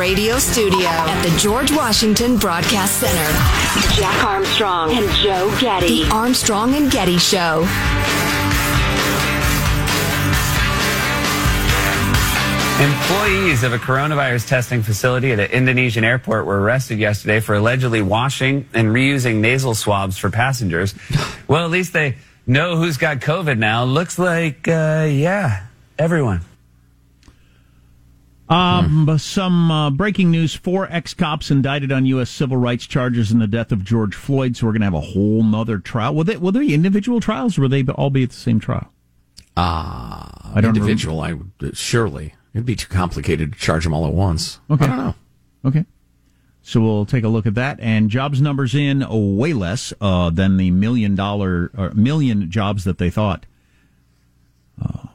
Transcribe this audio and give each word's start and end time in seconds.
radio 0.00 0.38
studio 0.38 0.88
at 0.88 1.22
the 1.22 1.36
George 1.36 1.70
Washington 1.72 2.38
Broadcast 2.38 3.00
Center. 3.00 3.96
Jack 4.00 4.24
Armstrong 4.24 4.92
and 4.92 5.06
Joe 5.16 5.54
Getty. 5.60 6.04
The 6.04 6.10
Armstrong 6.10 6.74
and 6.74 6.90
Getty 6.90 7.18
Show. 7.18 7.68
Employees 12.80 13.62
of 13.62 13.74
a 13.74 13.78
coronavirus 13.78 14.48
testing 14.48 14.82
facility 14.82 15.32
at 15.32 15.38
an 15.38 15.50
Indonesian 15.50 16.02
airport 16.02 16.46
were 16.46 16.58
arrested 16.58 16.98
yesterday 16.98 17.40
for 17.40 17.56
allegedly 17.56 18.00
washing 18.00 18.66
and 18.72 18.88
reusing 18.88 19.40
nasal 19.40 19.74
swabs 19.74 20.16
for 20.16 20.30
passengers. 20.30 20.94
Well, 21.46 21.64
at 21.64 21.70
least 21.72 21.92
they 21.92 22.14
know 22.46 22.76
who's 22.76 22.96
got 22.96 23.18
COVID 23.18 23.58
now. 23.58 23.82
Looks 23.82 24.20
like, 24.20 24.68
uh, 24.68 25.08
yeah, 25.10 25.66
everyone. 25.98 26.42
Um, 28.50 29.16
Some 29.18 29.70
uh, 29.70 29.90
breaking 29.90 30.30
news: 30.30 30.54
four 30.54 30.88
ex-cops 30.90 31.50
indicted 31.50 31.92
on 31.92 32.04
U.S. 32.06 32.30
civil 32.30 32.56
rights 32.56 32.86
charges 32.86 33.30
in 33.30 33.38
the 33.38 33.46
death 33.46 33.70
of 33.70 33.84
George 33.84 34.14
Floyd. 34.14 34.56
So 34.56 34.66
we're 34.66 34.72
going 34.72 34.80
to 34.80 34.86
have 34.86 34.94
a 34.94 35.00
whole 35.00 35.42
nother 35.44 35.78
trial. 35.78 36.14
Will 36.14 36.24
they? 36.24 36.36
Will 36.36 36.50
there 36.52 36.62
be 36.62 36.74
individual 36.74 37.20
trials, 37.20 37.56
or 37.56 37.62
will 37.62 37.68
they 37.68 37.84
all 37.84 38.10
be 38.10 38.24
at 38.24 38.30
the 38.30 38.36
same 38.36 38.58
trial? 38.58 38.92
Ah, 39.56 40.52
I 40.54 40.60
don't 40.60 40.76
individual. 40.76 41.20
I 41.20 41.32
would- 41.34 41.76
surely 41.76 42.34
it'd 42.54 42.66
be 42.66 42.76
too 42.76 42.88
complicated 42.88 43.52
to 43.52 43.58
charge 43.58 43.84
them 43.84 43.94
all 43.94 44.06
at 44.06 44.12
once. 44.14 44.58
Okay. 44.70 44.84
I 44.84 44.88
don't 44.88 44.96
know. 44.98 45.14
Okay. 45.64 45.84
So 46.62 46.80
we'll 46.80 47.06
take 47.06 47.24
a 47.24 47.28
look 47.28 47.46
at 47.46 47.54
that. 47.54 47.78
And 47.80 48.10
jobs 48.10 48.40
numbers 48.40 48.74
in 48.74 49.04
way 49.38 49.52
less 49.52 49.92
uh, 50.00 50.30
than 50.30 50.56
the 50.56 50.70
million 50.70 51.14
dollar 51.14 51.70
or 51.76 51.90
million 51.94 52.50
jobs 52.50 52.84
that 52.84 52.98
they 52.98 53.10
thought. 53.10 53.46
Uh, 54.80 55.06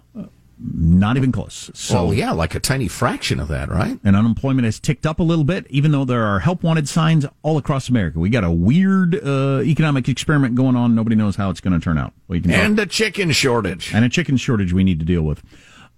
not 0.57 1.17
even 1.17 1.31
close. 1.31 1.69
So 1.73 2.05
well, 2.05 2.13
yeah, 2.13 2.31
like 2.31 2.55
a 2.55 2.59
tiny 2.59 2.87
fraction 2.87 3.39
of 3.39 3.47
that, 3.49 3.69
right? 3.69 3.99
and 4.03 4.15
unemployment 4.15 4.65
has 4.65 4.79
ticked 4.79 5.05
up 5.05 5.19
a 5.19 5.23
little 5.23 5.43
bit, 5.43 5.67
even 5.69 5.91
though 5.91 6.05
there 6.05 6.23
are 6.25 6.39
help 6.39 6.63
wanted 6.63 6.87
signs 6.87 7.25
all 7.41 7.57
across 7.57 7.89
America. 7.89 8.19
We 8.19 8.29
got 8.29 8.43
a 8.43 8.51
weird 8.51 9.15
uh, 9.15 9.61
economic 9.63 10.07
experiment 10.07 10.55
going 10.55 10.75
on. 10.75 10.95
Nobody 10.95 11.15
knows 11.15 11.35
how 11.35 11.49
it's 11.49 11.61
going 11.61 11.77
to 11.77 11.83
turn 11.83 11.97
out. 11.97 12.13
And 12.29 12.79
a 12.79 12.85
chicken 12.85 13.31
shortage. 13.31 13.93
and 13.93 14.05
a 14.05 14.09
chicken 14.09 14.37
shortage 14.37 14.71
we 14.73 14.83
need 14.83 14.99
to 14.99 15.05
deal 15.05 15.23
with. 15.23 15.43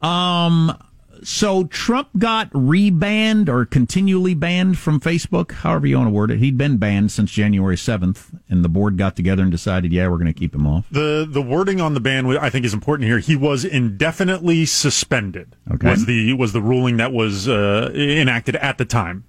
Um, 0.02 0.78
so 1.24 1.66
Trump 1.66 2.10
got 2.18 2.52
rebanned 2.52 3.50
or 3.50 3.66
continually 3.66 4.34
banned 4.34 4.78
from 4.78 5.00
Facebook, 5.00 5.52
however 5.52 5.88
you 5.88 5.98
want 5.98 6.08
to 6.08 6.14
word 6.14 6.32
it. 6.32 6.40
He'd 6.40 6.58
been 6.58 6.78
banned 6.78 7.12
since 7.12 7.32
January 7.32 7.76
7th, 7.76 8.40
and 8.50 8.64
the 8.64 8.70
board 8.70 8.98
got 8.98 9.16
together 9.16 9.44
and 9.44 9.52
decided, 9.52 9.92
yeah, 9.92 10.08
we're 10.08 10.18
going 10.18 10.34
to 10.34 10.34
keep 10.34 10.54
him 10.56 10.68
off. 10.68 10.86
The 10.92 11.28
the 11.30 11.42
wording 11.42 11.82
on 11.82 11.94
the 11.94 12.00
ban 12.00 12.26
I 12.38 12.50
think 12.50 12.66
is 12.66 12.74
important 12.74 13.08
here. 13.08 13.20
He 13.20 13.36
was 13.36 13.66
indefinitely 13.66 14.66
suspended. 14.66 15.56
Okay. 15.72 15.90
Was 15.90 16.06
the 16.06 16.34
was 16.34 16.54
the 16.54 16.62
ruling 16.62 16.98
that 16.98 17.12
was 17.12 17.48
uh, 17.48 17.92
enacted 17.94 18.56
at 18.58 18.78
the 18.78 18.86
time, 18.86 19.24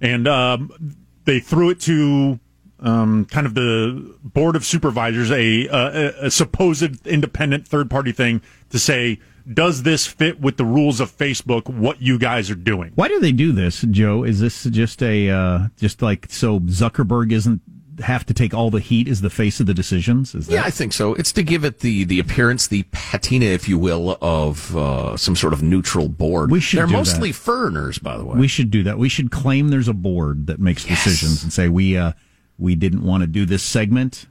and 0.00 0.26
um, 0.28 0.96
they 1.24 1.40
threw 1.40 1.70
it 1.70 1.80
to 1.80 2.40
um, 2.80 3.24
kind 3.24 3.46
of 3.46 3.54
the 3.54 4.14
board 4.22 4.56
of 4.56 4.64
supervisors, 4.64 5.30
a, 5.30 5.66
a, 5.68 6.26
a 6.26 6.30
supposed 6.30 7.06
independent 7.06 7.66
third 7.66 7.90
party 7.90 8.12
thing 8.12 8.42
to 8.70 8.78
say, 8.78 9.18
does 9.52 9.82
this 9.82 10.06
fit 10.06 10.40
with 10.40 10.56
the 10.56 10.64
rules 10.64 11.00
of 11.00 11.14
Facebook? 11.16 11.68
What 11.68 12.00
you 12.00 12.18
guys 12.18 12.50
are 12.50 12.54
doing? 12.54 12.92
Why 12.94 13.08
do 13.08 13.20
they 13.20 13.32
do 13.32 13.52
this, 13.52 13.82
Joe? 13.82 14.22
Is 14.24 14.40
this 14.40 14.64
just 14.64 15.02
a 15.02 15.30
uh, 15.30 15.58
just 15.78 16.00
like 16.02 16.26
so 16.30 16.60
Zuckerberg 16.60 17.32
isn't 17.32 17.60
have 18.02 18.26
to 18.26 18.34
take 18.34 18.52
all 18.52 18.70
the 18.70 18.80
heat 18.80 19.06
as 19.06 19.20
the 19.20 19.30
face 19.30 19.60
of 19.60 19.66
the 19.66 19.74
decisions? 19.74 20.34
Is 20.34 20.46
that 20.48 20.52
Yeah, 20.52 20.62
I 20.64 20.70
think 20.70 20.92
so. 20.92 21.14
It's 21.14 21.30
to 21.32 21.42
give 21.44 21.64
it 21.64 21.80
the 21.80 22.04
the 22.04 22.18
appearance, 22.18 22.66
the 22.66 22.84
patina, 22.90 23.44
if 23.46 23.68
you 23.68 23.78
will, 23.78 24.16
of 24.20 24.76
uh, 24.76 25.16
some 25.16 25.36
sort 25.36 25.52
of 25.52 25.62
neutral 25.62 26.08
board. 26.08 26.50
We 26.50 26.60
should 26.60 26.78
They're 26.78 26.86
do 26.86 26.92
mostly 26.94 27.30
that. 27.30 27.36
foreigners, 27.36 27.98
by 27.98 28.16
the 28.16 28.24
way. 28.24 28.38
We 28.38 28.48
should 28.48 28.70
do 28.70 28.82
that. 28.84 28.98
We 28.98 29.08
should 29.08 29.30
claim 29.30 29.68
there's 29.68 29.88
a 29.88 29.92
board 29.94 30.46
that 30.48 30.58
makes 30.58 30.84
Yes. 30.88 31.04
decisions 31.04 31.42
and 31.44 31.52
say 31.52 31.68
we 31.68 31.96
uh, 31.96 32.12
we 32.58 32.74
didn't 32.74 33.02
want 33.04 33.20
to 33.22 33.26
do 33.26 33.44
this 33.46 33.62
segment, 33.62 34.26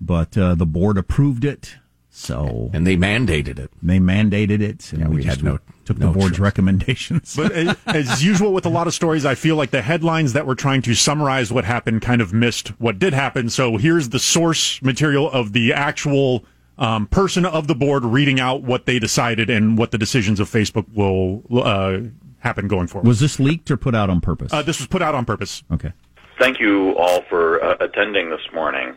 but 0.00 0.36
uh, 0.36 0.54
the 0.56 0.66
board 0.66 0.98
approved 0.98 1.44
it, 1.44 1.76
so 2.18 2.70
and 2.72 2.86
they 2.86 2.96
mandated 2.96 3.58
it. 3.58 3.70
they 3.82 3.98
mandated 3.98 4.62
it, 4.62 4.90
and 4.92 5.00
Yeah, 5.02 5.08
we, 5.08 5.16
we 5.16 5.22
just 5.22 5.36
had 5.36 5.44
no- 5.44 5.58
took 5.84 5.98
no 5.98 6.06
the 6.08 6.12
board's 6.18 6.32
choice. 6.36 6.40
recommendations. 6.40 7.36
But 7.36 7.54
uh, 7.56 7.74
as 7.86 8.24
usual 8.24 8.52
with 8.54 8.64
a 8.64 8.70
lot 8.70 8.86
of 8.86 8.94
stories, 8.94 9.24
I 9.26 9.34
feel 9.34 9.54
like 9.56 9.70
the 9.70 9.82
headlines 9.82 10.32
that 10.32 10.46
were 10.46 10.54
trying 10.54 10.80
to 10.82 10.94
summarize 10.94 11.52
what 11.52 11.64
happened 11.66 12.00
kind 12.02 12.20
of 12.22 12.32
missed 12.32 12.68
what 12.80 12.98
did 12.98 13.12
happen. 13.12 13.50
So 13.50 13.76
here's 13.76 14.08
the 14.08 14.18
source 14.18 14.80
material 14.82 15.30
of 15.30 15.52
the 15.52 15.72
actual 15.74 16.44
um, 16.78 17.06
person 17.06 17.44
of 17.46 17.66
the 17.68 17.74
board 17.74 18.04
reading 18.04 18.40
out 18.40 18.62
what 18.62 18.86
they 18.86 18.98
decided 18.98 19.48
and 19.50 19.76
what 19.78 19.90
the 19.90 19.98
decisions 19.98 20.40
of 20.40 20.48
Facebook 20.50 20.86
will 20.94 21.42
uh, 21.62 21.98
happen 22.38 22.66
going 22.66 22.86
forward. 22.86 23.06
Was 23.06 23.20
this 23.20 23.38
leaked 23.38 23.70
or 23.70 23.76
put 23.76 23.94
out 23.94 24.08
on 24.10 24.20
purpose? 24.22 24.52
uh, 24.52 24.62
this 24.62 24.78
was 24.78 24.86
put 24.86 25.02
out 25.02 25.14
on 25.14 25.24
purpose. 25.26 25.62
okay. 25.70 25.92
Thank 26.38 26.60
you 26.60 26.94
all 26.98 27.22
for 27.30 27.62
uh, 27.64 27.76
attending 27.80 28.28
this 28.30 28.46
morning. 28.52 28.96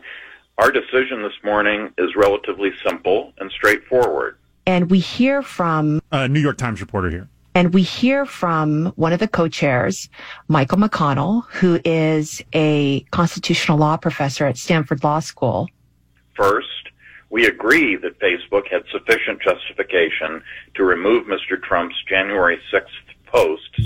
Our 0.60 0.70
decision 0.70 1.22
this 1.22 1.32
morning 1.42 1.90
is 1.96 2.14
relatively 2.16 2.70
simple 2.86 3.32
and 3.38 3.50
straightforward. 3.50 4.36
and 4.66 4.90
we 4.90 4.98
hear 4.98 5.40
from 5.42 6.02
Uh, 6.12 6.26
New 6.26 6.38
York 6.40 6.58
Times 6.58 6.82
reporter 6.82 7.08
here. 7.08 7.28
and 7.54 7.72
we 7.72 7.80
hear 7.80 8.26
from 8.26 8.92
one 8.96 9.14
of 9.14 9.20
the 9.20 9.26
co-chairs, 9.26 10.10
Michael 10.48 10.76
McConnell, 10.76 11.44
who 11.48 11.80
is 11.82 12.42
a 12.52 13.00
constitutional 13.10 13.78
law 13.78 13.96
professor 13.96 14.44
at 14.46 14.58
Stanford 14.58 15.02
Law 15.02 15.20
School. 15.20 15.66
First, 16.36 16.68
we 17.30 17.46
agree 17.46 17.96
that 17.96 18.18
Facebook 18.20 18.68
had 18.70 18.82
sufficient 18.92 19.40
justification 19.40 20.42
to 20.74 20.84
remove 20.84 21.26
Mr. 21.26 21.60
Trump's 21.60 21.96
January 22.06 22.58
6th 22.70 23.06
posts 23.24 23.80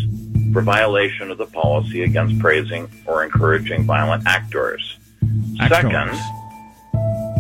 for 0.53 0.61
violation 0.61 1.31
of 1.31 1.39
the 1.39 1.47
policy 1.47 2.03
against 2.03 2.37
praising 2.41 2.89
or 3.06 3.23
encouraging 3.23 3.85
violent 3.85 4.25
actors. 4.27 4.99
Actors. 5.61 5.79
Second, 5.79 6.11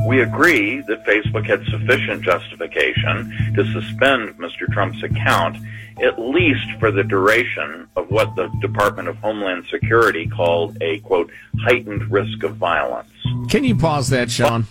we 0.04 0.20
agree 0.20 0.80
that 0.82 1.04
Facebook 1.04 1.46
had 1.46 1.64
sufficient 1.66 2.22
justification 2.22 3.52
to 3.54 3.64
suspend 3.72 4.36
Mr. 4.38 4.70
Trump's 4.70 5.02
account, 5.02 5.56
at 6.02 6.18
least 6.18 6.66
for 6.78 6.90
the 6.90 7.02
duration 7.02 7.88
of 7.96 8.10
what 8.10 8.34
the 8.36 8.48
Department 8.60 9.08
of 9.08 9.16
Homeland 9.18 9.64
Security 9.70 10.26
called 10.26 10.76
a, 10.80 10.98
quote, 11.00 11.30
heightened 11.60 12.10
risk 12.10 12.42
of 12.42 12.56
violence. 12.56 13.10
Can 13.48 13.64
you 13.64 13.76
pause 13.76 14.10
that, 14.10 14.30
Sean? 14.30 14.66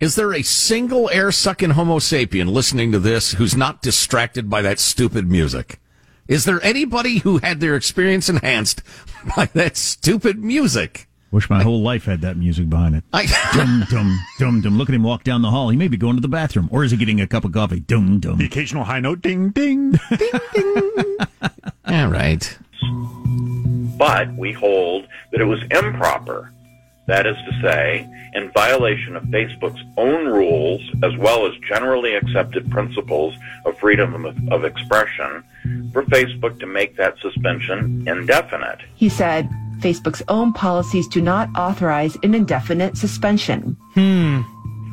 Is 0.00 0.16
there 0.16 0.34
a 0.34 0.42
single 0.42 1.08
air 1.10 1.32
sucking 1.32 1.70
Homo 1.70 1.98
sapien 1.98 2.50
listening 2.50 2.92
to 2.92 2.98
this 2.98 3.32
who's 3.32 3.56
not 3.56 3.80
distracted 3.80 4.50
by 4.50 4.60
that 4.62 4.78
stupid 4.78 5.30
music? 5.30 5.78
Is 6.28 6.44
there 6.44 6.62
anybody 6.62 7.18
who 7.18 7.38
had 7.38 7.60
their 7.60 7.76
experience 7.76 8.28
enhanced 8.28 8.82
by 9.36 9.46
that 9.54 9.76
stupid 9.76 10.42
music? 10.42 11.06
Wish 11.34 11.50
my 11.50 11.64
whole 11.64 11.82
life 11.82 12.04
had 12.04 12.20
that 12.20 12.36
music 12.36 12.70
behind 12.70 12.94
it. 12.94 13.02
I, 13.12 13.26
Dum 13.56 13.84
dum 13.90 14.20
dum 14.38 14.60
dum. 14.60 14.78
Look 14.78 14.88
at 14.88 14.94
him 14.94 15.02
walk 15.02 15.24
down 15.24 15.42
the 15.42 15.50
hall. 15.50 15.68
He 15.68 15.76
may 15.76 15.88
be 15.88 15.96
going 15.96 16.14
to 16.14 16.20
the 16.20 16.28
bathroom, 16.28 16.68
or 16.70 16.84
is 16.84 16.92
he 16.92 16.96
getting 16.96 17.20
a 17.20 17.26
cup 17.26 17.44
of 17.44 17.50
coffee? 17.50 17.80
Dum 17.80 18.20
dum. 18.20 18.38
The 18.38 18.44
occasional 18.44 18.84
high 18.84 19.00
note, 19.00 19.20
Ding 19.20 19.50
ding 19.50 19.90
ding, 20.16 20.40
ding. 20.54 21.16
all 21.86 22.06
right. 22.06 22.56
But 23.98 24.32
we 24.36 24.52
hold 24.52 25.08
that 25.32 25.40
it 25.40 25.46
was 25.46 25.60
improper. 25.72 26.52
That 27.08 27.26
is 27.26 27.36
to 27.36 27.60
say, 27.60 28.08
in 28.34 28.52
violation 28.52 29.16
of 29.16 29.24
Facebook's 29.24 29.82
own 29.96 30.26
rules, 30.26 30.82
as 31.02 31.16
well 31.16 31.46
as 31.46 31.52
generally 31.68 32.14
accepted 32.14 32.70
principles 32.70 33.34
of 33.66 33.76
freedom 33.78 34.24
of, 34.24 34.36
of 34.52 34.64
expression, 34.64 35.42
for 35.92 36.04
Facebook 36.04 36.60
to 36.60 36.66
make 36.66 36.96
that 36.96 37.18
suspension 37.18 38.04
indefinite. 38.06 38.78
He 38.94 39.08
said 39.08 39.50
Facebook's 39.84 40.22
own 40.28 40.54
policies 40.54 41.06
do 41.06 41.20
not 41.20 41.50
authorize 41.54 42.16
an 42.22 42.34
indefinite 42.34 42.96
suspension. 42.96 43.76
Hmm. 43.92 44.40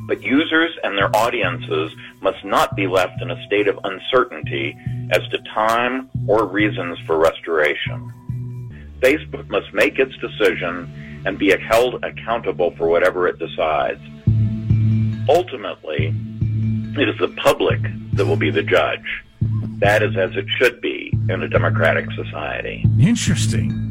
But 0.05 0.21
users 0.21 0.71
and 0.83 0.97
their 0.97 1.15
audiences 1.15 1.93
must 2.19 2.43
not 2.43 2.75
be 2.75 2.87
left 2.87 3.21
in 3.21 3.31
a 3.31 3.45
state 3.45 3.69
of 3.69 3.79
uncertainty 3.85 4.75
as 5.11 5.25
to 5.29 5.37
time 5.53 6.09
or 6.27 6.45
reasons 6.45 6.99
for 7.07 7.17
restoration. 7.17 8.11
Facebook 8.99 9.47
must 9.47 9.73
make 9.73 9.97
its 9.97 10.13
decision 10.17 11.21
and 11.25 11.39
be 11.39 11.55
held 11.57 12.03
accountable 12.03 12.71
for 12.75 12.89
whatever 12.89 13.29
it 13.29 13.39
decides. 13.39 14.01
Ultimately, 15.29 16.13
it 16.99 17.07
is 17.07 17.17
the 17.17 17.33
public 17.37 17.79
that 18.11 18.25
will 18.25 18.35
be 18.35 18.51
the 18.51 18.63
judge. 18.63 19.23
That 19.79 20.03
is 20.03 20.17
as 20.17 20.35
it 20.35 20.47
should 20.57 20.81
be 20.81 21.13
in 21.29 21.41
a 21.43 21.47
democratic 21.47 22.11
society. 22.11 22.85
Interesting. 22.99 23.90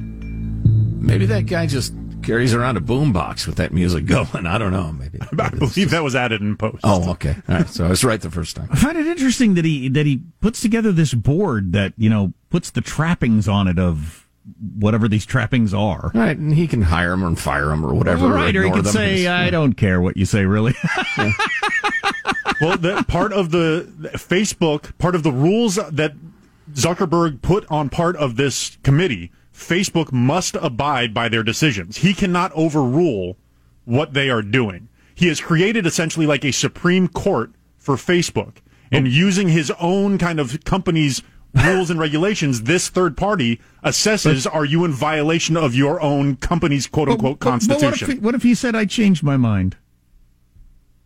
Maybe 1.00 1.26
that 1.26 1.46
guy 1.46 1.66
just 1.66 1.94
carries 2.22 2.52
around 2.54 2.76
a 2.76 2.80
boombox 2.80 3.46
with 3.46 3.56
that 3.56 3.72
music 3.72 4.04
going. 4.06 4.46
I 4.46 4.58
don't 4.58 4.72
know. 4.72 4.92
Maybe. 4.92 5.18
I 5.38 5.48
believe 5.48 5.90
that 5.90 6.02
was 6.04 6.14
added 6.14 6.40
in 6.42 6.56
post. 6.56 6.78
Oh, 6.84 7.10
okay. 7.12 7.36
All 7.48 7.54
right. 7.56 7.68
So 7.68 7.86
I 7.86 7.88
was 7.88 8.04
right 8.04 8.20
the 8.20 8.30
first 8.30 8.56
time. 8.56 8.68
I 8.70 8.76
find 8.76 8.96
it 8.98 9.06
interesting 9.06 9.54
that 9.54 9.64
he 9.64 9.88
that 9.88 10.06
he 10.06 10.22
puts 10.40 10.60
together 10.60 10.92
this 10.92 11.14
board 11.14 11.72
that 11.72 11.94
you 11.96 12.10
know 12.10 12.32
puts 12.50 12.70
the 12.70 12.80
trappings 12.80 13.48
on 13.48 13.66
it 13.68 13.78
of 13.78 14.26
whatever 14.78 15.06
these 15.08 15.24
trappings 15.26 15.72
are. 15.72 16.10
All 16.14 16.20
right, 16.20 16.36
and 16.36 16.52
he 16.52 16.66
can 16.66 16.82
hire 16.82 17.10
them 17.10 17.24
or 17.24 17.34
fire 17.36 17.66
them 17.68 17.84
or 17.84 17.94
whatever. 17.94 18.28
right, 18.28 18.54
or 18.54 18.62
he 18.62 18.68
ignore 18.68 18.76
could 18.76 18.84
them. 18.86 18.92
say, 18.92 19.16
He's- 19.20 19.28
"I 19.30 19.50
don't 19.50 19.74
care 19.74 20.00
what 20.00 20.16
you 20.16 20.24
say, 20.26 20.44
really." 20.44 20.74
well, 22.60 22.76
the 22.76 23.04
part 23.08 23.32
of 23.32 23.50
the 23.50 23.88
Facebook, 24.14 24.96
part 24.98 25.14
of 25.14 25.22
the 25.22 25.32
rules 25.32 25.76
that 25.76 26.14
Zuckerberg 26.72 27.42
put 27.42 27.66
on 27.70 27.88
part 27.88 28.16
of 28.16 28.36
this 28.36 28.76
committee 28.82 29.32
Facebook 29.60 30.10
must 30.12 30.56
abide 30.56 31.12
by 31.14 31.28
their 31.28 31.42
decisions. 31.42 31.98
He 31.98 32.14
cannot 32.14 32.50
overrule 32.54 33.36
what 33.84 34.14
they 34.14 34.30
are 34.30 34.42
doing. 34.42 34.88
He 35.14 35.28
has 35.28 35.40
created 35.40 35.86
essentially 35.86 36.26
like 36.26 36.44
a 36.44 36.52
Supreme 36.52 37.08
Court 37.08 37.52
for 37.78 37.96
Facebook. 37.96 38.56
And 38.92 39.06
using 39.06 39.48
his 39.48 39.70
own 39.78 40.18
kind 40.18 40.40
of 40.40 40.64
company's 40.64 41.22
rules 41.54 41.90
and 41.90 42.00
regulations, 42.00 42.62
this 42.62 42.88
third 42.88 43.16
party 43.16 43.60
assesses 43.84 44.52
are 44.52 44.64
you 44.64 44.84
in 44.84 44.92
violation 44.92 45.56
of 45.56 45.74
your 45.74 46.00
own 46.00 46.36
company's 46.36 46.86
quote 46.86 47.08
unquote 47.08 47.38
But- 47.38 47.44
but 47.44 47.50
constitution? 47.50 47.86
what, 47.90 48.02
if 48.02 48.08
he, 48.08 48.18
what 48.18 48.34
if 48.34 48.42
he 48.42 48.54
said 48.54 48.74
I 48.74 48.84
changed 48.86 49.22
my 49.22 49.36
mind? 49.36 49.76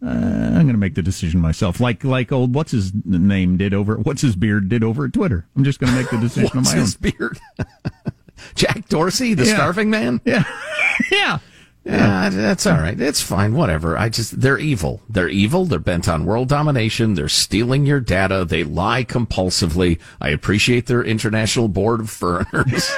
Uh, 0.04 0.08
I'm 0.08 0.62
going 0.62 0.68
to 0.68 0.76
make 0.78 0.94
the 0.94 1.02
decision 1.02 1.40
myself, 1.40 1.80
like 1.80 2.04
like 2.04 2.30
old 2.30 2.54
what's 2.54 2.72
his 2.72 2.92
name 3.06 3.56
did 3.56 3.72
over 3.72 3.96
what's 3.96 4.20
his 4.20 4.36
beard 4.36 4.68
did 4.68 4.84
over 4.84 5.06
at 5.06 5.14
Twitter. 5.14 5.46
I'm 5.56 5.64
just 5.64 5.78
going 5.80 5.92
to 5.92 5.98
make 5.98 6.10
the 6.10 6.18
decision 6.28 6.58
on 6.58 6.64
my 6.64 6.72
own. 6.72 6.76
his 6.78 6.96
beard? 6.96 7.38
Jack 8.54 8.88
Dorsey, 8.88 9.34
the 9.34 9.46
Yeah. 9.46 9.54
starving 9.54 9.90
man? 9.90 10.20
Yeah, 10.24 10.44
yeah. 11.10 11.38
Yeah, 11.86 12.30
that's 12.30 12.66
all 12.66 12.78
right. 12.78 12.98
It's 12.98 13.20
fine. 13.20 13.54
Whatever. 13.54 13.98
I 13.98 14.08
just, 14.08 14.40
they're 14.40 14.56
evil. 14.58 15.02
They're 15.06 15.28
evil. 15.28 15.66
They're 15.66 15.78
bent 15.78 16.08
on 16.08 16.24
world 16.24 16.48
domination. 16.48 17.12
They're 17.12 17.28
stealing 17.28 17.84
your 17.84 18.00
data. 18.00 18.46
They 18.46 18.64
lie 18.64 19.04
compulsively. 19.04 20.00
I 20.18 20.30
appreciate 20.30 20.86
their 20.86 21.04
international 21.04 21.68
board 21.68 22.00
of 22.00 22.08
foreigners. 22.08 22.90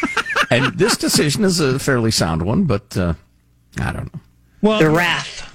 and 0.50 0.72
this 0.78 0.96
decision 0.96 1.44
is 1.44 1.60
a 1.60 1.78
fairly 1.78 2.10
sound 2.10 2.40
one, 2.40 2.64
but, 2.64 2.96
uh, 2.96 3.12
I 3.78 3.92
don't 3.92 4.10
know. 4.14 4.20
Well, 4.62 4.78
the 4.78 4.88
wrath 4.88 5.51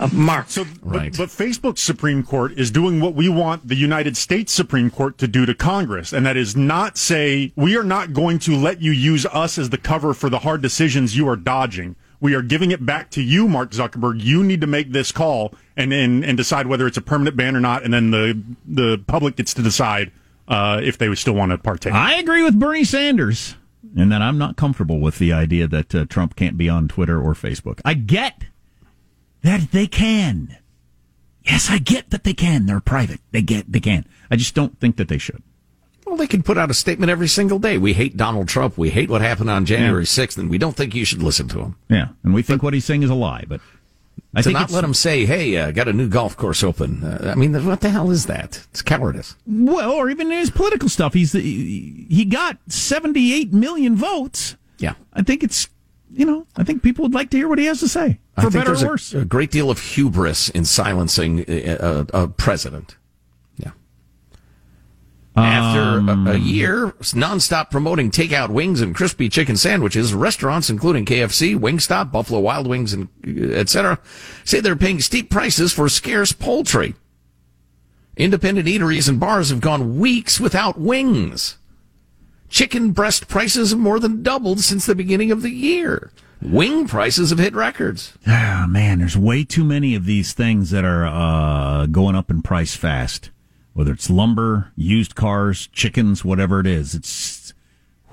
of 0.00 0.12
Mark. 0.14 0.46
So, 0.48 0.64
Right. 0.82 1.12
but, 1.12 1.18
but 1.18 1.28
Facebook's 1.28 1.80
Supreme 1.82 2.22
Court 2.22 2.52
is 2.58 2.70
doing 2.70 3.00
what 3.00 3.14
we 3.14 3.28
want 3.28 3.68
the 3.68 3.76
United 3.76 4.16
States 4.16 4.52
Supreme 4.52 4.90
Court 4.90 5.18
to 5.18 5.28
do 5.28 5.46
to 5.46 5.54
Congress, 5.54 6.12
and 6.12 6.24
that 6.26 6.36
is 6.36 6.56
not 6.56 6.98
say 6.98 7.52
we 7.54 7.76
are 7.76 7.84
not 7.84 8.12
going 8.12 8.38
to 8.40 8.56
let 8.56 8.80
you 8.80 8.90
use 8.92 9.26
us 9.26 9.58
as 9.58 9.70
the 9.70 9.78
cover 9.78 10.14
for 10.14 10.28
the 10.28 10.40
hard 10.40 10.62
decisions 10.62 11.16
you 11.16 11.28
are 11.28 11.36
dodging. 11.36 11.96
We 12.20 12.34
are 12.34 12.42
giving 12.42 12.70
it 12.70 12.84
back 12.84 13.10
to 13.12 13.22
you, 13.22 13.48
Mark 13.48 13.70
Zuckerberg. 13.70 14.22
You 14.22 14.42
need 14.42 14.60
to 14.60 14.66
make 14.66 14.92
this 14.92 15.12
call 15.12 15.54
and 15.76 15.92
and, 15.92 16.24
and 16.24 16.36
decide 16.36 16.66
whether 16.66 16.86
it's 16.86 16.96
a 16.98 17.02
permanent 17.02 17.36
ban 17.36 17.56
or 17.56 17.60
not, 17.60 17.82
and 17.84 17.94
then 17.94 18.10
the 18.10 18.42
the 18.66 18.98
public 19.06 19.36
gets 19.36 19.54
to 19.54 19.62
decide 19.62 20.12
uh, 20.48 20.80
if 20.82 20.98
they 20.98 21.14
still 21.14 21.34
want 21.34 21.52
to 21.52 21.58
partake. 21.58 21.92
I 21.94 22.16
agree 22.16 22.42
with 22.42 22.58
Bernie 22.58 22.84
Sanders, 22.84 23.56
and 23.96 24.12
that 24.12 24.20
I'm 24.20 24.36
not 24.36 24.56
comfortable 24.56 25.00
with 25.00 25.18
the 25.18 25.32
idea 25.32 25.66
that 25.68 25.94
uh, 25.94 26.04
Trump 26.06 26.36
can't 26.36 26.58
be 26.58 26.68
on 26.68 26.88
Twitter 26.88 27.20
or 27.20 27.32
Facebook. 27.34 27.80
I 27.84 27.94
get 27.94 28.44
that 29.42 29.70
they 29.72 29.86
can. 29.86 30.56
Yes, 31.44 31.68
I 31.70 31.78
get 31.78 32.10
that 32.10 32.24
they 32.24 32.34
can. 32.34 32.66
They're 32.66 32.80
private. 32.80 33.20
They 33.32 33.42
get 33.42 33.70
they 33.72 33.80
can. 33.80 34.04
I 34.30 34.36
just 34.36 34.54
don't 34.54 34.78
think 34.78 34.96
that 34.96 35.08
they 35.08 35.18
should. 35.18 35.42
Well, 36.06 36.16
they 36.16 36.26
can 36.26 36.42
put 36.42 36.58
out 36.58 36.70
a 36.70 36.74
statement 36.74 37.10
every 37.10 37.28
single 37.28 37.58
day. 37.58 37.78
We 37.78 37.92
hate 37.92 38.16
Donald 38.16 38.48
Trump. 38.48 38.76
We 38.76 38.90
hate 38.90 39.08
what 39.08 39.20
happened 39.20 39.48
on 39.50 39.64
January 39.64 40.02
Yeah. 40.02 40.24
6th, 40.24 40.38
and 40.38 40.50
we 40.50 40.58
don't 40.58 40.76
think 40.76 40.94
you 40.94 41.04
should 41.04 41.22
listen 41.22 41.46
to 41.48 41.60
him. 41.60 41.76
Yeah, 41.88 42.08
and 42.24 42.34
we 42.34 42.42
think 42.42 42.62
what 42.62 42.74
he's 42.74 42.84
saying 42.84 43.02
is 43.04 43.10
a 43.10 43.14
lie, 43.14 43.44
but 43.48 43.60
I 44.34 44.40
to 44.40 44.44
think 44.48 44.58
not 44.58 44.70
let 44.70 44.82
him 44.84 44.94
say, 44.94 45.24
hey, 45.24 45.56
uh, 45.56 45.70
got 45.70 45.88
a 45.88 45.92
new 45.92 46.08
golf 46.08 46.36
course 46.36 46.62
open. 46.64 47.04
Uh, 47.04 47.30
I 47.32 47.34
mean, 47.36 47.52
what 47.64 47.80
the 47.80 47.90
hell 47.90 48.10
is 48.10 48.26
that? 48.26 48.66
It's 48.70 48.82
cowardice. 48.82 49.36
well, 49.46 49.92
or 49.92 50.10
even 50.10 50.30
his 50.30 50.50
political 50.50 50.88
stuff. 50.88 51.14
He's 51.14 51.32
he, 51.32 52.06
he 52.10 52.24
got 52.24 52.58
78 52.68 53.52
million 53.52 53.94
votes. 53.96 54.56
Yeah. 54.78 54.94
I 55.12 55.22
think 55.22 55.42
it's 55.44 55.68
you 56.12 56.26
know 56.26 56.46
I 56.56 56.64
think 56.64 56.82
people 56.82 57.04
would 57.04 57.14
like 57.14 57.30
to 57.30 57.36
hear 57.36 57.48
what 57.48 57.58
he 57.60 57.66
has 57.66 57.78
to 57.80 57.88
say 57.88 58.18
I 58.40 58.44
for 58.44 58.50
think 58.50 58.64
better 58.64 58.70
there's 58.76 58.82
or 58.82 58.86
a- 58.86 58.90
worse. 58.90 59.14
A, 59.14 59.24
great 59.24 59.50
deal 59.50 59.70
of 59.70 59.78
hubris 59.80 60.48
in 60.50 60.64
silencing 60.64 61.44
a, 61.48 61.76
a, 61.76 62.06
a 62.22 62.28
president. 62.28 62.96
Yeah. 63.56 63.70
After 65.36 65.80
Um, 66.00 66.26
a, 66.26 66.32
a 66.32 66.34
um, 66.34 66.42
year 66.42 66.88
nonstop 67.00 67.70
promoting 67.70 68.10
takeout 68.10 68.50
wings 68.50 68.80
and 68.80 68.94
crispy 68.94 69.28
chicken 69.28 69.56
sandwiches, 69.56 70.12
restaurants 70.12 70.68
including 70.68 71.04
KFC, 71.04 71.56
Wingstop, 71.56 72.10
Buffalo 72.10 72.40
Wild 72.40 72.66
Wings, 72.66 72.92
and 72.92 73.08
uh, 73.26 73.54
etc., 73.54 73.98
say 74.44 74.60
they're 74.60 74.76
paying 74.76 75.00
steep 75.00 75.30
prices 75.30 75.72
for 75.72 75.88
scarce 75.88 76.32
poultry. 76.32 76.94
Independent 78.16 78.66
eateries 78.66 79.08
and 79.08 79.20
bars 79.20 79.50
have 79.50 79.60
gone 79.60 79.98
weeks 79.98 80.38
without 80.40 80.78
wings. 80.78 81.56
Chicken 82.48 82.90
breast 82.90 83.28
prices 83.28 83.70
have 83.70 83.78
more 83.78 84.00
than 84.00 84.22
doubled 84.24 84.60
since 84.60 84.84
the 84.84 84.96
beginning 84.96 85.30
of 85.30 85.42
the 85.42 85.50
year. 85.50 86.10
Wing 86.42 86.86
prices 86.86 87.30
have 87.30 87.38
hit 87.38 87.54
records. 87.54 88.14
Ah, 88.26 88.66
man, 88.68 89.00
there's 89.00 89.16
way 89.16 89.44
too 89.44 89.64
many 89.64 89.94
of 89.94 90.06
these 90.06 90.32
things 90.32 90.70
that 90.70 90.84
are 90.84 91.06
uh, 91.06 91.86
going 91.86 92.16
up 92.16 92.30
in 92.30 92.40
price 92.42 92.74
fast. 92.74 93.30
Whether 93.72 93.92
it's 93.92 94.10
lumber, 94.10 94.72
used 94.74 95.14
cars, 95.14 95.68
chickens, 95.68 96.24
whatever 96.24 96.60
it 96.60 96.66
is, 96.66 96.94
it's 96.94 97.54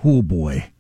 oh 0.03 0.21
boy. 0.21 0.71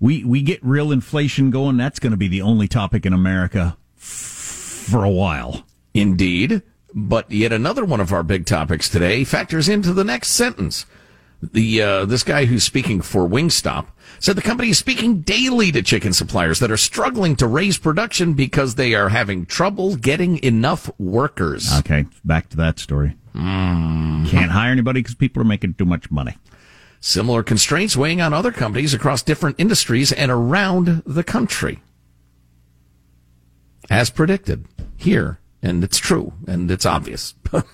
We 0.00 0.24
we 0.24 0.42
get 0.42 0.64
real 0.64 0.90
inflation 0.90 1.50
going. 1.50 1.76
That's 1.76 1.98
going 1.98 2.12
to 2.12 2.16
be 2.16 2.28
the 2.28 2.42
only 2.42 2.66
topic 2.66 3.04
in 3.06 3.12
America 3.12 3.76
f- 3.96 4.02
for 4.02 5.04
a 5.04 5.10
while. 5.10 5.64
Indeed. 5.94 6.62
But 6.92 7.30
yet 7.30 7.52
another 7.52 7.84
one 7.84 8.00
of 8.00 8.12
our 8.12 8.24
big 8.24 8.46
topics 8.46 8.88
today 8.88 9.22
factors 9.22 9.68
into 9.68 9.92
the 9.92 10.02
next 10.02 10.30
sentence. 10.30 10.86
The 11.42 11.82
uh, 11.82 12.04
this 12.06 12.24
guy 12.24 12.46
who's 12.46 12.64
speaking 12.64 13.00
for 13.00 13.28
Wingstop 13.28 13.86
said 14.20 14.36
the 14.36 14.42
company 14.42 14.70
is 14.70 14.78
speaking 14.78 15.22
daily 15.22 15.72
to 15.72 15.82
chicken 15.82 16.12
suppliers 16.12 16.60
that 16.60 16.70
are 16.70 16.76
struggling 16.76 17.34
to 17.36 17.46
raise 17.46 17.78
production 17.78 18.34
because 18.34 18.76
they 18.76 18.94
are 18.94 19.08
having 19.08 19.46
trouble 19.46 19.96
getting 19.96 20.42
enough 20.44 20.90
workers. 20.98 21.72
Okay, 21.80 22.06
back 22.24 22.48
to 22.50 22.56
that 22.58 22.78
story. 22.78 23.16
Hmm. 23.32 24.26
Can't 24.26 24.50
hire 24.50 24.70
anybody 24.72 25.00
because 25.00 25.14
people 25.14 25.40
are 25.42 25.46
making 25.46 25.74
too 25.74 25.84
much 25.84 26.10
money. 26.10 26.36
Similar 27.00 27.42
constraints 27.42 27.96
weighing 27.96 28.20
on 28.20 28.34
other 28.34 28.52
companies 28.52 28.92
across 28.92 29.22
different 29.22 29.58
industries 29.58 30.12
and 30.12 30.30
around 30.30 31.02
the 31.06 31.24
country. 31.24 31.80
As 33.88 34.10
predicted 34.10 34.66
here, 34.96 35.40
and 35.62 35.82
it's 35.82 35.98
true, 35.98 36.34
and 36.46 36.70
it's 36.70 36.86
obvious. 36.86 37.34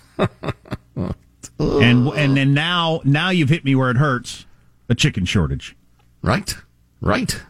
And 1.58 2.08
and 2.08 2.36
then 2.36 2.54
now 2.54 3.00
now 3.04 3.30
you've 3.30 3.48
hit 3.48 3.64
me 3.64 3.74
where 3.74 3.90
it 3.90 3.96
hurts. 3.96 4.46
A 4.88 4.94
chicken 4.94 5.24
shortage. 5.24 5.74
Right, 6.22 6.56
right. 7.00 7.40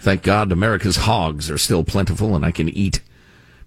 Thank 0.00 0.22
God 0.22 0.52
America's 0.52 0.96
hogs 0.96 1.50
are 1.50 1.58
still 1.58 1.84
plentiful 1.84 2.34
and 2.34 2.44
I 2.44 2.50
can 2.50 2.68
eat 2.68 3.00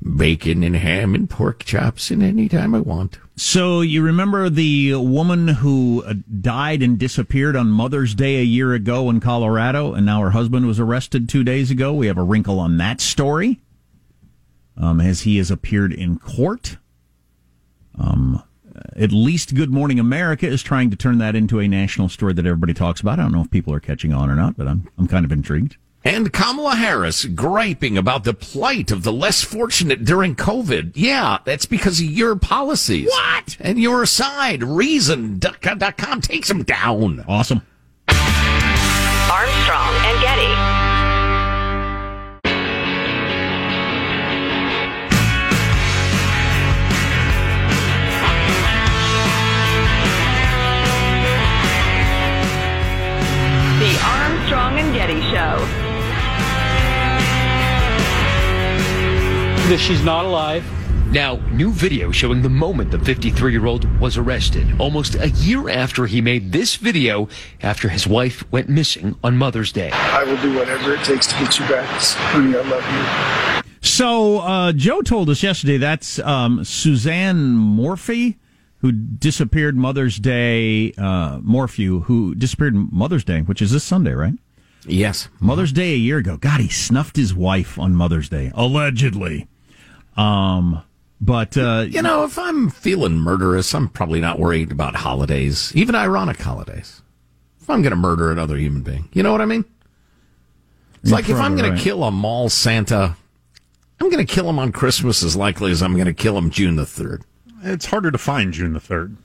bacon 0.04 0.64
and 0.64 0.76
ham 0.76 1.16
and 1.16 1.30
pork 1.30 1.64
chops 1.64 2.12
in 2.12 2.22
any 2.22 2.50
time 2.50 2.76
I 2.76 2.80
want. 2.80 3.20
So 3.36 3.82
you 3.82 4.02
remember 4.02 4.50
the 4.50 4.96
woman 4.96 5.48
who 5.48 6.04
uh, 6.06 6.16
died 6.42 6.84
and 6.84 7.00
disappeared 7.00 7.56
on 7.56 7.70
Mother's 7.70 8.14
Day 8.14 8.40
a 8.40 8.44
year 8.44 8.74
ago 8.74 9.10
in 9.10 9.20
Colorado, 9.20 9.94
and 9.94 10.06
now 10.06 10.22
her 10.22 10.32
husband 10.32 10.68
was 10.68 10.80
arrested 10.80 11.28
two 11.28 11.44
days 11.44 11.72
ago. 11.72 11.94
We 11.94 12.08
have 12.08 12.18
a 12.18 12.24
wrinkle 12.24 12.60
on 12.60 12.78
that 12.78 13.02
story, 13.02 13.62
um, 14.78 15.00
as 15.02 15.22
he 15.22 15.38
has 15.38 15.50
appeared 15.50 15.94
in 15.94 16.20
court. 16.20 16.78
Um, 17.98 18.44
at 18.96 19.12
least 19.12 19.56
Good 19.56 19.72
Morning 19.72 20.00
America 20.00 20.48
is 20.48 20.64
trying 20.64 20.90
to 20.90 20.96
turn 20.96 21.18
that 21.20 21.36
into 21.36 21.60
a 21.60 21.68
national 21.68 22.10
story 22.10 22.34
that 22.34 22.46
everybody 22.46 22.74
talks 22.74 23.02
about. 23.02 23.20
I 23.20 23.24
don't 23.24 23.32
know 23.32 23.42
if 23.42 23.52
people 23.52 23.74
are 23.74 23.80
catching 23.80 24.14
on 24.14 24.30
or 24.30 24.36
not, 24.36 24.58
but 24.58 24.68
I'm 24.68 24.90
I'm 24.98 25.08
kind 25.08 25.26
of 25.26 25.32
intrigued. 25.32 25.78
And 26.06 26.34
Kamala 26.34 26.76
Harris 26.76 27.24
griping 27.24 27.98
about 27.98 28.26
the 28.26 28.34
plight 28.34 28.92
of 28.92 29.04
the 29.04 29.14
less 29.14 29.42
fortunate 29.42 30.04
during 30.04 30.36
COVID. 30.36 30.92
Yeah, 30.96 31.38
that's 31.46 31.66
because 31.66 32.02
of 32.02 32.06
your 32.08 32.36
policies. 32.36 33.08
What? 33.08 33.56
And 33.62 33.80
your 33.80 34.06
side. 34.06 34.64
Reason.com 34.64 36.22
takes 36.22 36.50
them 36.50 36.64
down. 36.64 37.24
Awesome. 37.26 37.62
Armstrong 38.10 39.96
that 59.74 59.80
she's 59.80 60.04
not 60.04 60.24
alive. 60.24 60.64
Now, 61.12 61.38
new 61.50 61.72
video 61.72 62.12
showing 62.12 62.44
the 62.44 62.50
moment 62.50 62.92
the 62.92 63.00
53 63.00 63.52
year 63.52 63.66
old 63.66 63.86
was 64.00 64.18
arrested, 64.18 64.80
almost 64.80 65.16
a 65.16 65.32
year 65.32 65.68
after 65.68 66.06
he 66.06 66.22
made 66.22 66.52
this 66.52 66.76
video 66.76 67.28
after 67.64 67.90
his 67.90 68.06
wife 68.06 68.44
went 68.52 68.70
missing 68.70 69.18
on 69.24 69.36
Mother's 69.36 69.72
Day. 69.72 69.90
I 69.90 70.26
will 70.26 70.40
do 70.44 70.56
whatever 70.56 70.94
it 70.94 71.04
takes 71.04 71.26
to 71.26 71.34
get 71.40 71.58
you 71.58 71.68
back. 71.68 71.90
Honey, 71.90 72.56
I 72.56 72.62
love 72.62 73.64
you. 73.64 73.72
So 73.82 74.42
uh, 74.42 74.74
Joe 74.74 75.02
told 75.02 75.28
us 75.32 75.42
yesterday 75.42 75.78
that's 75.78 76.20
um, 76.20 76.64
Suzanne 76.64 77.56
Morphy, 77.56 78.38
who 78.78 78.92
disappeared 78.92 79.76
Mother's 79.76 80.18
Day. 80.20 80.94
Uh, 81.00 81.40
Morphew, 81.42 82.02
who 82.02 82.36
disappeared 82.36 82.76
Mother's 82.76 83.24
Day, 83.24 83.42
which 83.42 83.60
is 83.60 83.72
this 83.72 83.84
Sunday, 83.84 84.14
right? 84.14 84.36
Yes. 84.86 85.30
Mother's 85.40 85.72
Day 85.72 85.94
a 85.94 85.98
year 85.98 86.20
ago. 86.20 86.38
God, 86.38 86.60
he 86.60 86.70
snuffed 86.70 87.16
his 87.16 87.34
wife 87.34 87.80
on 87.80 87.96
Mother's 87.96 88.30
Day, 88.30 88.52
allegedly. 88.54 89.48
Um, 90.18 90.84
but 91.20 91.58
uh, 91.58 91.86
You 91.88 92.02
know, 92.02 92.26
if 92.26 92.38
I'm 92.38 92.70
feeling 92.70 93.18
murderous, 93.18 93.74
I'm 93.74 93.88
probably 93.88 94.20
not 94.20 94.40
worried 94.40 94.72
about 94.72 94.96
holidays, 94.96 95.72
even 95.76 95.96
ironic 95.96 96.38
holidays. 96.38 97.02
If 97.62 97.70
I'm 97.70 97.82
going 97.82 97.92
to 97.92 97.98
murder 97.98 98.30
another 98.30 98.58
human 98.58 98.82
being, 98.82 99.08
you 99.14 99.24
know 99.24 99.32
what 99.32 99.40
I 99.40 99.46
mean? 99.46 99.64
It's 101.02 101.12
like 101.12 101.30
if 101.30 101.38
I'm 101.38 101.56
going 101.56 101.72
right. 101.72 101.78
to 101.78 101.84
kill 101.84 102.04
a 102.04 102.12
mall 102.12 102.50
Santa, 102.50 103.16
I'm 104.00 104.10
going 104.10 104.26
to 104.26 104.34
kill 104.34 104.50
him 104.50 104.60
on 104.60 104.72
Christmas 104.72 105.24
as 105.24 105.36
likely 105.36 105.72
as 105.72 105.82
I'm 105.82 105.94
going 105.94 106.06
to 106.06 106.14
kill 106.14 106.38
him 106.38 106.50
June 106.50 106.76
the 106.76 106.84
3rd. 106.84 107.24
It's 107.64 107.86
harder 107.86 108.12
to 108.12 108.18
find 108.18 108.52
June 108.52 108.74
the 108.74 108.80
3rd. 108.80 109.16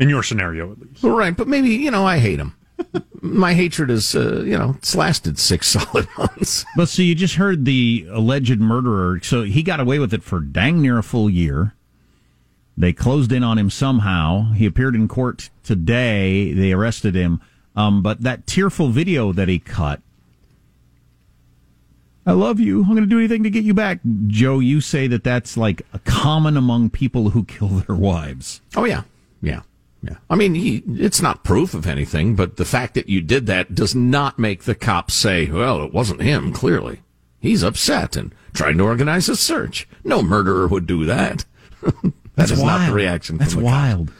In 0.00 0.08
your 0.08 0.22
scenario, 0.22 0.70
at 0.72 0.78
least. 0.80 1.04
All 1.04 1.10
right, 1.10 1.36
but 1.36 1.48
maybe, 1.48 1.70
you 1.70 1.90
know, 1.90 2.04
I 2.04 2.18
hate 2.18 2.38
him. 2.38 2.54
My 3.20 3.54
hatred 3.54 3.90
is, 3.90 4.14
uh, 4.14 4.42
you 4.44 4.56
know, 4.56 4.74
it's 4.78 4.94
lasted 4.94 5.38
six 5.38 5.66
solid 5.68 6.08
months. 6.16 6.64
But 6.76 6.88
so 6.88 7.02
you 7.02 7.14
just 7.14 7.34
heard 7.34 7.64
the 7.64 8.06
alleged 8.10 8.60
murderer. 8.60 9.20
So 9.22 9.42
he 9.42 9.62
got 9.62 9.80
away 9.80 9.98
with 9.98 10.14
it 10.14 10.22
for 10.22 10.40
dang 10.40 10.80
near 10.80 10.98
a 10.98 11.02
full 11.02 11.28
year. 11.28 11.74
They 12.76 12.92
closed 12.92 13.32
in 13.32 13.42
on 13.42 13.58
him 13.58 13.70
somehow. 13.70 14.52
He 14.52 14.64
appeared 14.64 14.94
in 14.94 15.08
court 15.08 15.50
today. 15.64 16.52
They 16.52 16.72
arrested 16.72 17.16
him. 17.16 17.40
Um, 17.74 18.02
but 18.02 18.22
that 18.22 18.46
tearful 18.46 18.88
video 18.88 19.32
that 19.32 19.48
he 19.48 19.58
cut. 19.58 20.00
I 22.24 22.32
love 22.32 22.60
you. 22.60 22.82
I'm 22.82 22.90
going 22.90 23.00
to 23.00 23.06
do 23.06 23.18
anything 23.18 23.42
to 23.44 23.50
get 23.50 23.64
you 23.64 23.74
back. 23.74 24.00
Joe, 24.26 24.58
you 24.60 24.80
say 24.80 25.06
that 25.06 25.24
that's 25.24 25.56
like 25.56 25.82
a 25.92 25.98
common 26.00 26.56
among 26.56 26.90
people 26.90 27.30
who 27.30 27.44
kill 27.44 27.68
their 27.68 27.96
wives. 27.96 28.60
Oh, 28.76 28.84
yeah. 28.84 29.02
Yeah. 29.40 29.62
Yeah. 30.02 30.16
I 30.30 30.36
mean, 30.36 30.54
he, 30.54 30.82
it's 30.86 31.20
not 31.20 31.42
proof 31.44 31.74
of 31.74 31.86
anything, 31.86 32.36
but 32.36 32.56
the 32.56 32.64
fact 32.64 32.94
that 32.94 33.08
you 33.08 33.20
did 33.20 33.46
that 33.46 33.74
does 33.74 33.94
not 33.94 34.38
make 34.38 34.62
the 34.62 34.74
cops 34.76 35.14
say, 35.14 35.50
well, 35.50 35.82
it 35.82 35.92
wasn't 35.92 36.20
him, 36.22 36.52
clearly. 36.52 37.00
He's 37.40 37.62
upset 37.64 38.16
and 38.16 38.32
trying 38.52 38.78
to 38.78 38.84
organize 38.84 39.28
a 39.28 39.36
search. 39.36 39.88
No 40.04 40.22
murderer 40.22 40.66
would 40.68 40.86
do 40.86 41.04
that. 41.04 41.44
That 42.36 42.52
is 42.52 42.62
not 42.62 42.86
the 42.86 42.92
reaction 42.94 43.36
That's 43.36 43.54
from 43.54 43.64
the 43.64 43.68
cops. 43.68 43.74
wild. 43.74 44.12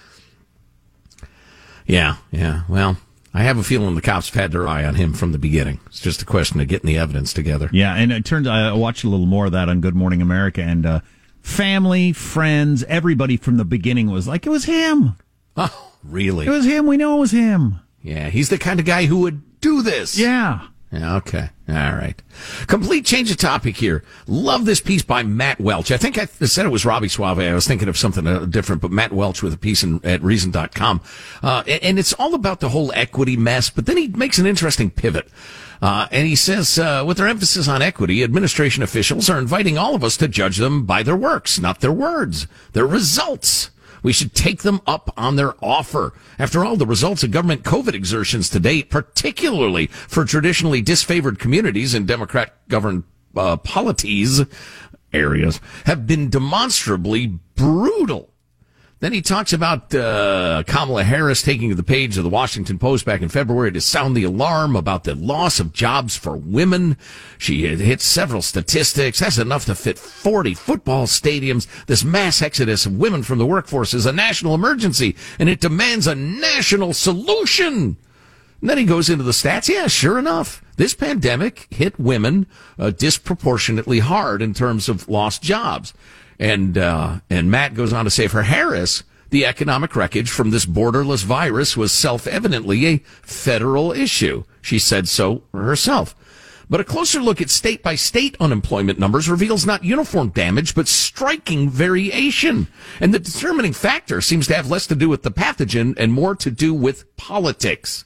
Yeah, 1.86 2.16
yeah. 2.32 2.62
Well, 2.68 2.96
I 3.32 3.44
have 3.44 3.58
a 3.58 3.62
feeling 3.62 3.94
the 3.94 4.00
cops 4.02 4.28
have 4.28 4.40
had 4.40 4.50
their 4.52 4.66
eye 4.66 4.84
on 4.84 4.96
him 4.96 5.12
from 5.12 5.30
the 5.30 5.38
beginning. 5.38 5.78
It's 5.86 6.00
just 6.00 6.20
a 6.22 6.26
question 6.26 6.60
of 6.60 6.66
getting 6.66 6.88
the 6.88 6.98
evidence 6.98 7.32
together. 7.32 7.70
Yeah, 7.72 7.94
and 7.94 8.12
it 8.12 8.24
turns 8.24 8.48
I 8.48 8.72
watched 8.72 9.04
a 9.04 9.08
little 9.08 9.26
more 9.26 9.46
of 9.46 9.52
that 9.52 9.68
on 9.68 9.80
Good 9.80 9.94
Morning 9.94 10.20
America, 10.20 10.62
and 10.62 10.84
uh, 10.84 11.00
family, 11.42 12.12
friends, 12.12 12.82
everybody 12.84 13.36
from 13.36 13.56
the 13.56 13.64
beginning 13.64 14.10
was 14.10 14.26
like, 14.26 14.46
"It 14.46 14.50
was 14.50 14.64
him. 14.64 15.14
Oh, 15.58 15.92
really? 16.04 16.46
It 16.46 16.50
was 16.50 16.64
him. 16.64 16.86
We 16.86 16.96
know 16.96 17.16
it 17.18 17.20
was 17.20 17.32
him." 17.32 17.80
Yeah, 18.02 18.30
he's 18.30 18.48
the 18.48 18.58
kind 18.58 18.80
of 18.80 18.86
guy 18.86 19.06
who 19.06 19.18
would 19.18 19.60
do 19.60 19.82
this. 19.82 20.18
Yeah. 20.18 20.68
Yeah, 20.90 21.16
okay. 21.16 21.50
All 21.68 21.74
right. 21.74 22.20
Complete 22.66 23.04
change 23.04 23.30
of 23.30 23.36
topic 23.36 23.76
here. 23.76 24.02
Love 24.26 24.64
this 24.64 24.80
piece 24.80 25.02
by 25.02 25.22
Matt 25.22 25.60
Welch. 25.60 25.90
I 25.90 25.98
think 25.98 26.16
I 26.16 26.24
said 26.24 26.64
it 26.64 26.70
was 26.70 26.86
Robby 26.86 27.08
Soave. 27.08 27.40
I 27.40 27.52
was 27.52 27.66
thinking 27.66 27.88
of 27.88 27.98
something 27.98 28.26
uh, 28.26 28.46
different, 28.46 28.80
but 28.80 28.90
Matt 28.90 29.12
Welch 29.12 29.42
with 29.42 29.52
a 29.52 29.58
piece 29.58 29.82
in, 29.82 30.00
at 30.02 30.22
Reason.com. 30.22 31.02
Uh, 31.42 31.62
and, 31.66 31.82
and 31.82 31.98
it's 31.98 32.14
all 32.14 32.34
about 32.34 32.60
the 32.60 32.70
whole 32.70 32.90
equity 32.94 33.36
mess, 33.36 33.68
but 33.68 33.84
then 33.84 33.98
he 33.98 34.08
makes 34.08 34.38
an 34.38 34.46
interesting 34.46 34.90
pivot. 34.90 35.28
Uh, 35.82 36.08
and 36.10 36.26
he 36.26 36.34
says, 36.34 36.78
uh, 36.78 37.04
with 37.06 37.18
their 37.18 37.28
emphasis 37.28 37.68
on 37.68 37.82
equity, 37.82 38.24
administration 38.24 38.82
officials 38.82 39.28
are 39.28 39.38
inviting 39.38 39.76
all 39.76 39.94
of 39.94 40.02
us 40.02 40.16
to 40.16 40.26
judge 40.26 40.56
them 40.56 40.86
by 40.86 41.02
their 41.02 41.16
works, 41.16 41.60
not 41.60 41.80
their 41.80 41.92
words, 41.92 42.46
their 42.72 42.86
results. 42.86 43.70
We 44.02 44.12
should 44.12 44.34
take 44.34 44.62
them 44.62 44.80
up 44.86 45.12
on 45.16 45.36
their 45.36 45.54
offer. 45.62 46.12
After 46.38 46.64
all, 46.64 46.76
the 46.76 46.86
results 46.86 47.22
of 47.22 47.30
government 47.30 47.62
COVID 47.62 47.94
exertions 47.94 48.48
to 48.50 48.60
date, 48.60 48.90
particularly 48.90 49.86
for 49.86 50.24
traditionally 50.24 50.82
disfavored 50.82 51.38
communities 51.38 51.94
in 51.94 52.06
Democrat 52.06 52.54
governed 52.68 53.04
uh, 53.36 53.56
polities 53.56 54.42
areas, 55.12 55.60
have 55.84 56.06
been 56.06 56.30
demonstrably 56.30 57.38
brutal. 57.54 58.30
Then 59.00 59.12
he 59.12 59.22
talks 59.22 59.52
about 59.52 59.94
uh, 59.94 60.64
Kamala 60.66 61.04
Harris 61.04 61.40
taking 61.40 61.74
the 61.76 61.84
page 61.84 62.18
of 62.18 62.24
the 62.24 62.30
Washington 62.30 62.78
Post 62.80 63.04
back 63.04 63.22
in 63.22 63.28
February 63.28 63.70
to 63.70 63.80
sound 63.80 64.16
the 64.16 64.24
alarm 64.24 64.74
about 64.74 65.04
the 65.04 65.14
loss 65.14 65.60
of 65.60 65.72
jobs 65.72 66.16
for 66.16 66.36
women. 66.36 66.96
She 67.38 67.64
hits 67.64 68.04
several 68.04 68.42
statistics. 68.42 69.20
That's 69.20 69.38
enough 69.38 69.66
to 69.66 69.76
fit 69.76 70.00
40 70.00 70.54
football 70.54 71.06
stadiums. 71.06 71.68
This 71.86 72.02
mass 72.02 72.42
exodus 72.42 72.86
of 72.86 72.98
women 72.98 73.22
from 73.22 73.38
the 73.38 73.46
workforce 73.46 73.94
is 73.94 74.04
a 74.04 74.12
national 74.12 74.56
emergency, 74.56 75.14
and 75.38 75.48
it 75.48 75.60
demands 75.60 76.08
a 76.08 76.16
national 76.16 76.92
solution. 76.92 77.96
And 78.60 78.68
then 78.68 78.78
he 78.78 78.84
goes 78.84 79.08
into 79.08 79.22
the 79.22 79.30
stats. 79.30 79.68
Yeah, 79.68 79.86
sure 79.86 80.18
enough, 80.18 80.60
this 80.76 80.94
pandemic 80.94 81.68
hit 81.70 82.00
women 82.00 82.48
uh, 82.76 82.90
disproportionately 82.90 84.00
hard 84.00 84.42
in 84.42 84.54
terms 84.54 84.88
of 84.88 85.08
lost 85.08 85.40
jobs. 85.40 85.94
And 86.38 86.78
uh, 86.78 87.20
and 87.28 87.50
Matt 87.50 87.74
goes 87.74 87.92
on 87.92 88.04
to 88.04 88.10
say, 88.10 88.28
for 88.28 88.42
Harris, 88.42 89.02
the 89.30 89.44
economic 89.44 89.94
wreckage 89.96 90.30
from 90.30 90.50
this 90.50 90.64
borderless 90.64 91.24
virus 91.24 91.76
was 91.76 91.92
self-evidently 91.92 92.86
a 92.86 92.98
federal 93.22 93.92
issue. 93.92 94.44
She 94.62 94.78
said 94.78 95.08
so 95.08 95.42
herself. 95.52 96.14
But 96.70 96.80
a 96.80 96.84
closer 96.84 97.20
look 97.20 97.40
at 97.40 97.48
state 97.48 97.82
by 97.82 97.94
state 97.94 98.36
unemployment 98.40 98.98
numbers 98.98 99.28
reveals 99.28 99.64
not 99.64 99.84
uniform 99.84 100.28
damage, 100.28 100.74
but 100.74 100.86
striking 100.86 101.70
variation. 101.70 102.68
And 103.00 103.14
the 103.14 103.18
determining 103.18 103.72
factor 103.72 104.20
seems 104.20 104.46
to 104.48 104.54
have 104.54 104.70
less 104.70 104.86
to 104.88 104.94
do 104.94 105.08
with 105.08 105.22
the 105.22 105.30
pathogen 105.30 105.94
and 105.96 106.12
more 106.12 106.34
to 106.36 106.50
do 106.50 106.74
with 106.74 107.16
politics. 107.16 108.04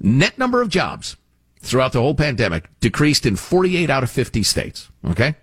Net 0.00 0.38
number 0.38 0.60
of 0.60 0.68
jobs 0.68 1.16
throughout 1.60 1.92
the 1.92 2.00
whole 2.00 2.14
pandemic 2.14 2.68
decreased 2.80 3.26
in 3.26 3.36
48 3.36 3.90
out 3.90 4.02
of 4.02 4.10
50 4.10 4.42
states. 4.42 4.90
Okay? 5.04 5.36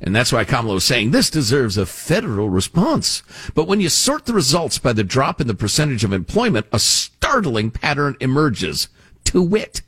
And 0.00 0.14
that's 0.14 0.32
why 0.32 0.44
Kamala 0.44 0.74
was 0.74 0.84
saying 0.84 1.10
this 1.10 1.30
deserves 1.30 1.76
a 1.76 1.86
federal 1.86 2.50
response. 2.50 3.22
But 3.54 3.66
when 3.66 3.80
you 3.80 3.88
sort 3.88 4.26
the 4.26 4.34
results 4.34 4.78
by 4.78 4.92
the 4.92 5.04
drop 5.04 5.40
in 5.40 5.46
the 5.46 5.54
percentage 5.54 6.04
of 6.04 6.12
employment, 6.12 6.66
a 6.72 6.78
startling 6.78 7.70
pattern 7.70 8.16
emerges. 8.20 8.88
To 9.24 9.42
wit, 9.42 9.82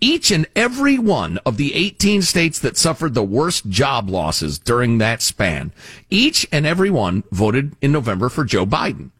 each 0.00 0.30
and 0.30 0.46
every 0.54 0.98
one 0.98 1.38
of 1.46 1.56
the 1.56 1.74
18 1.74 2.22
states 2.22 2.58
that 2.58 2.76
suffered 2.76 3.14
the 3.14 3.22
worst 3.22 3.68
job 3.68 4.10
losses 4.10 4.58
during 4.58 4.98
that 4.98 5.22
span, 5.22 5.72
each 6.10 6.46
and 6.52 6.66
every 6.66 6.90
one 6.90 7.24
voted 7.32 7.74
in 7.80 7.92
November 7.92 8.28
for 8.28 8.44
Joe 8.44 8.66
Biden. 8.66 9.10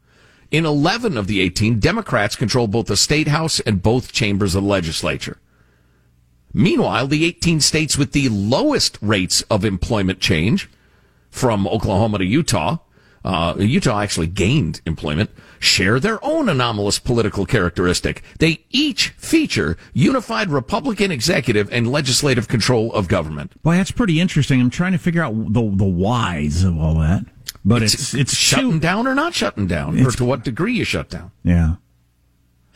In 0.51 0.65
11 0.65 1.17
of 1.17 1.27
the 1.27 1.41
18, 1.41 1.81
Democrats 1.81 2.37
control 2.37 2.69
both 2.69 2.87
the 2.87 2.97
state 2.97 3.29
house 3.29 3.59
and 3.61 3.83
both 3.83 4.13
chambers 4.13 4.55
of 4.55 4.63
the 4.63 4.69
legislature. 4.69 5.39
Meanwhile, 6.53 7.09
the 7.09 7.25
18 7.25 7.61
states 7.61 7.99
with 7.99 8.13
the 8.13 8.29
lowest 8.29 8.99
rates 9.03 9.43
of 9.43 9.65
employment 9.65 10.21
change, 10.21 10.69
from 11.37 11.69
Oklahoma 11.69 12.19
to 12.19 12.25
Utah, 12.25 12.79
uh, 13.23 13.55
Utah 13.59 14.01
actually 14.01 14.29
gained 14.29 14.81
employment, 14.87 15.31
share 15.59 16.01
their 16.01 16.25
own 16.25 16.49
anomalous 16.49 16.99
political 16.99 17.45
characteristic. 17.45 18.23
They 18.39 18.65
each 18.71 19.09
feature 19.11 19.77
unified 19.93 20.49
Republican 20.49 21.11
executive 21.11 21.71
and 21.71 21.91
legislative 21.91 22.49
control 22.49 22.93
of 22.95 23.09
government. 23.09 23.61
Boy, 23.63 23.77
that's 23.77 23.91
pretty 23.91 24.21
interesting. 24.21 24.61
I'm 24.61 24.71
trying 24.71 24.93
to 24.93 24.99
figure 24.99 25.23
out 25.23 25.35
the 25.53 25.71
the 25.75 25.85
whys 25.85 26.65
of 26.65 26.79
all 26.79 26.95
that. 27.01 27.27
But 27.65 27.83
it's 27.83 28.15
it's, 28.15 28.35
shutting 28.35 28.73
too- 28.75 28.81
down 28.81 29.07
or 29.07 29.15
not 29.15 29.35
shutting 29.35 29.67
down, 29.67 30.01
or 30.07 30.11
to 30.13 30.25
what 30.25 30.45
degree 30.45 30.75
you 30.75 30.85
shut 30.85 31.11
down. 31.11 31.33
Yeah. 31.43 31.77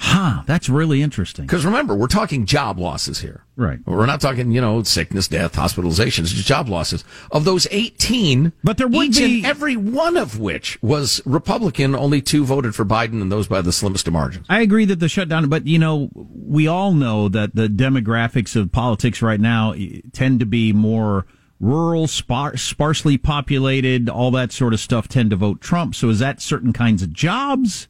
Huh. 0.03 0.43
That's 0.47 0.71
really 0.71 1.03
interesting. 1.03 1.45
Because 1.45 1.67
remember, 1.67 1.95
we're 1.95 2.07
talking 2.07 2.47
job 2.47 2.79
losses 2.79 3.21
here. 3.21 3.45
Right. 3.55 3.79
We're 3.85 4.07
not 4.07 4.23
talking, 4.23 4.51
you 4.51 4.61
know, 4.63 4.83
sickness, 4.83 5.29
death, 5.29 5.53
hospitalizations, 5.55 6.29
just 6.29 6.47
job 6.49 6.71
losses. 6.71 7.05
Of 7.31 7.45
those 7.45 7.67
18, 7.71 8.53
but 8.65 8.79
there 8.79 8.89
would 8.89 9.09
each 9.09 9.19
be- 9.19 9.37
and 9.39 9.47
every 9.47 9.77
one 9.77 10.17
of 10.17 10.41
which 10.41 10.83
was 10.83 11.21
Republican, 11.27 11.95
only 11.95 12.23
two 12.23 12.47
voted 12.47 12.75
for 12.75 12.87
Biden, 12.87 13.21
and 13.21 13.31
those 13.31 13.47
by 13.47 13.61
the 13.61 13.73
slimmest 13.73 14.07
of 14.07 14.15
margins. 14.15 14.47
I 14.49 14.63
agree 14.63 14.87
that 14.87 15.01
the 15.01 15.09
shutdown, 15.09 15.51
but 15.51 15.67
you 15.67 15.79
know, 15.79 16.09
we 16.15 16.67
all 16.67 16.95
know 16.95 17.29
that 17.29 17.55
the 17.55 17.69
demographics 17.69 18.57
of 18.57 18.73
politics 18.73 19.21
right 19.21 19.41
now 19.41 19.73
eh, 19.73 20.01
tend 20.15 20.41
to 20.41 20.47
be 20.47 20.73
more 20.73 21.27
rural, 21.61 22.07
spar- 22.07 22.57
sparsely 22.57 23.19
populated, 23.19 24.09
all 24.09 24.31
that 24.31 24.51
sort 24.51 24.73
of 24.73 24.81
stuff 24.81 25.09
tend 25.09 25.29
to 25.29 25.37
vote 25.37 25.61
Trump. 25.61 25.95
So 25.95 26.09
is 26.09 26.21
that 26.21 26.41
certain 26.41 26.73
kinds 26.73 27.03
of 27.03 27.13
jobs? 27.13 27.87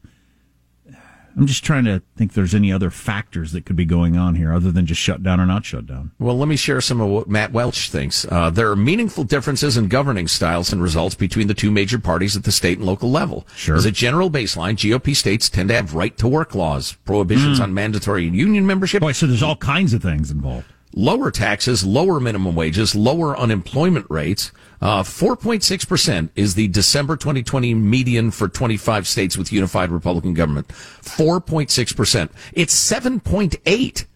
I'm 1.37 1.47
just 1.47 1.65
trying 1.65 1.85
to 1.85 2.03
think 2.17 2.33
if 2.33 2.35
there's 2.35 2.55
any 2.55 2.73
other 2.73 2.91
factors 2.91 3.53
that 3.53 3.65
could 3.65 3.77
be 3.77 3.85
going 3.85 4.17
on 4.17 4.35
here 4.35 4.53
other 4.53 4.71
than 4.73 4.85
just 4.87 5.01
shut 5.01 5.23
down 5.23 5.41
or 5.41 5.47
not 5.47 5.65
shut 5.65 5.87
down. 5.87 6.11
Well, 6.19 6.37
let 6.37 6.49
me 6.49 6.57
share 6.57 6.81
some 6.81 7.01
of 7.01 7.09
what 7.09 7.29
Matt 7.29 7.53
Welch 7.53 7.89
thinks. 7.91 8.27
Uh, 8.31 8.51
there 8.51 8.71
are 8.71 8.77
meaningful 8.77 9.25
differences 9.25 9.77
in 9.77 9.89
governing 9.89 10.29
styles 10.29 10.73
and 10.73 10.83
results 10.83 11.15
between 11.15 11.47
the 11.47 11.55
two 11.55 11.71
major 11.71 11.99
parties 11.99 12.37
at 12.37 12.45
the 12.45 12.53
state 12.53 12.79
and 12.79 12.87
local 12.87 13.11
level. 13.11 13.47
Sure. 13.55 13.77
As 13.77 13.85
a 13.87 13.91
general 13.91 14.31
baseline, 14.31 14.75
GOP 14.77 15.15
states 15.17 15.49
tend 15.49 15.69
to 15.71 15.75
have 15.77 15.95
right 15.95 16.17
to 16.19 16.29
work 16.29 16.55
laws, 16.55 16.93
prohibitions 17.05 17.59
Mm. 17.59 17.63
on 17.63 17.75
mandatory 17.75 18.25
union 18.29 18.67
membership. 18.67 19.01
Boy, 19.01 19.13
so 19.13 19.27
there's 19.27 19.43
all 19.43 19.57
kinds 19.57 19.93
of 19.95 20.03
things 20.03 20.31
involved. 20.31 20.67
lower 20.93 21.31
taxes, 21.31 21.87
lower 21.87 22.19
minimum 22.19 22.55
wages, 22.57 22.97
lower 22.97 23.39
unemployment 23.39 24.05
rates. 24.11 24.51
Uh, 24.81 25.03
4.6% 25.03 26.31
is 26.37 26.55
the 26.55 26.69
December 26.69 27.17
2020 27.17 27.75
median 27.75 28.31
for 28.31 28.49
25 28.49 29.07
states 29.07 29.37
with 29.37 29.53
unified 29.53 29.91
Republican 29.91 30.33
government. 30.33 30.69
4.6%. 30.69 32.31
It's 32.55 32.91
7.8. 32.91 34.07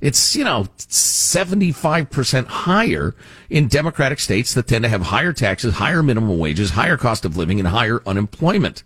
It's, 0.00 0.36
you 0.36 0.44
know, 0.44 0.66
75% 0.78 2.46
higher 2.46 3.14
in 3.50 3.68
Democratic 3.68 4.20
states 4.20 4.54
that 4.54 4.68
tend 4.68 4.84
to 4.84 4.88
have 4.88 5.02
higher 5.02 5.32
taxes, 5.32 5.74
higher 5.74 6.02
minimum 6.02 6.38
wages, 6.38 6.70
higher 6.70 6.96
cost 6.96 7.24
of 7.24 7.36
living, 7.36 7.58
and 7.58 7.68
higher 7.68 8.00
unemployment. 8.06 8.84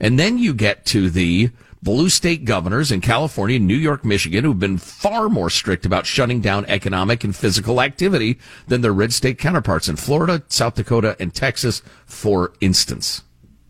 And 0.00 0.18
then 0.18 0.36
you 0.36 0.52
get 0.52 0.84
to 0.86 1.08
the 1.08 1.50
blue 1.82 2.08
state 2.08 2.44
governors 2.44 2.92
in 2.92 3.00
California, 3.00 3.58
New 3.58 3.76
York, 3.76 4.04
Michigan, 4.04 4.44
who've 4.44 4.58
been 4.58 4.78
far 4.78 5.28
more 5.28 5.50
strict 5.50 5.84
about 5.84 6.06
shutting 6.06 6.40
down 6.40 6.64
economic 6.66 7.24
and 7.24 7.34
physical 7.34 7.80
activity 7.80 8.38
than 8.68 8.80
their 8.82 8.92
red 8.92 9.12
state 9.12 9.38
counterparts 9.38 9.88
in 9.88 9.96
Florida, 9.96 10.42
South 10.48 10.74
Dakota, 10.76 11.16
and 11.18 11.34
Texas, 11.34 11.82
for 12.06 12.52
instance. 12.60 13.22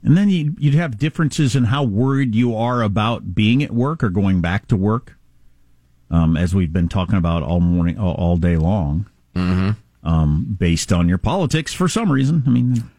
And 0.04 0.16
then 0.16 0.28
you'd, 0.28 0.58
you'd 0.58 0.74
have 0.74 0.98
differences 0.98 1.54
in 1.56 1.64
how 1.64 1.84
worried 1.84 2.34
you 2.34 2.54
are 2.56 2.82
about 2.82 3.34
being 3.34 3.62
at 3.62 3.70
work 3.70 4.02
or 4.02 4.10
going 4.10 4.40
back 4.40 4.66
to 4.68 4.76
work, 4.76 5.16
um, 6.10 6.36
as 6.36 6.54
we've 6.54 6.72
been 6.72 6.88
talking 6.88 7.16
about 7.16 7.42
all 7.42 7.60
morning, 7.60 7.98
all, 7.98 8.14
all 8.14 8.36
day 8.36 8.56
long, 8.56 9.06
Mm-hmm. 9.34 9.70
um, 10.06 10.56
based 10.58 10.92
on 10.92 11.08
your 11.08 11.16
politics 11.16 11.72
for 11.72 11.88
some 11.88 12.12
reason. 12.12 12.42
I 12.46 12.50
mean, 12.50 12.90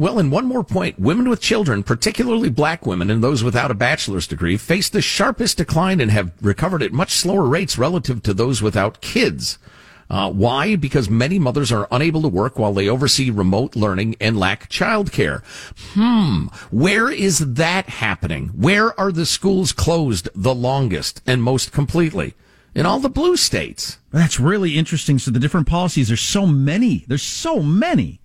Well, 0.00 0.18
and 0.18 0.32
one 0.32 0.46
more 0.46 0.64
point. 0.64 0.98
Women 0.98 1.28
with 1.28 1.42
children, 1.42 1.82
particularly 1.82 2.48
black 2.48 2.86
women 2.86 3.10
and 3.10 3.22
those 3.22 3.44
without 3.44 3.70
a 3.70 3.74
bachelor's 3.74 4.26
degree, 4.26 4.56
face 4.56 4.88
the 4.88 5.02
sharpest 5.02 5.58
decline 5.58 6.00
and 6.00 6.10
have 6.10 6.32
recovered 6.40 6.82
at 6.82 6.90
much 6.90 7.10
slower 7.10 7.44
rates 7.44 7.76
relative 7.76 8.22
to 8.22 8.32
those 8.32 8.62
without 8.62 9.02
kids. 9.02 9.58
Uh, 10.08 10.30
why? 10.30 10.74
Because 10.74 11.10
many 11.10 11.38
mothers 11.38 11.70
are 11.70 11.86
unable 11.90 12.22
to 12.22 12.28
work 12.28 12.58
while 12.58 12.72
they 12.72 12.88
oversee 12.88 13.28
remote 13.28 13.76
learning 13.76 14.16
and 14.22 14.38
lack 14.38 14.70
childcare. 14.70 15.42
Hmm. 15.92 16.46
Where 16.74 17.10
is 17.10 17.52
that 17.56 17.90
happening? 17.90 18.48
Where 18.54 18.98
are 18.98 19.12
the 19.12 19.26
schools 19.26 19.72
closed 19.72 20.30
the 20.34 20.54
longest 20.54 21.20
and 21.26 21.42
most 21.42 21.72
completely? 21.72 22.32
In 22.74 22.86
all 22.86 23.00
the 23.00 23.10
blue 23.10 23.36
states. 23.36 23.98
That's 24.12 24.40
really 24.40 24.78
interesting. 24.78 25.18
So 25.18 25.30
the 25.30 25.38
different 25.38 25.66
policies, 25.66 26.08
there's 26.08 26.22
so 26.22 26.46
many. 26.46 27.04
There's 27.06 27.20
so 27.20 27.62
many. 27.62 28.20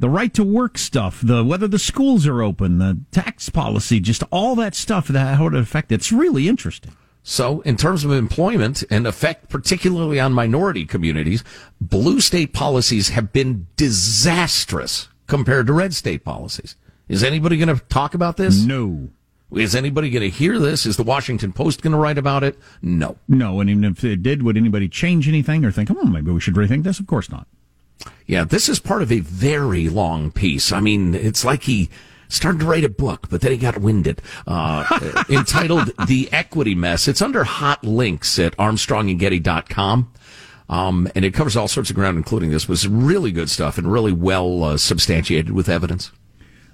The 0.00 0.08
right 0.08 0.32
to 0.32 0.42
work 0.42 0.78
stuff, 0.78 1.20
the 1.22 1.44
whether 1.44 1.68
the 1.68 1.78
schools 1.78 2.26
are 2.26 2.42
open, 2.42 2.78
the 2.78 2.98
tax 3.12 3.50
policy, 3.50 4.00
just 4.00 4.22
all 4.32 4.54
that 4.56 4.74
stuff 4.74 5.08
that 5.08 5.36
how 5.36 5.46
it 5.46 5.54
affect. 5.54 5.92
It's 5.92 6.10
really 6.10 6.48
interesting. 6.48 6.96
So, 7.22 7.60
in 7.60 7.76
terms 7.76 8.02
of 8.02 8.10
employment 8.10 8.82
and 8.90 9.06
effect 9.06 9.50
particularly 9.50 10.18
on 10.18 10.32
minority 10.32 10.86
communities, 10.86 11.44
blue 11.82 12.20
state 12.20 12.54
policies 12.54 13.10
have 13.10 13.30
been 13.30 13.66
disastrous 13.76 15.08
compared 15.26 15.66
to 15.66 15.74
red 15.74 15.94
state 15.94 16.24
policies. 16.24 16.76
Is 17.06 17.22
anybody 17.22 17.58
going 17.58 17.76
to 17.76 17.84
talk 17.84 18.14
about 18.14 18.38
this? 18.38 18.64
No. 18.64 19.10
Is 19.52 19.74
anybody 19.74 20.08
going 20.08 20.22
to 20.22 20.34
hear 20.34 20.58
this? 20.58 20.86
Is 20.86 20.96
the 20.96 21.02
Washington 21.02 21.52
Post 21.52 21.82
going 21.82 21.92
to 21.92 21.98
write 21.98 22.16
about 22.16 22.42
it? 22.42 22.58
No. 22.80 23.16
No, 23.28 23.60
and 23.60 23.68
even 23.68 23.84
if 23.84 24.02
it 24.02 24.22
did, 24.22 24.44
would 24.44 24.56
anybody 24.56 24.88
change 24.88 25.28
anything 25.28 25.62
or 25.64 25.70
think, 25.70 25.90
oh, 25.90 26.04
maybe 26.04 26.30
we 26.30 26.40
should 26.40 26.54
rethink 26.54 26.84
this? 26.84 27.00
Of 27.00 27.06
course 27.06 27.30
not. 27.30 27.46
Yeah, 28.26 28.44
this 28.44 28.68
is 28.68 28.78
part 28.78 29.02
of 29.02 29.10
a 29.10 29.20
very 29.20 29.88
long 29.88 30.30
piece. 30.30 30.72
I 30.72 30.80
mean, 30.80 31.14
it's 31.14 31.44
like 31.44 31.64
he 31.64 31.90
started 32.28 32.60
to 32.60 32.66
write 32.66 32.84
a 32.84 32.88
book, 32.88 33.28
but 33.28 33.40
then 33.40 33.52
he 33.52 33.58
got 33.58 33.78
winded. 33.78 34.22
Uh, 34.46 35.24
entitled 35.28 35.90
The 36.06 36.28
Equity 36.32 36.74
Mess. 36.74 37.08
It's 37.08 37.20
under 37.20 37.44
hot 37.44 37.84
links 37.84 38.38
at 38.38 38.56
armstrongandgetty.com. 38.56 40.12
Um, 40.68 41.08
and 41.16 41.24
it 41.24 41.34
covers 41.34 41.56
all 41.56 41.66
sorts 41.66 41.90
of 41.90 41.96
ground, 41.96 42.16
including 42.16 42.50
this. 42.50 42.68
was 42.68 42.86
really 42.86 43.32
good 43.32 43.50
stuff 43.50 43.76
and 43.76 43.90
really 43.90 44.12
well 44.12 44.62
uh, 44.62 44.76
substantiated 44.76 45.50
with 45.50 45.68
evidence. 45.68 46.12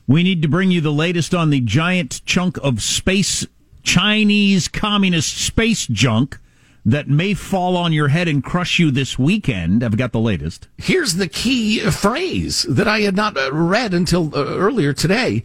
We 0.06 0.22
need 0.22 0.42
to 0.42 0.48
bring 0.48 0.70
you 0.70 0.82
the 0.82 0.92
latest 0.92 1.34
on 1.34 1.48
the 1.50 1.60
giant 1.60 2.24
chunk 2.26 2.58
of 2.58 2.82
space, 2.82 3.46
Chinese 3.82 4.68
communist 4.68 5.38
space 5.38 5.86
junk 5.86 6.38
that 6.86 7.08
may 7.08 7.34
fall 7.34 7.76
on 7.76 7.92
your 7.92 8.08
head 8.08 8.28
and 8.28 8.44
crush 8.44 8.78
you 8.78 8.92
this 8.92 9.18
weekend. 9.18 9.82
I've 9.82 9.96
got 9.96 10.12
the 10.12 10.20
latest. 10.20 10.68
Here's 10.78 11.16
the 11.16 11.26
key 11.26 11.80
phrase 11.90 12.62
that 12.62 12.86
I 12.86 13.00
had 13.00 13.16
not 13.16 13.36
uh, 13.36 13.52
read 13.52 13.92
until 13.92 14.32
uh, 14.34 14.44
earlier 14.56 14.92
today. 14.92 15.42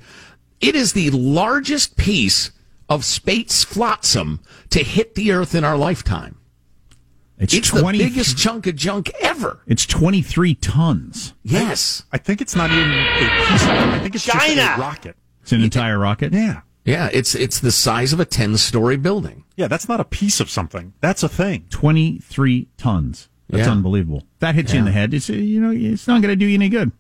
It 0.62 0.76
is 0.76 0.94
the 0.94 1.10
largest 1.10 1.98
piece 1.98 2.52
of 2.88 3.04
space 3.04 3.64
flotsam 3.64 4.40
to 4.70 4.84
hit 4.84 5.16
the 5.16 5.32
Earth 5.32 5.56
in 5.56 5.64
our 5.64 5.76
lifetime. 5.76 6.38
It's, 7.40 7.56
It's 7.56 7.70
20 7.70 7.98
the 7.98 8.04
biggest 8.04 8.38
chunk 8.38 8.68
of 8.68 8.76
junk 8.76 9.10
ever. 9.20 9.62
It's 9.66 9.88
23 9.88 10.54
tons. 10.54 11.34
Yes. 11.42 12.04
I 12.12 12.20
think 12.20 12.40
it's 12.42 12.56
not 12.56 12.70
even 12.70 12.92
a 12.92 13.18
piece 13.18 13.64
of 13.64 13.70
I 13.70 14.00
think 14.00 14.14
it's 14.14 14.26
just 14.26 14.38
China! 14.38 14.76
a 14.78 14.80
rocket. 14.80 15.16
It's 15.42 15.52
an 15.52 15.64
entire 15.64 15.98
rocket. 15.98 16.34
Yeah. 16.34 16.62
Yeah, 16.86 17.10
it's 17.14 17.36
it's 17.36 17.60
the 17.60 17.72
size 17.72 18.12
of 18.14 18.20
a 18.20 18.26
10-story 18.26 18.98
building. 18.98 19.44
Yeah, 19.56 19.68
that's 19.68 19.88
not 19.90 20.00
a 20.00 20.06
piece 20.06 20.40
of 20.40 20.50
something. 20.50 20.94
That's 21.02 21.24
a 21.24 21.30
thing. 21.30 21.66
23 21.70 22.68
tons. 22.78 23.30
That's 23.50 23.66
Yeah. 23.68 23.72
unbelievable. 23.74 24.24
That 24.40 24.56
hits 24.56 24.72
you 24.74 24.80
in 24.80 24.86
the 24.86 24.92
head. 24.92 25.14
It's 25.14 25.30
you 25.30 25.60
know 25.60 25.72
it's 25.72 26.08
not 26.08 26.22
going 26.22 26.32
to 26.32 26.36
do 26.38 26.46
you 26.46 26.56
any 26.56 26.70
good. 26.70 26.92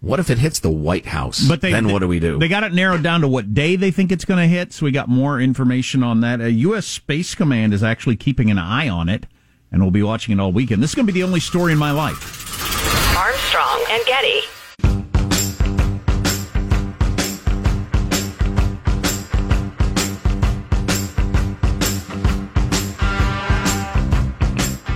What 0.00 0.20
if 0.20 0.30
it 0.30 0.38
hits 0.38 0.60
the 0.60 0.70
White 0.70 1.06
House? 1.06 1.46
But 1.46 1.60
they, 1.60 1.72
then 1.72 1.88
what 1.92 1.98
do 1.98 2.08
we 2.08 2.20
do? 2.20 2.38
They 2.38 2.46
got 2.48 2.62
it 2.62 2.72
narrowed 2.72 3.02
down 3.02 3.20
to 3.22 3.28
what 3.28 3.52
day 3.52 3.74
they 3.76 3.90
think 3.90 4.12
it's 4.12 4.24
going 4.24 4.38
to 4.40 4.46
hit. 4.46 4.72
So 4.72 4.84
we 4.86 4.92
got 4.92 5.08
more 5.08 5.40
information 5.40 6.02
on 6.04 6.20
that. 6.20 6.40
A 6.40 6.50
U.S. 6.52 6.86
Space 6.86 7.34
Command 7.34 7.74
is 7.74 7.82
actually 7.82 8.14
keeping 8.16 8.48
an 8.50 8.58
eye 8.58 8.88
on 8.88 9.08
it, 9.08 9.26
and 9.72 9.82
we'll 9.82 9.90
be 9.90 10.02
watching 10.04 10.38
it 10.38 10.40
all 10.40 10.52
weekend. 10.52 10.82
This 10.82 10.90
is 10.90 10.94
going 10.94 11.06
to 11.06 11.12
be 11.12 11.18
the 11.20 11.26
only 11.26 11.40
story 11.40 11.72
in 11.72 11.78
my 11.78 11.90
life. 11.90 13.16
Armstrong 13.16 13.84
and 13.90 14.06
Getty. 14.06 14.40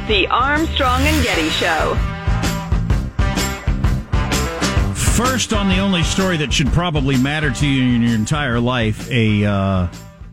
The 0.09 0.27
Armstrong 0.27 1.01
and 1.03 1.25
Getty 1.25 1.49
Show. 1.51 1.95
First, 4.95 5.53
on 5.53 5.69
the 5.69 5.79
only 5.79 6.03
story 6.03 6.37
that 6.39 6.53
should 6.53 6.67
probably 6.69 7.17
matter 7.17 7.53
to 7.53 7.67
you 7.67 7.95
in 7.95 8.03
your 8.03 8.15
entire 8.17 8.59
life, 8.59 9.09
a 9.13 9.45
uh, 9.45 9.89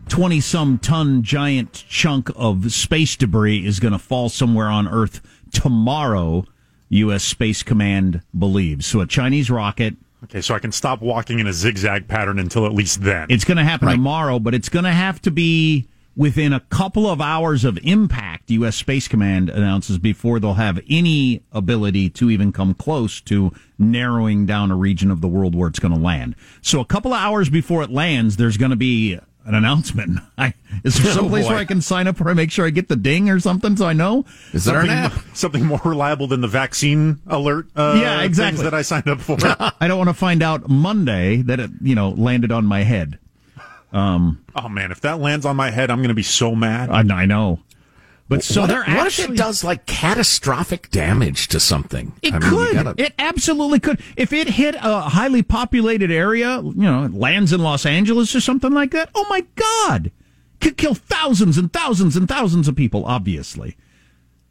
twenty-some 0.08 0.78
ton 0.78 1.22
giant 1.22 1.84
chunk 1.88 2.30
of 2.34 2.72
space 2.72 3.14
debris 3.14 3.64
is 3.64 3.78
going 3.78 3.92
to 3.92 3.98
fall 3.98 4.28
somewhere 4.28 4.66
on 4.66 4.88
Earth 4.88 5.20
tomorrow. 5.52 6.44
U.S. 6.88 7.22
Space 7.22 7.62
Command 7.62 8.22
believes 8.36 8.86
so. 8.86 9.00
A 9.00 9.06
Chinese 9.06 9.50
rocket. 9.52 9.94
Okay, 10.24 10.40
so 10.40 10.54
I 10.54 10.58
can 10.58 10.72
stop 10.72 11.00
walking 11.00 11.38
in 11.38 11.46
a 11.46 11.52
zigzag 11.52 12.08
pattern 12.08 12.40
until 12.40 12.66
at 12.66 12.72
least 12.72 13.02
then. 13.02 13.28
It's 13.30 13.44
going 13.44 13.56
to 13.58 13.64
happen 13.64 13.88
tomorrow, 13.88 14.40
but 14.40 14.52
it's 14.52 14.68
going 14.68 14.84
to 14.84 14.92
have 14.92 15.22
to 15.22 15.30
be 15.30 15.86
within 16.16 16.52
a 16.52 16.60
couple 16.60 17.08
of 17.08 17.20
hours 17.20 17.64
of 17.64 17.78
impact. 17.82 18.50
U.S. 18.50 18.76
Space 18.76 19.08
Command 19.08 19.48
announces 19.48 19.98
before 19.98 20.40
they'll 20.40 20.54
have 20.54 20.80
any 20.88 21.42
ability 21.52 22.10
to 22.10 22.30
even 22.30 22.52
come 22.52 22.74
close 22.74 23.20
to 23.22 23.52
narrowing 23.78 24.44
down 24.46 24.70
a 24.70 24.76
region 24.76 25.10
of 25.10 25.20
the 25.20 25.28
world 25.28 25.54
where 25.54 25.68
it's 25.68 25.78
going 25.78 25.94
to 25.94 26.00
land. 26.00 26.34
So 26.62 26.80
a 26.80 26.84
couple 26.84 27.12
of 27.14 27.20
hours 27.20 27.48
before 27.48 27.82
it 27.82 27.90
lands, 27.90 28.36
there's 28.36 28.56
going 28.56 28.70
to 28.70 28.76
be 28.76 29.18
an 29.46 29.54
announcement. 29.54 30.18
I, 30.38 30.52
is 30.84 31.00
there 31.02 31.12
Oh, 31.12 31.14
some 31.14 31.28
place 31.30 31.44
boy. 31.44 31.50
where 31.52 31.58
I 31.58 31.64
can 31.64 31.80
sign 31.80 32.06
up 32.06 32.20
where 32.20 32.30
I 32.30 32.34
make 32.34 32.50
sure 32.50 32.66
I 32.66 32.70
get 32.70 32.88
the 32.88 32.96
ding 32.96 33.30
or 33.30 33.40
something 33.40 33.76
so 33.76 33.86
I 33.86 33.94
know? 33.94 34.26
Is 34.52 34.64
there 34.66 34.80
an 34.80 34.88
something, 34.88 35.18
app? 35.20 35.24
something 35.36 35.64
more 35.64 35.80
reliable 35.84 36.26
than 36.26 36.40
the 36.42 36.48
vaccine 36.48 37.20
alert 37.26 37.68
uh, 37.74 37.98
Yeah, 38.02 38.18
things 38.18 38.26
exactly. 38.30 38.64
that 38.64 38.74
I 38.74 38.82
signed 38.82 39.08
up 39.08 39.20
for. 39.20 39.38
I 39.80 39.88
don't 39.88 39.96
want 39.96 40.10
to 40.10 40.14
find 40.14 40.42
out 40.42 40.68
Monday 40.68 41.40
that 41.42 41.58
it, 41.60 41.70
you 41.80 41.94
know, 41.94 42.10
landed 42.10 42.52
on 42.52 42.66
my 42.66 42.82
head. 42.82 43.18
Um, 43.92 44.44
oh 44.54 44.68
man, 44.68 44.92
if 44.92 45.00
that 45.00 45.18
lands 45.20 45.44
on 45.44 45.56
my 45.56 45.70
head, 45.70 45.90
I'm 45.90 45.98
going 45.98 46.08
to 46.08 46.14
be 46.14 46.22
so 46.22 46.54
mad. 46.54 46.90
I, 46.90 47.22
I 47.22 47.26
know. 47.26 47.60
But 48.28 48.44
so 48.44 48.60
what, 48.60 48.66
they're 48.68 48.78
what 48.80 48.88
actually 48.88 49.24
if 49.24 49.30
it 49.32 49.36
does 49.38 49.64
like 49.64 49.86
catastrophic 49.86 50.88
damage 50.90 51.48
to 51.48 51.58
something? 51.58 52.12
It 52.22 52.32
I 52.32 52.38
mean, 52.38 52.48
could. 52.48 52.74
gotta- 52.74 52.94
It 53.04 53.12
absolutely 53.18 53.80
could. 53.80 54.00
If 54.16 54.32
it 54.32 54.46
hit 54.50 54.76
a 54.76 55.00
highly 55.00 55.42
populated 55.42 56.12
area, 56.12 56.60
you 56.62 56.72
know, 56.74 57.04
it 57.04 57.14
lands 57.14 57.52
in 57.52 57.60
Los 57.60 57.84
Angeles 57.84 58.32
or 58.36 58.40
something 58.40 58.70
like 58.72 58.92
that. 58.92 59.10
Oh 59.16 59.26
my 59.28 59.44
God, 59.56 60.12
could 60.60 60.76
kill 60.76 60.94
thousands 60.94 61.58
and 61.58 61.72
thousands 61.72 62.14
and 62.16 62.28
thousands 62.28 62.68
of 62.68 62.76
people. 62.76 63.04
Obviously. 63.04 63.76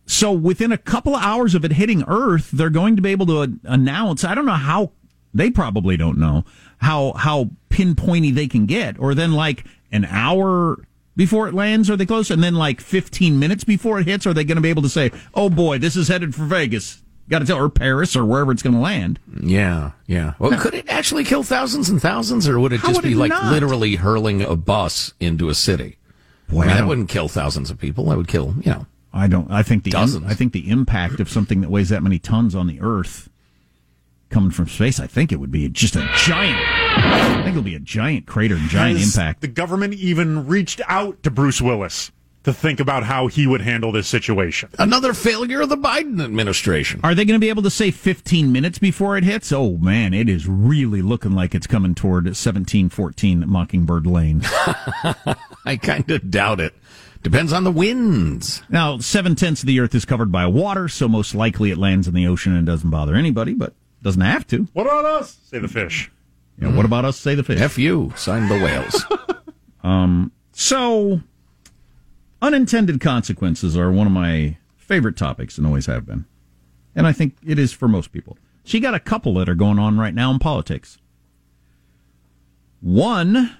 So 0.06 0.32
within 0.34 0.72
a 0.74 0.78
couple 0.78 1.16
of 1.16 1.24
hours 1.24 1.56
of 1.56 1.64
it 1.64 1.72
hitting 1.74 2.04
Earth, 2.08 2.50
they're 2.52 2.70
going 2.72 2.96
to 2.98 3.02
be 3.02 3.12
able 3.12 3.28
to 3.28 3.60
announce. 3.64 4.24
I 4.26 4.36
don't 4.36 4.46
know 4.48 4.54
how. 4.54 4.92
They 5.34 5.52
probably 5.52 5.96
don't 5.96 6.18
know 6.18 6.44
how 6.80 7.14
how 7.14 7.50
pinpointy 7.70 8.34
they 8.34 8.48
can 8.48 8.66
get, 8.66 9.00
or 9.00 9.14
then 9.14 9.32
like 9.32 9.66
an 9.92 10.06
hour 10.06 10.86
before 11.16 11.48
it 11.48 11.54
lands, 11.54 11.90
are 11.90 11.98
they 11.98 12.06
close? 12.06 12.32
And 12.32 12.44
then 12.44 12.56
like 12.56 12.80
15 12.82 13.38
minutes 13.38 13.64
before 13.64 14.00
it 14.00 14.08
hits, 14.08 14.26
are 14.26 14.34
they 14.34 14.44
going 14.44 14.56
to 14.56 14.62
be 14.62 14.70
able 14.70 14.82
to 14.84 14.90
say, 14.90 15.12
"Oh 15.34 15.50
boy, 15.50 15.78
this 15.78 15.96
is 15.96 16.08
headed 16.08 16.34
for 16.34 16.44
Vegas"? 16.44 17.04
Got 17.30 17.40
to 17.40 17.46
tell, 17.46 17.58
or 17.60 17.70
Paris, 17.70 18.16
or 18.16 18.26
wherever 18.26 18.52
it's 18.52 18.64
going 18.64 18.74
to 18.74 18.82
land. 18.82 19.20
Yeah, 19.40 19.92
yeah. 20.08 20.34
Well, 20.40 20.60
could 20.60 20.74
it 20.74 20.90
actually 20.90 21.24
kill 21.26 21.44
thousands 21.44 21.88
and 21.88 22.02
thousands, 22.02 22.48
or 22.48 22.60
would 22.60 22.74
it 22.74 22.82
just 22.82 22.96
would 22.96 23.04
be 23.04 23.12
it 23.12 23.18
like 23.18 23.30
not? 23.30 23.52
literally 23.52 23.98
hurling 23.98 24.42
a 24.42 24.56
bus 24.56 25.14
into 25.20 25.48
a 25.48 25.54
city? 25.54 25.98
Boy, 26.48 26.64
I 26.64 26.68
mean, 26.68 26.76
that 26.78 26.88
wouldn't 26.88 27.10
kill 27.10 27.28
thousands 27.28 27.70
of 27.70 27.78
people. 27.78 28.06
That 28.06 28.18
would 28.18 28.28
kill, 28.28 28.56
you 28.62 28.72
know. 28.72 28.88
I 29.14 29.28
don't. 29.28 29.52
I 29.52 29.62
think 29.62 29.84
the 29.84 29.92
Dozens. 29.92 30.26
I 30.26 30.34
think 30.34 30.54
the 30.54 30.70
impact 30.70 31.20
of 31.20 31.30
something 31.30 31.62
that 31.62 31.70
weighs 31.70 31.90
that 31.90 32.02
many 32.02 32.18
tons 32.18 32.56
on 32.56 32.66
the 32.68 32.80
Earth 32.82 33.29
coming 34.30 34.52
from 34.52 34.68
space, 34.68 35.00
I 35.00 35.08
think 35.08 35.32
it 35.32 35.38
would 35.40 35.52
be 35.52 35.68
just 35.70 35.96
a 35.96 36.10
giant. 36.16 36.60
I 36.60 37.36
think 37.44 37.50
it'll 37.50 37.62
be 37.62 37.76
a 37.76 37.80
giant 37.80 38.26
crater 38.26 38.56
and 38.56 38.70
giant 38.70 39.00
Has 39.00 39.16
impact. 39.16 39.42
The 39.42 39.48
government 39.48 39.94
even 39.96 40.48
reached 40.48 40.82
out 40.88 41.22
to 41.24 41.32
Bruce 41.32 41.62
Willis 41.62 42.12
to 42.44 42.54
think 42.54 42.80
about 42.80 43.04
how 43.04 43.28
he 43.28 43.46
would 43.46 43.62
handle 43.62 43.92
this 43.92 44.08
situation. 44.08 44.70
Another 44.80 45.14
failure 45.14 45.62
of 45.62 45.70
the 45.70 45.78
Biden 45.78 46.24
administration. 46.24 47.00
Are 47.04 47.14
they 47.14 47.26
going 47.26 47.40
to 47.40 47.44
be 47.44 47.50
able 47.50 47.64
to 47.64 47.70
say 47.70 47.92
15 47.92 48.52
minutes 48.52 48.80
before 48.80 49.18
it 49.18 49.24
hits? 49.24 49.52
Oh 49.52 49.78
man, 49.78 50.14
it 50.14 50.30
is 50.30 50.48
really 50.48 51.02
looking 51.02 51.34
like 51.34 51.54
it's 51.54 51.68
coming 51.68 51.96
toward 51.96 52.26
1714 52.26 53.44
Mockingbird 53.48 54.08
Lane. 54.08 54.42
I 55.66 55.78
kind 55.82 56.10
of 56.10 56.32
doubt 56.32 56.60
it. 56.60 56.74
Depends 57.22 57.52
on 57.52 57.66
the 57.66 57.72
winds. 57.72 58.64
Now, 58.70 59.00
seven 59.00 59.36
tenths 59.36 59.62
of 59.62 59.68
the 59.68 59.82
Earth 59.82 59.94
is 59.94 60.06
covered 60.06 60.32
by 60.32 60.48
water, 60.48 60.88
so 60.88 61.10
most 61.10 61.36
likely 61.36 61.70
it 61.70 61.78
lands 61.78 62.08
in 62.08 62.14
the 62.14 62.26
ocean 62.26 62.56
and 62.56 62.66
doesn't 62.66 62.90
bother 62.90 63.14
anybody, 63.14 63.54
but 63.54 63.74
doesn't 64.02 64.22
have 64.22 64.48
to. 64.48 64.68
What 64.74 64.86
about 64.86 65.06
us? 65.06 65.38
Say 65.44 65.60
the 65.60 65.68
fish. 65.68 66.12
Yeah, 66.62 66.76
what 66.76 66.86
about 66.86 67.06
us? 67.06 67.18
Say 67.18 67.36
the 67.36 67.44
fish. 67.44 67.60
F 67.60 67.78
you, 67.78 68.12
sign 68.16 68.48
the 68.48 68.56
whales. 68.56 69.06
um, 69.84 70.32
so, 70.52 71.22
unintended 72.42 73.00
consequences 73.00 73.78
are 73.78 73.92
one 73.92 74.08
of 74.08 74.14
my 74.14 74.58
favorite 74.78 75.16
topics 75.16 75.58
and 75.58 75.66
always 75.66 75.86
have 75.86 76.06
been. 76.06 76.26
And 76.96 77.08
I 77.08 77.14
think 77.14 77.36
it 77.46 77.58
is 77.58 77.72
for 77.72 77.88
most 77.88 78.12
people. 78.12 78.38
So, 78.66 78.78
you 78.78 78.82
got 78.82 78.94
a 78.94 79.00
couple 79.00 79.36
that 79.36 79.48
are 79.48 79.56
going 79.56 79.80
on 79.80 79.98
right 79.98 80.14
now 80.14 80.32
in 80.32 80.40
politics. 80.40 80.98
One, 82.82 83.58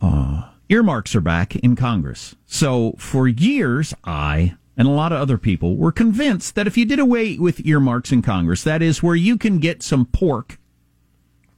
uh, 0.00 0.48
earmarks 0.68 1.14
are 1.14 1.20
back 1.20 1.56
in 1.56 1.76
Congress. 1.76 2.34
So 2.46 2.94
for 2.98 3.28
years, 3.28 3.94
I 4.04 4.56
and 4.78 4.86
a 4.86 4.92
lot 4.92 5.12
of 5.12 5.20
other 5.20 5.36
people 5.36 5.76
were 5.76 5.90
convinced 5.90 6.54
that 6.54 6.68
if 6.68 6.76
you 6.78 6.84
did 6.84 7.00
away 7.00 7.36
with 7.36 7.66
earmarks 7.66 8.12
in 8.12 8.22
Congress, 8.22 8.62
that 8.62 8.80
is 8.80 9.02
where 9.02 9.16
you 9.16 9.36
can 9.36 9.58
get 9.58 9.82
some 9.82 10.06
pork 10.06 10.58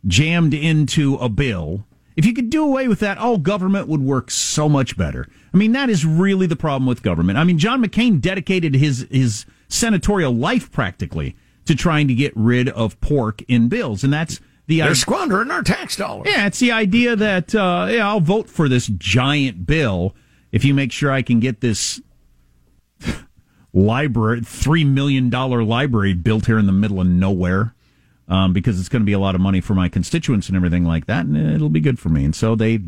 jammed 0.07 0.55
into 0.55 1.17
a 1.17 1.29
bill. 1.29 1.85
If 2.17 2.25
you 2.25 2.33
could 2.33 2.49
do 2.49 2.65
away 2.65 2.89
with 2.89 2.99
that, 3.01 3.19
all 3.19 3.37
government 3.37 3.89
would 3.89 4.01
work 4.01 4.31
so 4.31 4.71
much 4.71 4.97
better. 4.97 5.29
I 5.53 5.59
mean, 5.59 5.73
that 5.73 5.91
is 5.91 6.07
really 6.07 6.47
the 6.47 6.57
problem 6.57 6.87
with 6.87 7.03
government. 7.03 7.39
I 7.39 7.45
mean, 7.45 7.59
John 7.59 7.85
McCain 7.85 8.21
dedicated 8.23 8.75
his 8.75 9.07
his 9.11 9.45
senatorial 9.69 10.35
life 10.35 10.73
practically 10.73 11.37
to 11.67 11.75
trying 11.75 12.09
to 12.09 12.15
get 12.15 12.33
rid 12.35 12.71
of 12.71 12.99
pork 13.03 13.43
in 13.49 13.69
bills, 13.69 14.03
and 14.03 14.13
that's 14.13 14.41
the 14.67 14.81
They're 14.81 14.95
squandering 14.95 15.51
our 15.51 15.63
tax 15.63 15.95
dollars. 15.95 16.27
Yeah, 16.29 16.47
it's 16.47 16.59
the 16.59 16.73
idea 16.73 17.17
that 17.17 17.55
uh, 17.55 17.89
yeah, 17.91 18.09
I'll 18.09 18.21
vote 18.21 18.49
for 18.49 18.67
this 18.67 18.87
giant 18.87 19.67
bill 19.67 20.17
if 20.53 20.65
you 20.65 20.73
make 20.73 20.91
sure 20.91 21.13
I 21.13 21.23
can 21.23 21.39
get 21.39 21.61
this 21.61 22.01
library, 23.73 24.41
three 24.43 24.85
million 24.85 25.31
dollar 25.31 25.63
library 25.63 26.15
built 26.15 26.47
here 26.47 26.59
in 26.59 26.67
the 26.67 26.73
middle 26.73 27.01
of 27.01 27.07
nowhere. 27.07 27.75
Um, 28.29 28.53
because 28.53 28.79
it's 28.79 28.89
going 28.89 29.03
to 29.03 29.07
be 29.07 29.13
a 29.13 29.19
lot 29.19 29.35
of 29.35 29.41
money 29.41 29.61
for 29.61 29.75
my 29.75 29.89
constituents 29.89 30.47
and 30.47 30.57
everything 30.57 30.85
like 30.85 31.07
that, 31.07 31.27
and 31.27 31.37
it'll 31.37 31.69
be 31.69 31.81
good 31.81 31.99
for 31.99 32.11
me. 32.11 32.25
And 32.25 32.33
so 32.33 32.55
they 32.55 32.79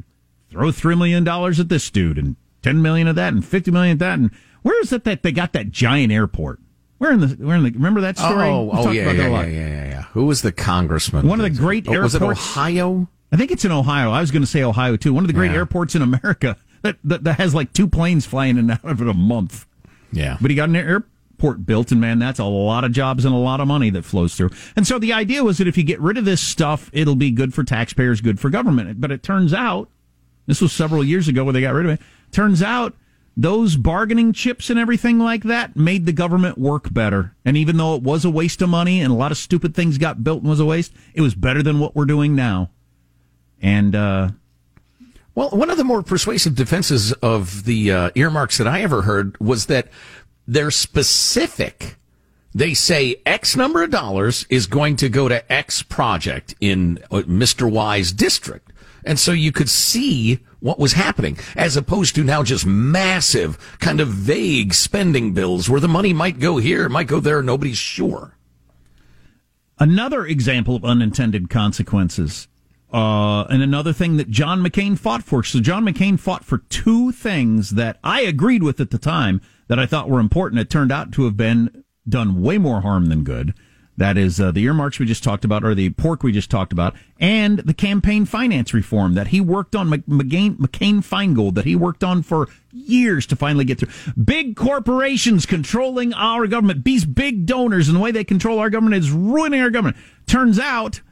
throw 0.51 0.70
three 0.70 0.94
million 0.94 1.25
dollars 1.25 1.59
at 1.59 1.68
this 1.68 1.90
dude, 1.90 2.16
and 2.16 2.37
ten 2.62 2.81
million 2.81 3.09
of 3.09 3.16
that, 3.16 3.33
and 3.33 3.44
fifty 3.44 3.72
million 3.72 3.94
of 3.94 3.98
that, 3.98 4.20
and 4.20 4.31
where 4.62 4.81
is 4.83 4.92
it 4.92 5.03
that 5.03 5.25
they 5.25 5.33
got 5.33 5.53
that 5.55 5.70
giant 5.72 6.12
airport? 6.12 6.61
Where 6.98 7.11
in 7.11 7.18
the 7.18 7.27
where 7.44 7.57
in 7.57 7.64
the 7.64 7.70
remember 7.72 8.01
that 8.03 8.16
story? 8.16 8.46
Oh, 8.48 8.70
oh 8.72 8.90
yeah, 8.92 9.11
yeah, 9.11 9.12
yeah, 9.12 9.29
yeah, 9.29 9.46
yeah, 9.46 9.88
yeah. 9.88 10.03
Who 10.12 10.27
was 10.27 10.42
the 10.42 10.53
congressman? 10.53 11.27
One 11.27 11.40
of 11.40 11.44
the 11.53 11.59
great 11.59 11.88
oh, 11.88 11.92
airports. 11.92 12.14
Was 12.14 12.22
it 12.22 12.25
Ohio? 12.25 13.09
I 13.33 13.37
think 13.37 13.51
it's 13.51 13.64
in 13.64 13.72
Ohio. 13.72 14.12
I 14.12 14.20
was 14.20 14.31
going 14.31 14.42
to 14.44 14.46
say 14.46 14.62
Ohio 14.62 14.96
too. 14.96 15.12
One 15.12 15.25
of 15.25 15.29
the 15.29 15.35
great 15.35 15.51
Yeah. 15.51 15.57
airports 15.57 15.96
in 15.96 16.03
America 16.03 16.57
that, 16.83 16.98
that 17.03 17.25
that 17.25 17.38
has 17.38 17.53
like 17.53 17.72
two 17.72 17.88
planes 17.88 18.27
flying 18.27 18.59
in 18.59 18.70
and 18.70 18.72
out 18.72 18.85
of 18.85 19.03
it 19.03 19.09
a 19.09 19.14
month. 19.14 19.66
Yeah. 20.12 20.37
But 20.40 20.51
he 20.51 20.57
got 20.57 20.68
an 20.68 20.77
airport 20.77 21.66
built, 21.66 21.90
and 21.90 22.01
man, 22.01 22.18
that's 22.18 22.38
a 22.38 22.44
lot 22.44 22.85
of 22.85 22.92
jobs 22.92 23.25
and 23.25 23.35
a 23.35 23.38
lot 23.38 23.61
of 23.61 23.66
money 23.66 23.90
that 23.90 24.05
flows 24.05 24.35
through. 24.35 24.51
And 24.77 24.87
so 24.87 24.98
the 24.98 25.12
idea 25.12 25.42
was 25.42 25.59
that 25.59 25.66
if 25.66 25.77
you 25.77 25.83
get 25.83 26.01
rid 26.01 26.18
of 26.18 26.25
this 26.25 26.40
stuff, 26.40 26.90
it'll 26.92 27.16
be 27.16 27.31
good 27.31 27.55
for 27.55 27.64
taxpayers, 27.64 28.20
good 28.20 28.38
for 28.38 28.51
government. 28.51 29.01
But 29.01 29.11
it 29.11 29.22
turns 29.22 29.53
out, 29.53 29.88
this 30.46 30.61
was 30.61 30.72
several 30.72 31.03
years 31.03 31.29
ago 31.29 31.44
where 31.44 31.53
they 31.53 31.61
got 31.61 31.75
rid 31.75 31.87
of 31.87 31.92
it. 31.92 32.01
Turns 32.31 32.62
out 32.62 32.94
those 33.37 33.77
bargaining 33.77 34.33
chips 34.33 34.68
and 34.68 34.79
everything 34.79 35.18
like 35.18 35.44
that 35.44 35.75
made 35.75 36.05
the 36.05 36.12
government 36.12 36.59
work 36.59 36.92
better. 36.92 37.35
And 37.44 37.57
even 37.57 37.77
though 37.77 37.94
it 37.94 38.03
was 38.03 38.25
a 38.25 38.31
waste 38.31 38.61
of 38.61 38.68
money 38.68 39.01
and 39.01 39.11
a 39.11 39.16
lot 39.16 39.33
of 39.33 39.38
stupid 39.38 39.75
things 39.75 39.98
got 39.98 40.22
built 40.22 40.42
and 40.42 40.51
was 40.51 40.61
a 40.61 40.66
waste, 40.66 40.92
it 41.14 41.22
was 41.22 41.35
better 41.35 41.62
than 41.62 41.79
what 41.79 41.96
we're 41.96 42.05
doing 42.05 42.35
now. 42.35 42.70
And 43.61 43.94
uh, 43.94 44.31
Well, 45.35 45.51
one 45.51 45.71
of 45.71 45.79
the 45.79 45.85
more 45.85 46.03
persuasive 46.03 46.55
defenses 46.55 47.12
of 47.12 47.64
the 47.64 47.90
uh, 47.90 48.11
earmarks 48.14 48.59
that 48.59 48.66
I 48.66 48.83
ever 48.83 49.03
heard 49.03 49.38
was 49.40 49.66
that 49.66 49.88
they're 50.47 50.71
specific. 50.71 51.97
They 52.55 52.75
say 52.75 53.16
X 53.25 53.57
number 53.57 53.83
of 53.83 53.90
dollars 53.90 54.47
is 54.51 54.66
going 54.66 54.97
to 54.97 55.09
go 55.09 55.29
to 55.29 55.51
X 55.51 55.83
project 55.83 56.55
in 56.61 56.99
uh, 57.11 57.23
Mr. 57.23 57.71
Y's 57.71 58.12
district. 58.12 58.73
And 59.05 59.18
so 59.18 59.33
you 59.33 59.53
could 59.53 59.71
see 59.71 60.40
what 60.61 60.79
was 60.79 60.92
happening 60.92 61.38
as 61.57 61.77
opposed 61.77 62.14
to 62.14 62.25
now 62.25 62.42
just 62.42 62.66
massive 62.66 63.59
kind 63.81 64.01
of 64.01 64.09
vague 64.09 64.75
spending 64.75 65.33
bills 65.33 65.68
where 65.68 65.81
the 65.81 65.88
money 65.88 66.12
might 66.12 66.38
go 66.38 66.59
here, 66.59 66.88
might 66.88 67.09
go 67.09 67.21
there, 67.21 67.42
nobody's 67.42 67.79
sure. 67.79 68.37
Another 69.79 70.25
example 70.25 70.77
of 70.77 70.85
unintended 70.85 71.51
consequences, 71.51 72.47
uh, 72.93 73.45
and 73.45 73.63
another 73.63 73.93
thing 73.93 74.19
that 74.19 74.29
John 74.29 74.61
McCain 74.61 74.99
fought 74.99 75.23
for. 75.23 75.43
So 75.43 75.61
John 75.61 75.85
McCain 75.85 76.21
fought 76.21 76.45
for 76.45 76.59
two 76.59 77.11
things 77.11 77.71
that 77.71 77.99
I 78.05 78.21
agreed 78.21 78.63
with 78.63 78.81
at 78.81 78.91
the 78.91 78.99
time 78.99 79.41
that 79.69 79.79
I 79.79 79.87
thought 79.87 80.11
were 80.11 80.21
important. 80.21 80.61
It 80.61 80.69
turned 80.69 80.93
out 80.93 81.13
to 81.13 81.25
have 81.25 81.37
been 81.37 81.85
done 82.09 82.43
way 82.43 82.59
more 82.59 82.83
harm 82.83 83.07
than 83.07 83.25
good. 83.25 83.55
That 83.97 84.17
is 84.17 84.41
uh, 84.41 84.51
the 84.51 84.65
earmarks 84.65 84.99
we 84.99 85.05
just 85.05 85.23
talked 85.23 85.45
about, 85.45 85.65
or 85.65 85.75
the 85.75 85.91
pork 85.91 86.23
we 86.23 86.33
just 86.33 86.51
talked 86.51 86.73
about, 86.73 86.97
and 87.21 87.59
the 87.59 87.75
campaign 87.75 88.25
finance 88.25 88.73
reform 88.73 89.15
that 89.15 89.29
he 89.29 89.41
worked 89.41 89.77
on, 89.77 89.89
McCain, 89.91 90.57
McCain 90.57 91.05
Feingold, 91.05 91.55
that 91.55 91.67
he 91.67 91.77
worked 91.77 92.03
on 92.03 92.23
for 92.23 92.49
years 92.73 93.27
to 93.27 93.37
finally 93.37 93.67
get 93.67 93.79
through. 93.79 93.93
Big 94.23 94.57
corporations 94.57 95.45
controlling 95.45 96.15
our 96.15 96.47
government. 96.47 96.85
These 96.85 97.05
big 97.05 97.45
donors 97.45 97.89
and 97.89 97.97
the 97.97 98.01
way 98.01 98.11
they 98.11 98.25
control 98.25 98.59
our 98.59 98.71
government 98.71 98.97
is 98.97 99.11
ruining 99.11 99.61
our 99.61 99.71
government. 99.71 99.99
Turns 100.27 100.59
out 100.59 101.03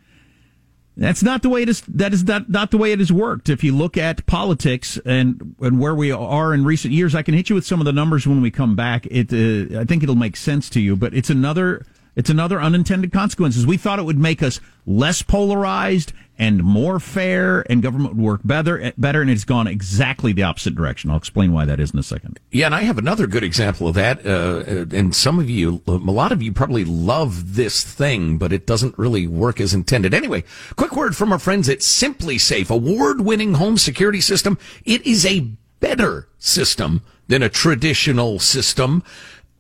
that's 1.01 1.23
not 1.23 1.41
the 1.41 1.49
way 1.49 1.63
it 1.63 1.69
is. 1.71 1.81
That 1.89 2.13
is 2.13 2.25
not, 2.25 2.51
not 2.51 2.71
the 2.71 2.77
way 2.77 2.93
it 2.93 2.99
has 2.99 3.11
worked. 3.11 3.49
If 3.49 3.65
you 3.65 3.75
look 3.75 3.97
at 3.97 4.27
politics 4.27 4.99
and 5.07 5.57
and 5.59 5.81
where 5.81 5.95
we 5.95 6.13
are 6.13 6.53
in 6.53 6.65
recent 6.65 6.93
years, 6.93 7.15
I 7.15 7.23
can 7.23 7.33
hit 7.33 7.49
you 7.49 7.55
with 7.55 7.65
some 7.65 7.81
of 7.81 7.87
the 7.87 7.93
numbers 7.93 8.27
when 8.27 8.43
we 8.43 8.51
come 8.51 8.77
back. 8.77 9.07
It 9.07 9.33
uh, 9.33 9.81
I 9.81 9.85
think 9.85 10.03
it'll 10.03 10.15
make 10.15 10.37
sense 10.37 10.69
to 10.71 10.81
you, 10.81 10.97
but 10.97 11.15
it's 11.15 11.31
another 11.31 11.87
it's 12.17 12.31
another 12.31 12.61
unintended 12.61 13.13
consequences. 13.13 13.67
We 13.67 13.77
thought 13.77 13.99
it 13.99 14.05
would 14.05 14.19
make 14.19 14.43
us 14.43 14.61
less 14.87 15.23
polarized 15.23 16.13
and 16.41 16.65
more 16.65 16.99
fair, 16.99 17.71
and 17.71 17.83
government 17.83 18.17
would 18.17 18.25
work 18.25 18.41
better, 18.45 18.81
eh, 18.81 18.93
better, 18.97 19.21
and 19.21 19.31
it's 19.31 19.45
gone 19.45 19.67
exactly 19.67 20.33
the 20.33 20.43
opposite 20.43 20.75
direction. 20.75 21.11
I'll 21.11 21.19
explain 21.19 21.53
why 21.53 21.67
that 21.67 21.79
is 21.79 21.91
in 21.91 21.99
a 21.99 22.03
second. 22.03 22.41
Yeah, 22.51 22.65
and 22.65 22.75
I 22.75 22.81
have 22.81 22.97
another 22.97 23.27
good 23.27 23.45
example 23.45 23.89
of 23.89 23.95
that. 23.97 24.25
Uh, 24.25 24.31
uh 24.31 24.87
and 24.91 25.15
some 25.15 25.39
of 25.39 25.51
you, 25.51 25.83
um, 25.87 26.09
a 26.09 26.13
lot 26.13 26.33
of 26.33 26.41
you 26.41 26.51
probably 26.51 26.85
love 26.87 27.57
this 27.57 27.85
thing, 27.85 28.39
but 28.39 28.55
it 28.55 28.67
doesn't 28.67 28.97
really 28.97 29.27
work 29.27 29.61
as 29.61 29.75
intended. 29.75 30.15
Anyway, 30.15 30.43
quick 30.77 30.97
word 30.97 31.15
from 31.15 31.31
our 31.31 31.39
friends 31.39 31.69
at 31.69 31.81
SimpliSafe, 31.81 32.71
award 32.71 33.21
winning 33.21 33.55
home 33.55 33.77
security 33.77 34.23
system. 34.23 34.57
It 34.87 35.07
is 35.07 35.27
a 35.27 35.41
better 35.81 36.27
system 36.39 37.03
than 37.29 37.43
a 37.43 37.49
traditional 37.51 38.39
system, 38.39 39.05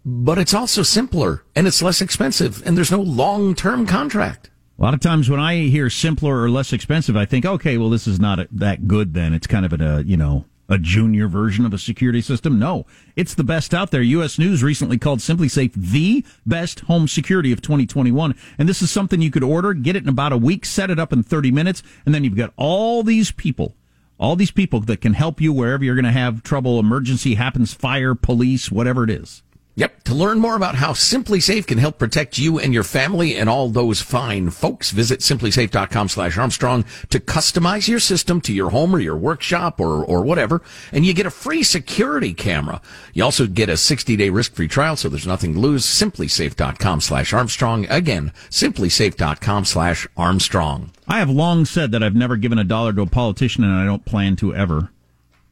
but 0.04 0.38
it's 0.38 0.54
also 0.54 0.82
simpler 0.82 1.44
and 1.54 1.66
it's 1.66 1.82
less 1.82 2.00
expensive 2.00 2.66
and 2.66 2.76
there's 2.76 2.90
no 2.90 3.00
long 3.00 3.54
term 3.54 3.86
contract. 3.86 4.50
A 4.78 4.82
lot 4.82 4.94
of 4.94 5.00
times 5.00 5.28
when 5.28 5.40
I 5.40 5.66
hear 5.66 5.90
simpler 5.90 6.40
or 6.40 6.48
less 6.48 6.72
expensive, 6.72 7.14
I 7.14 7.26
think, 7.26 7.44
okay, 7.44 7.76
well, 7.76 7.90
this 7.90 8.06
is 8.06 8.18
not 8.18 8.38
a, 8.38 8.48
that 8.50 8.88
good. 8.88 9.12
Then 9.12 9.34
it's 9.34 9.46
kind 9.46 9.66
of 9.66 9.78
a 9.78 10.02
you 10.06 10.16
know 10.16 10.46
a 10.70 10.78
junior 10.78 11.28
version 11.28 11.66
of 11.66 11.74
a 11.74 11.78
security 11.78 12.22
system. 12.22 12.58
No, 12.58 12.86
it's 13.14 13.34
the 13.34 13.44
best 13.44 13.74
out 13.74 13.90
there. 13.90 14.00
U.S. 14.00 14.38
News 14.38 14.62
recently 14.62 14.96
called 14.96 15.18
SimpliSafe 15.18 15.74
the 15.74 16.24
best 16.46 16.80
home 16.80 17.08
security 17.08 17.52
of 17.52 17.60
2021, 17.60 18.34
and 18.56 18.68
this 18.68 18.80
is 18.80 18.90
something 18.90 19.20
you 19.20 19.30
could 19.30 19.44
order, 19.44 19.74
get 19.74 19.96
it 19.96 20.04
in 20.04 20.08
about 20.08 20.32
a 20.32 20.38
week, 20.38 20.64
set 20.64 20.90
it 20.90 20.98
up 20.98 21.12
in 21.12 21.22
30 21.22 21.50
minutes, 21.50 21.82
and 22.06 22.14
then 22.14 22.24
you've 22.24 22.36
got 22.36 22.54
all 22.56 23.02
these 23.02 23.32
people. 23.32 23.74
All 24.18 24.36
these 24.36 24.50
people 24.50 24.80
that 24.80 25.00
can 25.00 25.14
help 25.14 25.40
you 25.40 25.52
wherever 25.52 25.82
you're 25.82 25.94
going 25.94 26.04
to 26.04 26.10
have 26.12 26.42
trouble, 26.42 26.78
emergency 26.78 27.34
happens, 27.34 27.72
fire, 27.72 28.14
police, 28.14 28.70
whatever 28.70 29.02
it 29.02 29.10
is. 29.10 29.42
Yep. 29.76 30.04
To 30.04 30.14
learn 30.14 30.40
more 30.40 30.56
about 30.56 30.74
how 30.74 30.92
SimpliSafe 30.92 31.66
can 31.66 31.78
help 31.78 31.98
protect 31.98 32.38
you 32.38 32.58
and 32.58 32.74
your 32.74 32.82
family 32.82 33.36
and 33.36 33.48
all 33.48 33.68
those 33.68 34.02
fine 34.02 34.50
folks, 34.50 34.90
visit 34.90 35.20
simplisafe.com 35.20 36.08
slash 36.08 36.36
Armstrong 36.36 36.84
to 37.10 37.20
customize 37.20 37.86
your 37.86 38.00
system 38.00 38.40
to 38.42 38.52
your 38.52 38.70
home 38.70 38.94
or 38.94 38.98
your 38.98 39.16
workshop 39.16 39.80
or, 39.80 40.04
or 40.04 40.22
whatever. 40.22 40.60
And 40.92 41.06
you 41.06 41.14
get 41.14 41.26
a 41.26 41.30
free 41.30 41.62
security 41.62 42.34
camera. 42.34 42.82
You 43.14 43.22
also 43.22 43.46
get 43.46 43.68
a 43.68 43.76
60 43.76 44.16
day 44.16 44.28
risk 44.30 44.54
free 44.54 44.68
trial, 44.68 44.96
so 44.96 45.08
there's 45.08 45.26
nothing 45.26 45.54
to 45.54 45.60
lose. 45.60 45.86
Simplisafe.com 45.86 47.00
slash 47.00 47.32
Armstrong. 47.32 47.86
Again, 47.88 48.32
simplisafe.com 48.50 49.64
slash 49.64 50.06
Armstrong. 50.16 50.90
I 51.06 51.20
have 51.20 51.30
long 51.30 51.64
said 51.64 51.92
that 51.92 52.02
I've 52.02 52.16
never 52.16 52.36
given 52.36 52.58
a 52.58 52.64
dollar 52.64 52.92
to 52.92 53.02
a 53.02 53.06
politician 53.06 53.64
and 53.64 53.72
I 53.72 53.84
don't 53.84 54.04
plan 54.04 54.34
to 54.36 54.54
ever. 54.54 54.90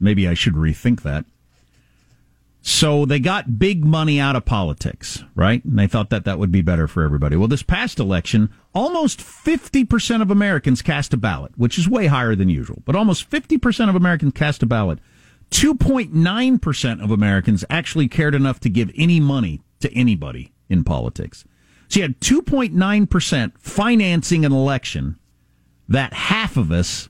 Maybe 0.00 0.28
I 0.28 0.34
should 0.34 0.54
rethink 0.54 1.02
that. 1.02 1.24
So 2.68 3.06
they 3.06 3.18
got 3.18 3.58
big 3.58 3.82
money 3.82 4.20
out 4.20 4.36
of 4.36 4.44
politics, 4.44 5.24
right? 5.34 5.64
And 5.64 5.78
they 5.78 5.86
thought 5.86 6.10
that 6.10 6.26
that 6.26 6.38
would 6.38 6.52
be 6.52 6.60
better 6.60 6.86
for 6.86 7.02
everybody. 7.02 7.34
Well, 7.34 7.48
this 7.48 7.62
past 7.62 7.98
election, 7.98 8.50
almost 8.74 9.20
50% 9.20 10.20
of 10.20 10.30
Americans 10.30 10.82
cast 10.82 11.14
a 11.14 11.16
ballot, 11.16 11.52
which 11.56 11.78
is 11.78 11.88
way 11.88 12.08
higher 12.08 12.34
than 12.34 12.50
usual, 12.50 12.82
but 12.84 12.94
almost 12.94 13.30
50% 13.30 13.88
of 13.88 13.94
Americans 13.94 14.34
cast 14.34 14.62
a 14.62 14.66
ballot 14.66 14.98
2.9% 15.50 17.02
of 17.02 17.10
Americans 17.10 17.64
actually 17.70 18.06
cared 18.06 18.34
enough 18.34 18.60
to 18.60 18.68
give 18.68 18.92
any 18.94 19.18
money 19.18 19.62
to 19.80 19.90
anybody 19.94 20.52
in 20.68 20.84
politics. 20.84 21.46
So 21.88 22.00
you 22.00 22.02
had 22.02 22.20
2.9% 22.20 23.52
financing 23.58 24.44
an 24.44 24.52
election 24.52 25.18
that 25.88 26.12
half 26.12 26.58
of 26.58 26.70
us 26.70 27.08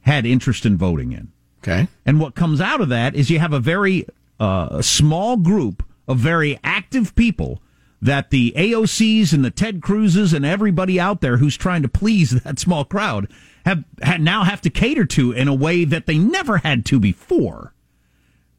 had 0.00 0.26
interest 0.26 0.66
in 0.66 0.76
voting 0.76 1.12
in. 1.12 1.30
Okay. 1.62 1.86
And 2.04 2.18
what 2.18 2.34
comes 2.34 2.60
out 2.60 2.80
of 2.80 2.88
that 2.88 3.14
is 3.14 3.30
you 3.30 3.38
have 3.38 3.52
a 3.52 3.60
very 3.60 4.04
uh, 4.38 4.82
small 4.82 5.36
group 5.36 5.82
of 6.06 6.18
very 6.18 6.58
active 6.64 7.14
people 7.14 7.60
that 8.00 8.30
the 8.30 8.52
AOCs 8.56 9.32
and 9.32 9.44
the 9.44 9.50
Ted 9.50 9.80
Cruzes 9.80 10.32
and 10.32 10.46
everybody 10.46 11.00
out 11.00 11.20
there 11.20 11.38
who's 11.38 11.56
trying 11.56 11.82
to 11.82 11.88
please 11.88 12.30
that 12.42 12.58
small 12.58 12.84
crowd 12.84 13.28
have, 13.64 13.84
have 14.02 14.20
now 14.20 14.44
have 14.44 14.60
to 14.62 14.70
cater 14.70 15.04
to 15.06 15.32
in 15.32 15.48
a 15.48 15.54
way 15.54 15.84
that 15.84 16.06
they 16.06 16.18
never 16.18 16.58
had 16.58 16.84
to 16.86 17.00
before. 17.00 17.74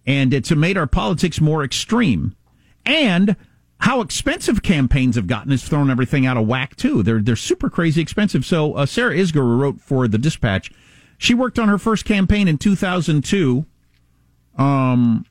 And 0.05 0.33
it's 0.33 0.51
made 0.51 0.77
our 0.77 0.87
politics 0.87 1.39
more 1.39 1.63
extreme. 1.63 2.35
And 2.85 3.35
how 3.79 4.01
expensive 4.01 4.61
campaigns 4.61 5.15
have 5.15 5.27
gotten 5.27 5.51
has 5.51 5.63
thrown 5.63 5.89
everything 5.89 6.25
out 6.25 6.37
of 6.37 6.47
whack 6.47 6.75
too. 6.75 7.01
They're 7.01 7.21
they're 7.21 7.35
super 7.35 7.69
crazy 7.69 8.01
expensive. 8.01 8.45
So 8.45 8.73
uh, 8.73 8.85
Sarah 8.85 9.15
Isgur 9.15 9.59
wrote 9.59 9.79
for 9.79 10.07
the 10.07 10.17
Dispatch. 10.17 10.71
She 11.17 11.33
worked 11.33 11.59
on 11.59 11.69
her 11.69 11.77
first 11.77 12.05
campaign 12.05 12.47
in 12.47 12.57
2002. 12.57 13.65
Um, 14.57 15.25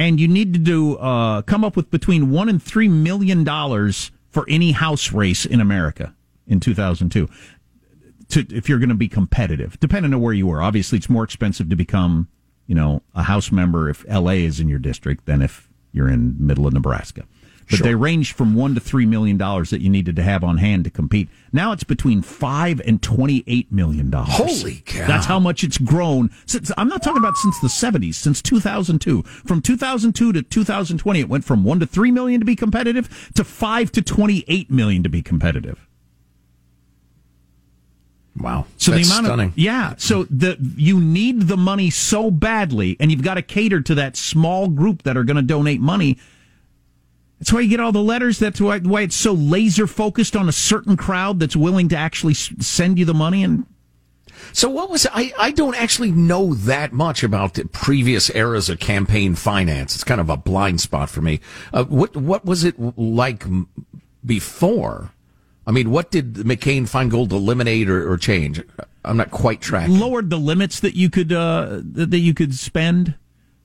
and 0.00 0.18
you 0.18 0.26
need 0.26 0.54
to 0.54 0.58
do 0.58 0.96
uh, 0.96 1.42
come 1.42 1.62
up 1.62 1.76
with 1.76 1.90
between 1.90 2.30
one 2.30 2.48
and 2.48 2.60
three 2.62 2.88
million 2.88 3.44
dollars 3.44 4.10
for 4.30 4.46
any 4.48 4.72
house 4.72 5.12
race 5.12 5.44
in 5.44 5.60
America 5.60 6.14
in 6.46 6.58
2002. 6.58 7.28
To, 8.30 8.46
if 8.50 8.68
you're 8.68 8.78
going 8.78 8.88
to 8.88 8.94
be 8.94 9.08
competitive, 9.08 9.78
depending 9.78 10.14
on 10.14 10.20
where 10.22 10.32
you 10.32 10.50
are, 10.50 10.62
obviously 10.62 10.96
it's 10.96 11.10
more 11.10 11.24
expensive 11.24 11.68
to 11.68 11.76
become, 11.76 12.28
you 12.66 12.74
know, 12.74 13.02
a 13.14 13.24
House 13.24 13.52
member 13.52 13.90
if 13.90 14.04
L.A. 14.08 14.44
is 14.44 14.58
in 14.58 14.68
your 14.68 14.78
district 14.78 15.26
than 15.26 15.42
if 15.42 15.68
you're 15.92 16.08
in 16.08 16.34
middle 16.38 16.66
of 16.66 16.72
Nebraska. 16.72 17.24
But 17.70 17.76
Sure. 17.78 17.86
they 17.86 17.94
ranged 17.94 18.32
from 18.36 18.54
one 18.54 18.74
to 18.74 18.80
three 18.80 19.06
million 19.06 19.36
dollars 19.36 19.70
that 19.70 19.80
you 19.80 19.88
needed 19.88 20.16
to 20.16 20.22
have 20.24 20.42
on 20.42 20.58
hand 20.58 20.82
to 20.84 20.90
compete. 20.90 21.28
Now 21.52 21.70
it's 21.70 21.84
between 21.84 22.20
five 22.20 22.80
and 22.84 23.00
twenty-eight 23.00 23.70
million 23.70 24.10
dollars. 24.10 24.30
Holy 24.32 24.82
cow. 24.84 25.06
That's 25.06 25.26
how 25.26 25.38
much 25.38 25.62
it's 25.62 25.78
grown. 25.78 26.30
Since 26.46 26.72
I'm 26.76 26.88
not 26.88 27.02
talking 27.02 27.18
about 27.22 27.36
since 27.36 27.60
the 27.60 27.68
'70s, 27.68 28.14
since 28.16 28.42
2002. 28.42 29.22
From 29.22 29.62
2002 29.62 30.32
to 30.32 30.42
2020, 30.42 31.20
it 31.20 31.28
went 31.28 31.44
from 31.44 31.62
one 31.62 31.78
to 31.80 31.86
three 31.86 32.10
million 32.10 32.40
to 32.40 32.44
be 32.44 32.56
competitive 32.56 33.30
to 33.36 33.44
five 33.44 33.92
to 33.92 34.02
28 34.02 34.70
million 34.70 35.02
to 35.04 35.08
be 35.08 35.22
competitive. 35.22 35.86
Wow. 38.36 38.66
So 38.76 38.92
That's 38.92 39.08
the 39.08 39.12
amount 39.14 39.26
stunning. 39.26 39.48
of 39.50 39.58
yeah, 39.58 39.94
so 39.98 40.24
the 40.24 40.56
you 40.76 41.00
need 41.00 41.42
the 41.42 41.56
money 41.56 41.90
so 41.90 42.30
badly, 42.30 42.96
and 42.98 43.10
you've 43.10 43.22
got 43.22 43.34
to 43.34 43.42
cater 43.42 43.80
to 43.82 43.94
that 43.96 44.16
small 44.16 44.68
group 44.68 45.02
that 45.02 45.16
are 45.16 45.24
going 45.24 45.36
to 45.36 45.42
donate 45.42 45.80
money. 45.80 46.16
That's 47.40 47.54
why 47.54 47.60
you 47.60 47.68
get 47.70 47.80
all 47.80 47.90
the 47.90 48.02
letters. 48.02 48.38
That's 48.38 48.60
why 48.60 48.78
why 48.80 49.00
it's 49.00 49.16
so 49.16 49.32
laser 49.32 49.86
focused 49.86 50.36
on 50.36 50.46
a 50.48 50.52
certain 50.52 50.96
crowd 50.96 51.40
that's 51.40 51.56
willing 51.56 51.88
to 51.88 51.96
actually 51.96 52.34
send 52.34 52.98
you 52.98 53.06
the 53.06 53.14
money. 53.14 53.42
And 53.42 53.64
So 54.52 54.68
what 54.68 54.90
was 54.90 55.06
I? 55.10 55.32
I 55.38 55.50
don't 55.50 55.74
actually 55.74 56.12
know 56.12 56.52
that 56.52 56.92
much 56.92 57.22
about 57.24 57.54
the 57.54 57.64
previous 57.64 58.28
eras 58.34 58.68
of 58.68 58.78
campaign 58.78 59.34
finance. 59.36 59.94
It's 59.94 60.04
kind 60.04 60.20
of 60.20 60.28
a 60.28 60.36
blind 60.36 60.82
spot 60.82 61.08
for 61.08 61.22
me. 61.22 61.40
Uh, 61.72 61.84
what 61.84 62.14
what 62.14 62.44
was 62.44 62.62
it 62.62 62.74
like 62.98 63.44
before? 64.24 65.12
I 65.66 65.72
mean, 65.72 65.90
what 65.90 66.10
did 66.10 66.34
McCain 66.34 66.82
Feingold 66.82 67.32
eliminate 67.32 67.88
or, 67.88 68.10
or 68.10 68.18
change? 68.18 68.62
I'm 69.02 69.16
not 69.16 69.30
quite 69.30 69.62
tracking. 69.62 69.98
lowered 69.98 70.28
the 70.28 70.36
limits 70.36 70.80
that 70.80 70.94
you 70.94 71.08
could 71.08 71.32
uh, 71.32 71.80
that 71.82 72.10
that 72.10 72.18
you 72.18 72.34
could 72.34 72.54
spend. 72.54 73.14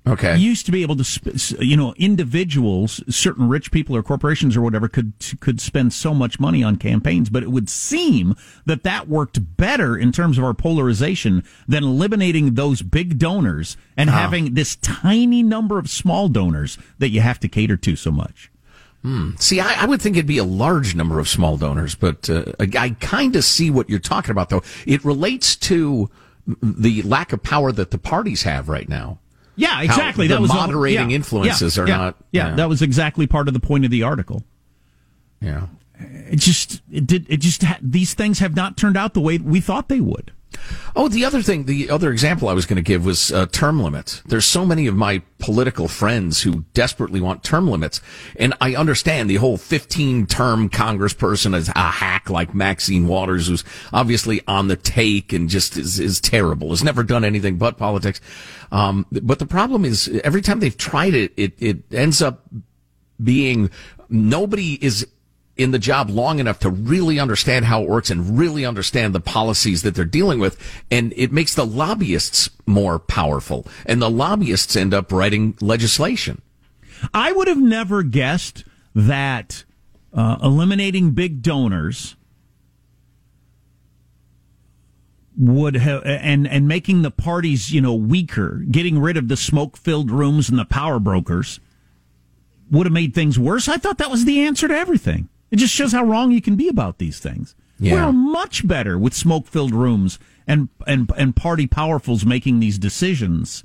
Okay. 0.08 0.38
You 0.38 0.50
used 0.50 0.66
to 0.68 0.72
be 0.72 0.84
able 0.84 0.96
to, 0.98 1.04
sp- 1.04 1.60
you 1.60 1.76
know, 1.76 1.94
individuals, 1.98 3.02
certain 3.10 3.50
rich 3.50 3.72
people 3.72 3.96
or 3.96 4.04
corporations 4.04 4.56
or 4.56 4.62
whatever 4.62 4.88
could 4.88 5.14
could 5.40 5.60
spend 5.60 5.94
so 5.94 6.14
much 6.14 6.40
money 6.40 6.64
on 6.64 6.76
campaigns, 6.76 7.30
but 7.30 7.42
it 7.42 7.50
would 7.50 7.70
seem 7.70 8.36
that 8.66 8.84
that 8.84 9.08
worked 9.08 9.58
better 9.58 9.98
in 9.98 10.12
terms 10.12 10.38
of 10.38 10.44
our 10.44 10.54
polarization 10.54 11.44
than 11.68 11.84
eliminating 11.84 12.54
those 12.54 12.82
big 12.84 13.18
donors 13.18 13.78
and 13.98 14.10
having 14.10 14.54
this 14.54 14.76
tiny 14.76 15.42
number 15.42 15.80
of 15.80 15.90
small 15.90 16.30
donors 16.30 16.78
that 17.00 17.10
you 17.10 17.22
have 17.22 17.40
to 17.40 17.48
cater 17.48 17.78
to 17.78 17.96
so 17.96 18.12
much. 18.12 18.52
See, 19.38 19.60
I, 19.60 19.84
I 19.84 19.86
would 19.86 20.02
think 20.02 20.16
it'd 20.18 20.26
be 20.26 20.40
a 20.40 20.44
large 20.44 20.96
number 20.96 21.20
of 21.20 21.30
small 21.30 21.58
donors, 21.58 21.94
but 21.94 22.28
uh, 22.28 22.46
I, 22.60 22.70
I 22.78 22.90
kind 23.00 23.36
of 23.36 23.44
see 23.44 23.70
what 23.70 23.88
you're 23.88 24.00
talking 24.00 24.32
about, 24.32 24.50
though. 24.50 24.64
It 24.88 25.06
relates 25.06 25.56
to 25.58 26.10
the 26.48 27.04
lack 27.04 27.32
of 27.32 27.44
power 27.44 27.72
that 27.72 27.92
the 27.92 28.00
parties 28.00 28.44
have 28.44 28.68
right 28.68 28.90
now. 28.90 29.20
Yeah, 29.56 29.82
exactly. 29.82 30.28
that 30.28 30.42
was 30.42 30.52
all- 30.52 30.58
moderating 30.58 31.10
yeah, 31.10 31.16
influences 31.16 31.78
yeah, 31.78 31.84
are 31.84 31.88
yeah, 31.88 31.98
not- 31.98 32.16
Yeah, 32.32 32.56
that 32.56 32.70
was 32.70 32.82
exactly 32.82 33.28
part 33.28 33.48
of 33.48 33.54
the 33.54 33.60
point 33.60 33.86
of 33.86 33.92
the 33.92 34.04
article. 34.04 34.44
Yeah. 35.42 35.68
It 35.98 36.40
just 36.40 36.82
it 36.92 37.08
did 37.08 37.26
it 37.30 37.38
just 37.38 37.64
ha- 37.64 37.78
these 37.82 38.14
things 38.14 38.40
have 38.40 38.56
not 38.56 38.76
turned 38.78 38.98
out 38.98 39.14
the 39.14 39.22
way 39.22 39.38
we 39.38 39.62
thought 39.62 39.88
they 39.88 40.02
would. 40.02 40.32
Oh, 40.96 41.10
the 41.10 41.26
other 41.26 41.42
thing, 41.42 41.66
the 41.66 41.90
other 41.90 42.10
example 42.12 42.48
I 42.48 42.54
was 42.54 42.66
going 42.66 42.78
to 42.78 42.82
give 42.82 43.06
was 43.06 43.32
uh, 43.32 43.48
term 43.48 43.82
limits. 43.82 44.22
There's 44.26 44.46
so 44.46 44.66
many 44.66 44.88
of 44.88 44.96
my 44.96 45.22
political 45.40 45.90
friends 45.90 46.42
who 46.42 46.64
desperately 46.74 47.20
want 47.20 47.44
term 47.44 47.68
limits, 47.68 48.00
and 48.38 48.54
I 48.62 48.76
understand 48.76 49.30
the 49.30 49.36
whole 49.36 49.58
15 49.58 50.26
term 50.28 50.70
congressperson 50.70 51.54
is 51.54 51.70
a 51.70 51.90
hack 51.92 52.30
like 52.30 52.56
Maxine 52.56 53.08
Waters, 53.08 53.48
who's 53.48 53.66
obviously 53.92 54.42
on 54.48 54.70
the 54.70 54.78
take 54.78 55.34
and 55.34 55.50
just 55.50 55.76
is, 55.76 56.00
is 56.00 56.22
terrible. 56.22 56.70
Has 56.70 56.84
never 56.84 57.04
done 57.04 57.26
anything 57.26 57.58
but 57.58 57.78
politics. 57.78 58.22
Um, 58.72 59.06
but 59.12 59.40
the 59.40 59.46
problem 59.46 59.84
is, 59.84 60.08
every 60.24 60.42
time 60.42 60.62
they've 60.62 60.78
tried 60.78 61.14
it, 61.14 61.34
it 61.36 61.54
it 61.62 61.84
ends 61.92 62.22
up 62.22 62.46
being 63.22 63.70
nobody 64.10 64.84
is 64.84 65.08
in 65.58 65.72
the 65.72 65.80
job 65.80 66.10
long 66.10 66.40
enough 66.40 66.60
to 66.60 66.70
really 66.70 67.20
understand 67.20 67.66
how 67.66 67.82
it 67.82 67.90
works 67.90 68.10
and 68.10 68.38
really 68.38 68.66
understand 68.66 69.16
the 69.16 69.22
policies 69.22 69.84
that 69.84 69.96
they're 69.96 70.04
dealing 70.04 70.40
with. 70.40 70.60
And 70.92 71.14
it 71.16 71.32
makes 71.32 71.56
the 71.56 71.66
lobbyists 71.66 72.50
more 72.66 73.00
powerful. 73.00 73.66
And 73.86 74.02
the 74.02 74.10
lobbyists 74.10 74.76
end 74.76 74.94
up 74.94 75.12
writing 75.12 75.56
legislation. 75.62 76.42
I 77.14 77.32
would 77.32 77.48
have 77.48 77.60
never 77.60 78.04
guessed 78.04 78.64
that 78.94 79.64
uh, 80.14 80.38
eliminating 80.42 81.12
big 81.12 81.42
donors 81.42 82.16
would 85.38 85.76
have 85.76 86.02
and 86.06 86.48
and 86.48 86.66
making 86.66 87.02
the 87.02 87.12
parties 87.12 87.72
you 87.72 87.82
know 87.82 87.94
weaker, 87.94 88.64
getting 88.72 89.00
rid 89.00 89.18
of 89.18 89.28
the 89.28 89.36
smoke 89.36 89.76
filled 89.76 90.10
rooms 90.10 90.50
and 90.50 90.58
the 90.58 90.66
power 90.66 90.98
brokers 90.98 91.60
would 92.72 92.86
have 92.86 92.94
made 92.94 93.14
things 93.14 93.38
worse. 93.38 93.68
I 93.68 93.78
thought 93.78 93.98
that 93.98 94.10
was 94.10 94.24
the 94.24 94.42
answer 94.42 94.68
to 94.70 94.74
everything. 94.74 95.28
It 95.56 95.60
just 95.60 95.74
shows 95.74 95.94
how 95.94 96.04
wrong 96.04 96.32
you 96.34 96.42
can 96.42 96.58
be 96.58 96.68
about 96.68 96.98
these 96.98 97.18
things. 97.18 97.56
Yeah. 97.80 97.94
We're 98.08 98.12
much 98.12 98.68
better 98.68 99.00
with 99.00 99.14
smoke 99.14 99.48
filled 99.48 99.74
rooms 99.74 100.20
and 100.46 100.68
and 100.86 101.10
and 101.16 101.34
party 101.34 101.66
powerfuls 101.66 102.26
making 102.26 102.60
these 102.60 102.78
decisions 102.78 103.64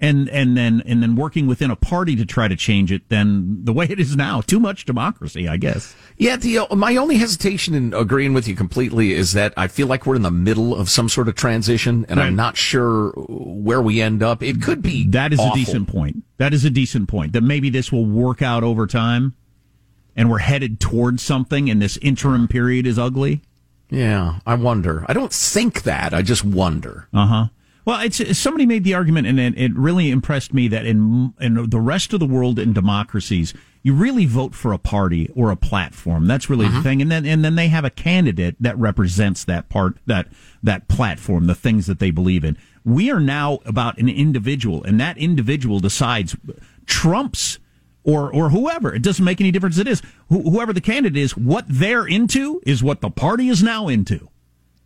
and 0.00 0.28
and 0.30 0.56
then 0.56 0.82
and 0.86 1.00
then 1.00 1.14
working 1.14 1.46
within 1.46 1.70
a 1.70 1.76
party 1.76 2.16
to 2.16 2.26
try 2.26 2.48
to 2.48 2.56
change 2.56 2.90
it 2.90 3.08
than 3.10 3.64
the 3.64 3.72
way 3.72 3.86
it 3.88 4.00
is 4.00 4.16
now. 4.16 4.40
Too 4.40 4.58
much 4.58 4.86
democracy, 4.86 5.46
I 5.46 5.56
guess. 5.56 5.94
Yeah, 6.16 6.34
the, 6.34 6.58
uh, 6.58 6.74
my 6.74 6.96
only 6.96 7.16
hesitation 7.18 7.74
in 7.74 7.94
agreeing 7.94 8.34
with 8.34 8.48
you 8.48 8.56
completely 8.56 9.12
is 9.12 9.34
that 9.34 9.54
I 9.56 9.68
feel 9.68 9.86
like 9.86 10.06
we're 10.06 10.16
in 10.16 10.22
the 10.22 10.32
middle 10.32 10.74
of 10.74 10.90
some 10.90 11.08
sort 11.08 11.28
of 11.28 11.36
transition, 11.36 12.06
and 12.08 12.20
I'm 12.20 12.34
not 12.34 12.56
sure 12.56 13.10
where 13.28 13.80
we 13.80 14.00
end 14.02 14.20
up. 14.22 14.42
It 14.42 14.60
could 14.60 14.82
be 14.82 15.06
That 15.08 15.32
is 15.32 15.38
awful. 15.38 15.52
a 15.52 15.54
decent 15.54 15.86
point. 15.88 16.24
That 16.38 16.52
is 16.52 16.64
a 16.64 16.70
decent 16.70 17.08
point. 17.08 17.34
That 17.34 17.42
maybe 17.42 17.70
this 17.70 17.92
will 17.92 18.06
work 18.06 18.42
out 18.42 18.64
over 18.64 18.86
time, 18.88 19.34
and 20.16 20.30
we're 20.30 20.38
headed 20.38 20.80
towards 20.80 21.22
something, 21.22 21.70
and 21.70 21.80
this 21.80 21.96
interim 21.98 22.48
period 22.48 22.86
is 22.86 22.98
ugly. 22.98 23.42
Yeah, 23.90 24.38
I 24.46 24.54
wonder. 24.54 25.04
I 25.08 25.12
don't 25.12 25.32
think 25.32 25.82
that. 25.82 26.14
I 26.14 26.22
just 26.22 26.44
wonder. 26.44 27.08
Uh 27.12 27.26
huh. 27.26 27.46
Well, 27.84 28.00
it's 28.02 28.38
somebody 28.38 28.66
made 28.66 28.84
the 28.84 28.94
argument, 28.94 29.26
and 29.26 29.40
it, 29.40 29.58
it 29.58 29.74
really 29.74 30.10
impressed 30.10 30.52
me 30.52 30.68
that 30.68 30.86
in 30.86 31.34
in 31.40 31.70
the 31.70 31.80
rest 31.80 32.12
of 32.12 32.20
the 32.20 32.26
world 32.26 32.58
in 32.58 32.72
democracies, 32.72 33.54
you 33.82 33.94
really 33.94 34.26
vote 34.26 34.54
for 34.54 34.72
a 34.72 34.78
party 34.78 35.30
or 35.34 35.50
a 35.50 35.56
platform. 35.56 36.26
That's 36.26 36.50
really 36.50 36.68
the 36.68 36.82
thing, 36.82 37.00
and 37.00 37.10
then 37.10 37.24
and 37.24 37.44
then 37.44 37.54
they 37.54 37.68
have 37.68 37.84
a 37.84 37.90
candidate 37.90 38.56
that 38.60 38.78
represents 38.78 39.44
that 39.44 39.68
part 39.68 39.96
that 40.06 40.28
that 40.62 40.88
platform, 40.88 41.46
the 41.46 41.54
things 41.54 41.86
that 41.86 41.98
they 41.98 42.10
believe 42.10 42.44
in. 42.44 42.58
We 42.84 43.10
are 43.10 43.20
now 43.20 43.60
about 43.64 43.98
an 43.98 44.08
individual, 44.08 44.84
and 44.84 45.00
that 45.00 45.18
individual 45.18 45.80
decides 45.80 46.36
Trump's 46.86 47.58
or 48.04 48.32
or 48.34 48.50
whoever. 48.50 48.94
It 48.94 49.02
doesn't 49.02 49.24
make 49.24 49.40
any 49.40 49.50
difference. 49.50 49.78
It 49.78 49.88
is 49.88 50.00
Wh- 50.28 50.42
whoever 50.44 50.72
the 50.72 50.80
candidate 50.80 51.22
is. 51.22 51.36
What 51.36 51.64
they're 51.68 52.06
into 52.06 52.60
is 52.66 52.82
what 52.82 53.00
the 53.00 53.10
party 53.10 53.48
is 53.48 53.62
now 53.62 53.88
into. 53.88 54.28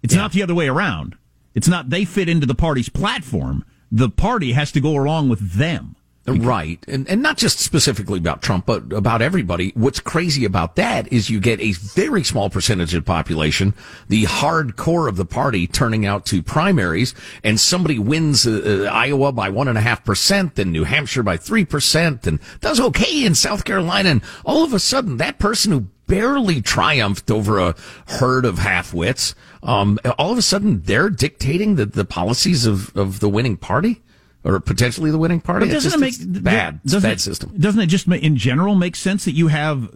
It's 0.02 0.14
not 0.14 0.32
the 0.32 0.42
other 0.42 0.54
way 0.54 0.68
around. 0.68 1.16
It's 1.54 1.68
not 1.68 1.90
they 1.90 2.04
fit 2.04 2.28
into 2.28 2.46
the 2.46 2.54
party's 2.54 2.88
platform. 2.88 3.64
The 3.90 4.10
party 4.10 4.52
has 4.52 4.72
to 4.72 4.80
go 4.80 4.90
along 5.00 5.28
with 5.28 5.52
them. 5.52 5.96
Right. 6.26 6.82
And, 6.88 7.06
and 7.08 7.20
not 7.20 7.36
just 7.36 7.58
specifically 7.58 8.18
about 8.18 8.40
Trump, 8.40 8.64
but 8.64 8.94
about 8.94 9.20
everybody. 9.20 9.72
What's 9.74 10.00
crazy 10.00 10.46
about 10.46 10.76
that 10.76 11.12
is 11.12 11.28
you 11.28 11.38
get 11.38 11.60
a 11.60 11.72
very 11.72 12.24
small 12.24 12.48
percentage 12.48 12.94
of 12.94 13.04
the 13.04 13.06
population, 13.06 13.74
the 14.08 14.24
hardcore 14.24 15.06
of 15.06 15.16
the 15.16 15.26
party 15.26 15.66
turning 15.66 16.06
out 16.06 16.24
to 16.26 16.42
primaries, 16.42 17.14
and 17.42 17.60
somebody 17.60 17.98
wins 17.98 18.46
uh, 18.46 18.86
uh, 18.88 18.90
Iowa 18.90 19.32
by 19.32 19.50
one 19.50 19.68
and 19.68 19.76
a 19.76 19.82
half 19.82 20.02
percent, 20.02 20.54
then 20.54 20.72
New 20.72 20.84
Hampshire 20.84 21.22
by 21.22 21.36
three 21.36 21.66
percent, 21.66 22.26
and 22.26 22.40
does 22.62 22.80
okay 22.80 23.26
in 23.26 23.34
South 23.34 23.66
Carolina. 23.66 24.08
And 24.08 24.22
all 24.46 24.64
of 24.64 24.72
a 24.72 24.78
sudden, 24.78 25.18
that 25.18 25.38
person 25.38 25.72
who 25.72 25.88
barely 26.06 26.62
triumphed 26.62 27.30
over 27.30 27.58
a 27.58 27.74
herd 28.06 28.44
of 28.44 28.58
half-wits, 28.58 29.34
um, 29.62 29.98
all 30.18 30.32
of 30.32 30.38
a 30.38 30.42
sudden 30.42 30.82
they're 30.82 31.10
dictating 31.10 31.76
the, 31.76 31.86
the 31.86 32.04
policies 32.04 32.66
of, 32.66 32.96
of 32.96 33.20
the 33.20 33.28
winning 33.28 33.56
party? 33.56 34.02
Or 34.44 34.60
potentially 34.60 35.10
the 35.10 35.18
winning 35.18 35.40
party. 35.40 35.66
But 35.66 35.72
doesn't 35.72 35.94
it 35.94 36.00
make 36.00 36.14
it's 36.14 36.24
bad? 36.24 36.82
Doesn't 36.82 37.02
bad 37.02 37.20
system. 37.20 37.54
Doesn't 37.58 37.80
it 37.80 37.86
just 37.86 38.06
in 38.06 38.36
general 38.36 38.74
make 38.74 38.94
sense 38.94 39.24
that 39.24 39.32
you 39.32 39.48
have 39.48 39.90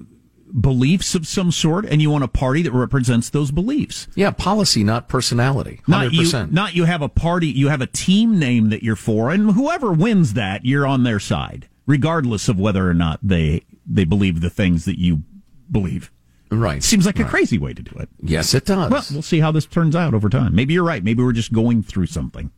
beliefs 0.59 1.15
of 1.15 1.27
some 1.27 1.53
sort 1.53 1.85
and 1.85 2.01
you 2.01 2.11
want 2.11 2.25
a 2.25 2.29
party 2.29 2.63
that 2.63 2.73
represents 2.73 3.31
those 3.31 3.51
beliefs? 3.51 4.09
Yeah, 4.15 4.31
policy, 4.31 4.83
not 4.83 5.09
personality. 5.09 5.83
Not 5.87 6.13
you, 6.13 6.23
100%. 6.23 6.53
not 6.53 6.75
you 6.75 6.85
have 6.85 7.03
a 7.03 7.09
party, 7.09 7.49
you 7.49 7.69
have 7.69 7.83
a 7.83 7.87
team 7.87 8.39
name 8.39 8.71
that 8.71 8.83
you're 8.83 8.97
for, 8.97 9.31
and 9.31 9.53
whoever 9.53 9.93
wins 9.93 10.33
that, 10.35 10.65
you're 10.65 10.87
on 10.87 11.03
their 11.03 11.21
side, 11.21 11.69
regardless 11.87 12.49
of 12.49 12.59
whether 12.59 12.89
or 12.89 12.95
not 12.95 13.21
they 13.23 13.65
they 13.87 14.05
believe 14.05 14.41
the 14.41 14.51
things 14.51 14.85
that 14.85 14.99
you 14.99 15.23
believe. 15.71 16.11
Right. 16.51 16.83
Seems 16.83 17.05
like 17.05 17.19
a 17.19 17.25
crazy 17.25 17.59
way 17.59 17.75
to 17.75 17.83
do 17.83 17.99
it. 17.99 18.09
Yes, 18.23 18.55
it 18.55 18.65
does. 18.65 18.91
Well, 18.91 19.05
we'll 19.13 19.23
see 19.23 19.41
how 19.41 19.53
this 19.53 19.67
turns 19.67 19.95
out 19.95 20.15
over 20.15 20.31
time. 20.31 20.55
Maybe 20.55 20.73
you're 20.73 20.85
right. 20.85 21.05
Maybe 21.05 21.23
we're 21.23 21.33
just 21.33 21.53
going 21.53 21.83
through 21.83 22.07
something. 22.07 22.51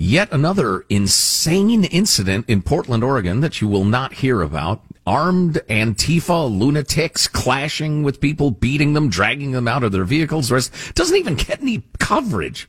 Yet 0.00 0.30
another 0.30 0.84
insane 0.88 1.82
incident 1.82 2.44
in 2.46 2.62
Portland, 2.62 3.02
Oregon 3.02 3.40
that 3.40 3.60
you 3.60 3.66
will 3.66 3.84
not 3.84 4.12
hear 4.12 4.42
about. 4.42 4.84
Armed 5.04 5.60
Antifa 5.68 6.48
lunatics 6.48 7.26
clashing 7.26 8.04
with 8.04 8.20
people, 8.20 8.52
beating 8.52 8.92
them, 8.92 9.08
dragging 9.08 9.50
them 9.50 9.66
out 9.66 9.82
of 9.82 9.90
their 9.90 10.04
vehicles. 10.04 10.50
The 10.50 10.54
rest 10.54 10.94
doesn't 10.94 11.16
even 11.16 11.34
get 11.34 11.60
any 11.60 11.82
coverage. 11.98 12.68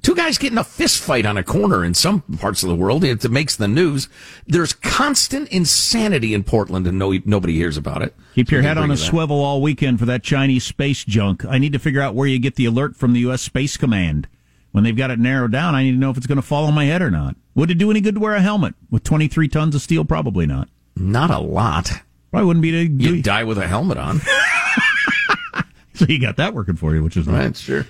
Two 0.00 0.14
guys 0.14 0.38
getting 0.38 0.56
a 0.56 0.64
fist 0.64 1.02
fight 1.02 1.26
on 1.26 1.36
a 1.36 1.42
corner 1.42 1.84
in 1.84 1.92
some 1.92 2.22
parts 2.22 2.62
of 2.62 2.70
the 2.70 2.74
world. 2.74 3.04
It 3.04 3.30
makes 3.30 3.54
the 3.54 3.68
news. 3.68 4.08
There's 4.46 4.72
constant 4.72 5.50
insanity 5.50 6.32
in 6.32 6.44
Portland 6.44 6.86
and 6.86 6.98
no, 6.98 7.12
nobody 7.26 7.52
hears 7.52 7.76
about 7.76 8.00
it. 8.00 8.16
Keep 8.34 8.50
your 8.50 8.62
So 8.62 8.68
head 8.68 8.78
on 8.78 8.90
a 8.90 8.96
swivel 8.96 9.44
all 9.44 9.60
weekend 9.60 9.98
for 9.98 10.06
that 10.06 10.22
Chinese 10.22 10.64
space 10.64 11.04
junk. 11.04 11.44
I 11.44 11.58
need 11.58 11.74
to 11.74 11.78
figure 11.78 12.00
out 12.00 12.14
where 12.14 12.26
you 12.26 12.38
get 12.38 12.54
the 12.54 12.64
alert 12.64 12.96
from 12.96 13.12
the 13.12 13.20
U.S. 13.20 13.42
Space 13.42 13.76
Command. 13.76 14.26
When 14.72 14.84
they've 14.84 14.96
got 14.96 15.10
it 15.10 15.18
narrowed 15.18 15.52
down, 15.52 15.74
I 15.74 15.82
need 15.82 15.92
to 15.92 15.98
know 15.98 16.10
if 16.10 16.16
it's 16.16 16.26
going 16.26 16.36
to 16.36 16.42
fall 16.42 16.66
on 16.66 16.74
my 16.74 16.84
head 16.84 17.02
or 17.02 17.10
not. 17.10 17.36
Would 17.54 17.70
it 17.70 17.78
do 17.78 17.90
any 17.90 18.00
good 18.00 18.14
to 18.14 18.20
wear 18.20 18.34
a 18.34 18.40
helmet 18.40 18.74
with 18.90 19.02
23 19.02 19.48
tons 19.48 19.74
of 19.74 19.82
steel? 19.82 20.04
Probably 20.04 20.46
not. 20.46 20.68
Not 20.96 21.30
a 21.30 21.38
lot. 21.38 21.90
Probably 22.30 22.46
wouldn't 22.46 22.62
be 22.62 22.70
to 22.70 22.88
do. 22.88 23.16
You 23.16 23.22
die 23.22 23.44
with 23.44 23.58
a 23.58 23.66
helmet 23.66 23.98
on. 23.98 24.20
So 26.00 26.06
you 26.08 26.18
got 26.18 26.38
that 26.38 26.54
working 26.54 26.76
for 26.76 26.94
you, 26.94 27.02
which 27.02 27.18
is 27.18 27.28
nice. 27.28 27.36
Right, 27.36 27.56
sure. 27.58 27.86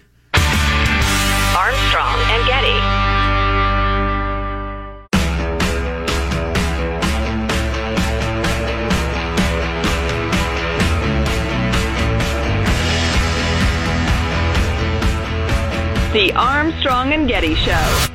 The 16.12 16.32
Armstrong 16.32 17.12
and 17.12 17.28
Getty 17.28 17.54
Show. 17.54 18.08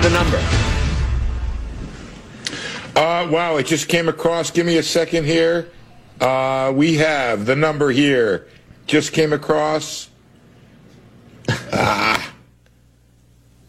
The 0.00 0.08
number. 0.08 0.38
Uh, 2.98 3.28
wow, 3.30 3.56
it 3.58 3.66
just 3.66 3.90
came 3.90 4.08
across. 4.08 4.50
Give 4.50 4.64
me 4.64 4.78
a 4.78 4.82
second 4.82 5.26
here. 5.26 5.70
Uh, 6.18 6.72
we 6.74 6.94
have 6.94 7.44
the 7.44 7.54
number 7.54 7.90
here. 7.90 8.46
Just 8.86 9.12
came 9.12 9.34
across. 9.34 10.08
Ah. 11.72 12.32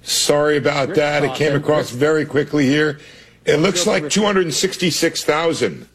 Sorry 0.01 0.55
about 0.55 0.95
that. 0.95 1.25
It 1.25 1.35
came 1.35 1.55
across 1.55 1.89
very 1.89 2.25
quickly 2.25 2.67
here. 2.67 2.99
It 3.43 3.57
looks 3.57 3.85
like 3.85 4.09
266,000. 4.09 5.89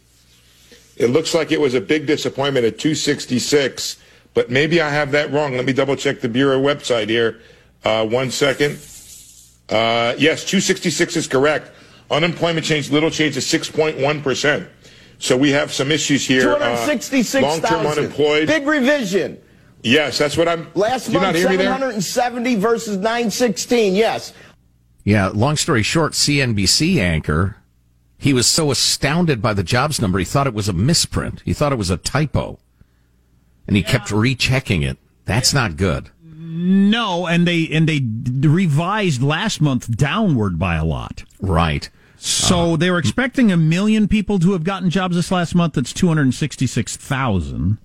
It 0.96 1.09
looks 1.11 1.35
like 1.35 1.52
it 1.52 1.61
was 1.61 1.74
a 1.74 1.80
big 1.80 2.06
disappointment 2.06 2.64
at 2.64 2.78
266, 2.78 3.98
but 4.35 4.50
maybe 4.50 4.80
I 4.80 4.88
have 4.88 5.11
that 5.12 5.30
wrong. 5.32 5.54
Let 5.54 5.64
me 5.64 5.72
double 5.72 5.96
check 5.96 6.20
the 6.20 6.28
Bureau 6.28 6.61
website 6.61 7.09
here. 7.09 7.40
Uh, 7.85 8.06
one 8.06 8.30
second. 8.30 8.78
Uh, 9.68 10.14
yes, 10.18 10.44
266 10.44 11.16
is 11.16 11.26
correct. 11.26 11.70
Unemployment 12.11 12.64
change, 12.64 12.90
little 12.90 13.11
change 13.11 13.35
to 13.35 13.40
6.1%. 13.40 14.68
So 15.18 15.37
we 15.37 15.50
have 15.50 15.72
some 15.72 15.90
issues 15.90 16.26
here. 16.26 16.52
Uh, 16.52 16.59
266,000. 16.59 17.42
long-term 17.42 17.87
unemployed. 17.87 18.46
Big 18.46 18.66
revision. 18.66 19.38
Yes, 19.82 20.18
that's 20.18 20.37
what 20.37 20.48
I'm. 20.48 20.68
Last 20.74 21.09
you 21.09 21.20
month, 21.20 21.37
hear 21.37 21.46
770 21.46 22.56
versus 22.56 22.96
916. 22.96 23.94
Yes. 23.94 24.32
Yeah, 25.04 25.28
long 25.28 25.56
story 25.56 25.85
short, 25.85 26.12
CNBC 26.12 26.98
anchor, 26.98 27.56
he 28.18 28.33
was 28.33 28.46
so 28.46 28.70
astounded 28.70 29.42
by 29.42 29.52
the 29.52 29.62
jobs 29.62 30.00
number, 30.00 30.18
he 30.18 30.24
thought 30.24 30.46
it 30.46 30.55
was 30.55 30.68
a 30.68 30.72
misprint. 30.72 31.42
He 31.44 31.52
thought 31.52 31.72
it 31.72 31.79
was 31.79 31.90
a 31.90 31.96
typo. 31.96 32.59
And 33.66 33.76
he 33.76 33.83
kept 33.83 34.11
rechecking 34.11 34.83
it. 34.83 34.98
That's 35.24 35.52
not 35.52 35.76
good. 35.76 36.11
No, 36.22 37.26
and 37.26 37.46
they 37.46 37.68
and 37.70 37.88
they 37.88 38.00
revised 38.48 39.22
last 39.22 39.61
month 39.61 39.94
downward 39.94 40.59
by 40.59 40.76
a 40.76 40.85
lot. 40.85 41.24
Right. 41.40 41.90
So 42.16 42.76
they 42.76 42.90
were 42.90 42.98
expecting 42.98 43.52
a 43.52 43.57
million 43.57 44.09
people 44.09 44.38
to 44.38 44.52
have 44.52 44.64
gotten 44.64 44.88
jobs 44.88 45.16
this 45.16 45.31
last 45.31 45.55
month. 45.55 45.74
That's 45.74 45.92
two 45.92 46.09
hundred 46.09 46.33
sixty-six 46.33 46.96
thousand. 46.96 47.79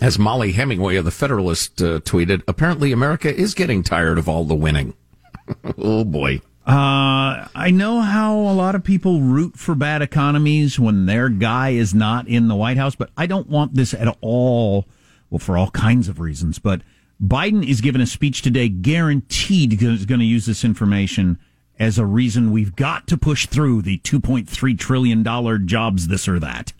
As 0.00 0.18
Mollie 0.18 0.52
Hemingway 0.52 0.96
of 0.96 1.04
the 1.04 1.10
Federalist 1.10 1.80
uh, 1.82 2.00
tweeted, 2.00 2.42
apparently 2.46 2.92
America 2.92 3.34
is 3.34 3.54
getting 3.54 3.82
tired 3.82 4.18
of 4.18 4.28
all 4.28 4.44
the 4.44 4.54
winning. 4.54 4.94
oh 5.78 6.04
boy. 6.04 6.40
Uh, 6.64 7.48
I 7.54 7.72
know 7.72 8.00
how 8.00 8.36
a 8.36 8.54
lot 8.54 8.76
of 8.76 8.84
people 8.84 9.20
root 9.20 9.58
for 9.58 9.74
bad 9.74 10.00
economies 10.00 10.78
when 10.78 11.06
their 11.06 11.28
guy 11.28 11.70
is 11.70 11.92
not 11.92 12.28
in 12.28 12.46
the 12.46 12.54
White 12.54 12.76
House, 12.76 12.94
but 12.94 13.10
I 13.16 13.26
don't 13.26 13.48
want 13.48 13.74
this 13.74 13.92
at 13.92 14.16
all. 14.20 14.86
Well, 15.28 15.40
for 15.40 15.56
all 15.56 15.70
kinds 15.70 16.08
of 16.08 16.20
reasons, 16.20 16.58
but 16.58 16.82
Biden 17.22 17.66
is 17.66 17.80
giving 17.80 18.00
a 18.00 18.06
speech 18.06 18.42
today, 18.42 18.68
guaranteed 18.68 19.82
is 19.82 20.06
going 20.06 20.20
to 20.20 20.26
use 20.26 20.46
this 20.46 20.64
information 20.64 21.38
as 21.78 21.98
a 21.98 22.06
reason 22.06 22.52
we've 22.52 22.76
got 22.76 23.06
to 23.08 23.16
push 23.16 23.46
through 23.46 23.82
the 23.82 23.98
2.3 23.98 24.78
trillion 24.78 25.22
dollar 25.22 25.58
jobs, 25.58 26.08
this 26.08 26.28
or 26.28 26.38
that. 26.38 26.72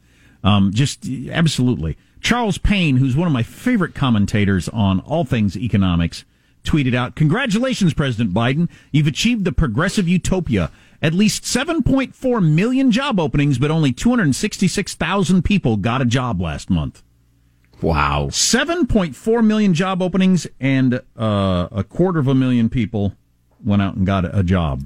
Um, 0.44 0.72
just 0.72 1.08
absolutely. 1.30 1.96
Charles 2.20 2.58
Payne, 2.58 2.98
who's 2.98 3.16
one 3.16 3.26
of 3.26 3.32
my 3.32 3.42
favorite 3.42 3.94
commentators 3.94 4.68
on 4.68 5.00
all 5.00 5.24
things 5.24 5.56
economics, 5.56 6.24
tweeted 6.64 6.94
out, 6.94 7.14
Congratulations, 7.14 7.94
President 7.94 8.32
Biden. 8.32 8.68
You've 8.90 9.06
achieved 9.06 9.44
the 9.44 9.52
progressive 9.52 10.08
utopia. 10.08 10.70
At 11.00 11.14
least 11.14 11.42
7.4 11.42 12.54
million 12.54 12.92
job 12.92 13.18
openings, 13.18 13.58
but 13.58 13.72
only 13.72 13.92
266,000 13.92 15.42
people 15.42 15.76
got 15.76 16.00
a 16.00 16.04
job 16.04 16.40
last 16.40 16.70
month. 16.70 17.02
Wow. 17.80 18.28
7.4 18.30 19.44
million 19.44 19.74
job 19.74 20.00
openings, 20.00 20.46
and 20.60 21.00
uh, 21.18 21.68
a 21.72 21.82
quarter 21.82 22.20
of 22.20 22.28
a 22.28 22.34
million 22.34 22.68
people 22.68 23.14
went 23.64 23.82
out 23.82 23.96
and 23.96 24.06
got 24.06 24.24
a 24.36 24.44
job. 24.44 24.84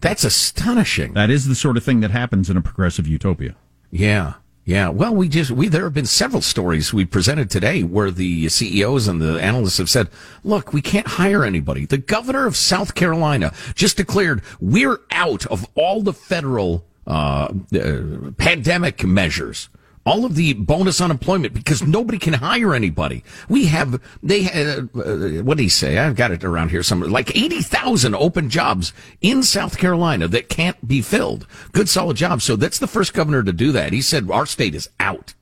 That's 0.00 0.24
astonishing. 0.24 1.14
That 1.14 1.30
is 1.30 1.46
the 1.46 1.54
sort 1.54 1.76
of 1.76 1.84
thing 1.84 2.00
that 2.00 2.10
happens 2.10 2.50
in 2.50 2.56
a 2.56 2.60
progressive 2.60 3.06
utopia. 3.06 3.54
Yeah. 3.90 4.34
Yeah. 4.64 4.90
Well, 4.90 5.14
we 5.14 5.28
just, 5.28 5.50
we, 5.50 5.66
there 5.66 5.84
have 5.84 5.94
been 5.94 6.06
several 6.06 6.40
stories 6.40 6.92
we 6.92 7.04
presented 7.04 7.50
today 7.50 7.82
where 7.82 8.12
the 8.12 8.48
CEOs 8.48 9.08
and 9.08 9.20
the 9.20 9.42
analysts 9.42 9.78
have 9.78 9.90
said, 9.90 10.08
look, 10.44 10.72
we 10.72 10.80
can't 10.80 11.06
hire 11.06 11.44
anybody. 11.44 11.84
The 11.84 11.98
governor 11.98 12.46
of 12.46 12.56
South 12.56 12.94
Carolina 12.94 13.52
just 13.74 13.96
declared 13.96 14.42
we're 14.60 15.00
out 15.10 15.46
of 15.46 15.66
all 15.74 16.02
the 16.02 16.12
federal, 16.12 16.84
uh, 17.06 17.52
uh 17.74 18.30
pandemic 18.36 19.04
measures. 19.04 19.68
All 20.04 20.24
of 20.24 20.34
the 20.34 20.54
bonus 20.54 21.00
unemployment 21.00 21.54
because 21.54 21.82
nobody 21.82 22.18
can 22.18 22.34
hire 22.34 22.74
anybody. 22.74 23.22
We 23.48 23.66
have, 23.66 24.00
they, 24.20 24.46
uh, 24.46 24.82
uh, 24.98 25.42
what 25.44 25.58
do 25.58 25.62
he 25.62 25.68
say? 25.68 25.98
I've 25.98 26.16
got 26.16 26.32
it 26.32 26.42
around 26.42 26.70
here 26.70 26.82
somewhere. 26.82 27.08
Like 27.08 27.36
80,000 27.36 28.14
open 28.16 28.50
jobs 28.50 28.92
in 29.20 29.44
South 29.44 29.78
Carolina 29.78 30.26
that 30.28 30.48
can't 30.48 30.88
be 30.88 31.02
filled. 31.02 31.46
Good 31.70 31.88
solid 31.88 32.16
jobs. 32.16 32.42
So 32.42 32.56
that's 32.56 32.80
the 32.80 32.88
first 32.88 33.14
governor 33.14 33.44
to 33.44 33.52
do 33.52 33.70
that. 33.72 33.92
He 33.92 34.02
said 34.02 34.28
our 34.28 34.46
state 34.46 34.74
is 34.74 34.88
out, 34.98 35.34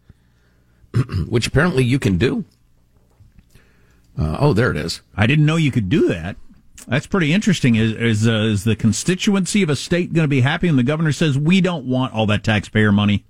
which 1.27 1.47
apparently 1.47 1.85
you 1.85 1.99
can 1.99 2.19
do. 2.19 2.45
Uh, 4.19 4.37
oh, 4.41 4.53
there 4.53 4.71
it 4.71 4.77
is. 4.77 5.01
I 5.17 5.27
didn't 5.27 5.47
know 5.47 5.57
you 5.57 5.71
could 5.71 5.89
do 5.89 6.09
that. 6.09 6.37
That's 6.87 7.07
pretty 7.07 7.33
interesting. 7.33 7.77
Is 7.77 7.93
is, 7.93 8.29
uh, 8.29 8.33
is 8.33 8.65
the 8.65 8.77
constituency 8.77 9.63
of 9.63 9.71
a 9.71 9.77
state 9.77 10.13
going 10.13 10.25
to 10.25 10.29
be 10.29 10.41
happy 10.41 10.67
when 10.67 10.77
the 10.77 10.83
governor 10.83 11.13
says 11.13 11.39
we 11.39 11.61
don't 11.61 11.87
want 11.87 12.13
all 12.13 12.27
that 12.27 12.45
taxpayer 12.45 12.93
money? 12.93 13.25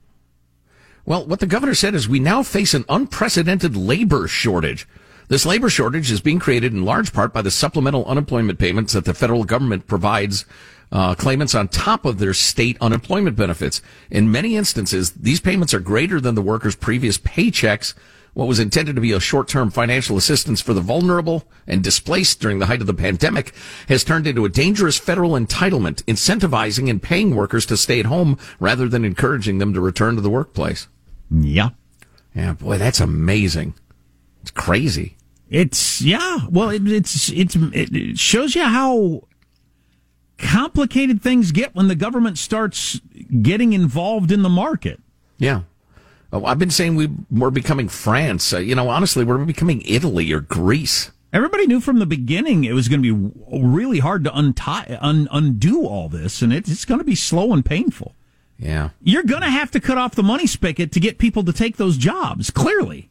Well, 1.04 1.26
what 1.26 1.40
the 1.40 1.46
governor 1.46 1.74
said 1.74 1.94
is 1.94 2.08
we 2.08 2.20
now 2.20 2.42
face 2.42 2.74
an 2.74 2.84
unprecedented 2.88 3.76
labor 3.76 4.28
shortage. 4.28 4.86
This 5.28 5.46
labor 5.46 5.70
shortage 5.70 6.10
is 6.10 6.20
being 6.20 6.40
created 6.40 6.72
in 6.72 6.84
large 6.84 7.12
part 7.12 7.32
by 7.32 7.42
the 7.42 7.50
supplemental 7.50 8.04
unemployment 8.06 8.58
payments 8.58 8.92
that 8.92 9.04
the 9.04 9.14
federal 9.14 9.44
government 9.44 9.86
provides 9.86 10.44
uh, 10.92 11.14
claimants 11.14 11.54
on 11.54 11.68
top 11.68 12.04
of 12.04 12.18
their 12.18 12.34
state 12.34 12.76
unemployment 12.80 13.36
benefits. 13.36 13.80
In 14.10 14.32
many 14.32 14.56
instances, 14.56 15.12
these 15.12 15.40
payments 15.40 15.72
are 15.72 15.80
greater 15.80 16.20
than 16.20 16.34
the 16.34 16.42
workers' 16.42 16.74
previous 16.74 17.16
paychecks. 17.16 17.94
What 18.40 18.48
was 18.48 18.58
intended 18.58 18.94
to 18.94 19.02
be 19.02 19.12
a 19.12 19.20
short-term 19.20 19.70
financial 19.70 20.16
assistance 20.16 20.62
for 20.62 20.72
the 20.72 20.80
vulnerable 20.80 21.44
and 21.66 21.84
displaced 21.84 22.40
during 22.40 22.58
the 22.58 22.64
height 22.64 22.80
of 22.80 22.86
the 22.86 22.94
pandemic 22.94 23.52
has 23.86 24.02
turned 24.02 24.26
into 24.26 24.46
a 24.46 24.48
dangerous 24.48 24.96
federal 24.96 25.32
entitlement, 25.32 26.02
incentivizing 26.04 26.88
and 26.88 27.02
paying 27.02 27.36
workers 27.36 27.66
to 27.66 27.76
stay 27.76 28.00
at 28.00 28.06
home 28.06 28.38
rather 28.58 28.88
than 28.88 29.04
encouraging 29.04 29.58
them 29.58 29.74
to 29.74 29.80
return 29.82 30.14
to 30.14 30.22
the 30.22 30.30
workplace. 30.30 30.88
Yeah. 31.30 31.68
Yeah, 32.34 32.54
boy, 32.54 32.78
that's 32.78 32.98
amazing. 32.98 33.74
It's 34.40 34.52
crazy. 34.52 35.18
It's 35.50 36.00
yeah. 36.00 36.38
Well, 36.48 36.70
it, 36.70 36.88
it's 36.88 37.28
it's 37.28 37.56
it 37.56 38.18
shows 38.18 38.54
you 38.54 38.64
how 38.64 39.24
complicated 40.38 41.20
things 41.20 41.52
get 41.52 41.74
when 41.74 41.88
the 41.88 41.94
government 41.94 42.38
starts 42.38 43.02
getting 43.42 43.74
involved 43.74 44.32
in 44.32 44.40
the 44.40 44.48
market. 44.48 44.98
Yeah. 45.36 45.64
Oh, 46.32 46.44
I've 46.44 46.58
been 46.58 46.70
saying 46.70 46.96
we 46.96 47.10
we're 47.30 47.50
becoming 47.50 47.88
France. 47.88 48.52
Uh, 48.52 48.58
you 48.58 48.74
know, 48.74 48.88
honestly, 48.88 49.24
we're 49.24 49.44
becoming 49.44 49.82
Italy 49.82 50.32
or 50.32 50.40
Greece. 50.40 51.10
Everybody 51.32 51.66
knew 51.66 51.80
from 51.80 51.98
the 51.98 52.06
beginning 52.06 52.64
it 52.64 52.72
was 52.72 52.88
going 52.88 53.02
to 53.02 53.14
be 53.14 53.32
really 53.56 54.00
hard 54.00 54.24
to 54.24 54.36
untie, 54.36 54.98
un, 55.00 55.28
undo 55.30 55.84
all 55.84 56.08
this, 56.08 56.42
and 56.42 56.52
it, 56.52 56.68
it's 56.68 56.84
going 56.84 56.98
to 56.98 57.04
be 57.04 57.14
slow 57.14 57.52
and 57.52 57.64
painful. 57.64 58.14
Yeah. 58.58 58.90
You're 59.00 59.22
going 59.22 59.42
to 59.42 59.50
have 59.50 59.70
to 59.72 59.80
cut 59.80 59.96
off 59.96 60.14
the 60.14 60.22
money 60.22 60.46
spigot 60.46 60.92
to 60.92 61.00
get 61.00 61.18
people 61.18 61.44
to 61.44 61.52
take 61.52 61.76
those 61.76 61.96
jobs, 61.96 62.50
clearly. 62.50 63.10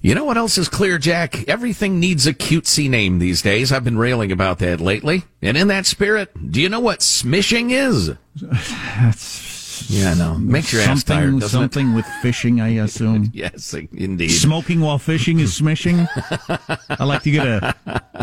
You 0.00 0.14
know 0.14 0.24
what 0.24 0.36
else 0.36 0.56
is 0.56 0.68
clear, 0.68 0.98
Jack? 0.98 1.48
Everything 1.48 2.00
needs 2.00 2.26
a 2.26 2.34
cutesy 2.34 2.88
name 2.88 3.18
these 3.18 3.42
days. 3.42 3.70
I've 3.70 3.84
been 3.84 3.98
railing 3.98 4.32
about 4.32 4.58
that 4.60 4.80
lately. 4.80 5.24
And 5.42 5.56
in 5.56 5.68
that 5.68 5.84
spirit, 5.84 6.50
do 6.50 6.60
you 6.60 6.68
know 6.68 6.80
what 6.80 7.00
smishing 7.00 7.70
is? 7.70 8.12
Yeah, 9.88 10.14
no. 10.14 10.34
Makes 10.36 10.72
your 10.72 10.82
ass 10.82 11.04
something, 11.04 11.40
tired, 11.40 11.50
Something 11.50 11.94
with 11.94 12.06
fishing, 12.22 12.60
I 12.60 12.68
assume. 12.68 13.30
yes, 13.34 13.74
indeed. 13.74 14.28
Smoking 14.28 14.80
while 14.80 14.98
fishing 14.98 15.40
is 15.40 15.60
smishing. 15.60 16.08
I 16.88 17.04
like 17.04 17.22
to 17.22 17.30
get 17.30 17.46
a 17.46 17.74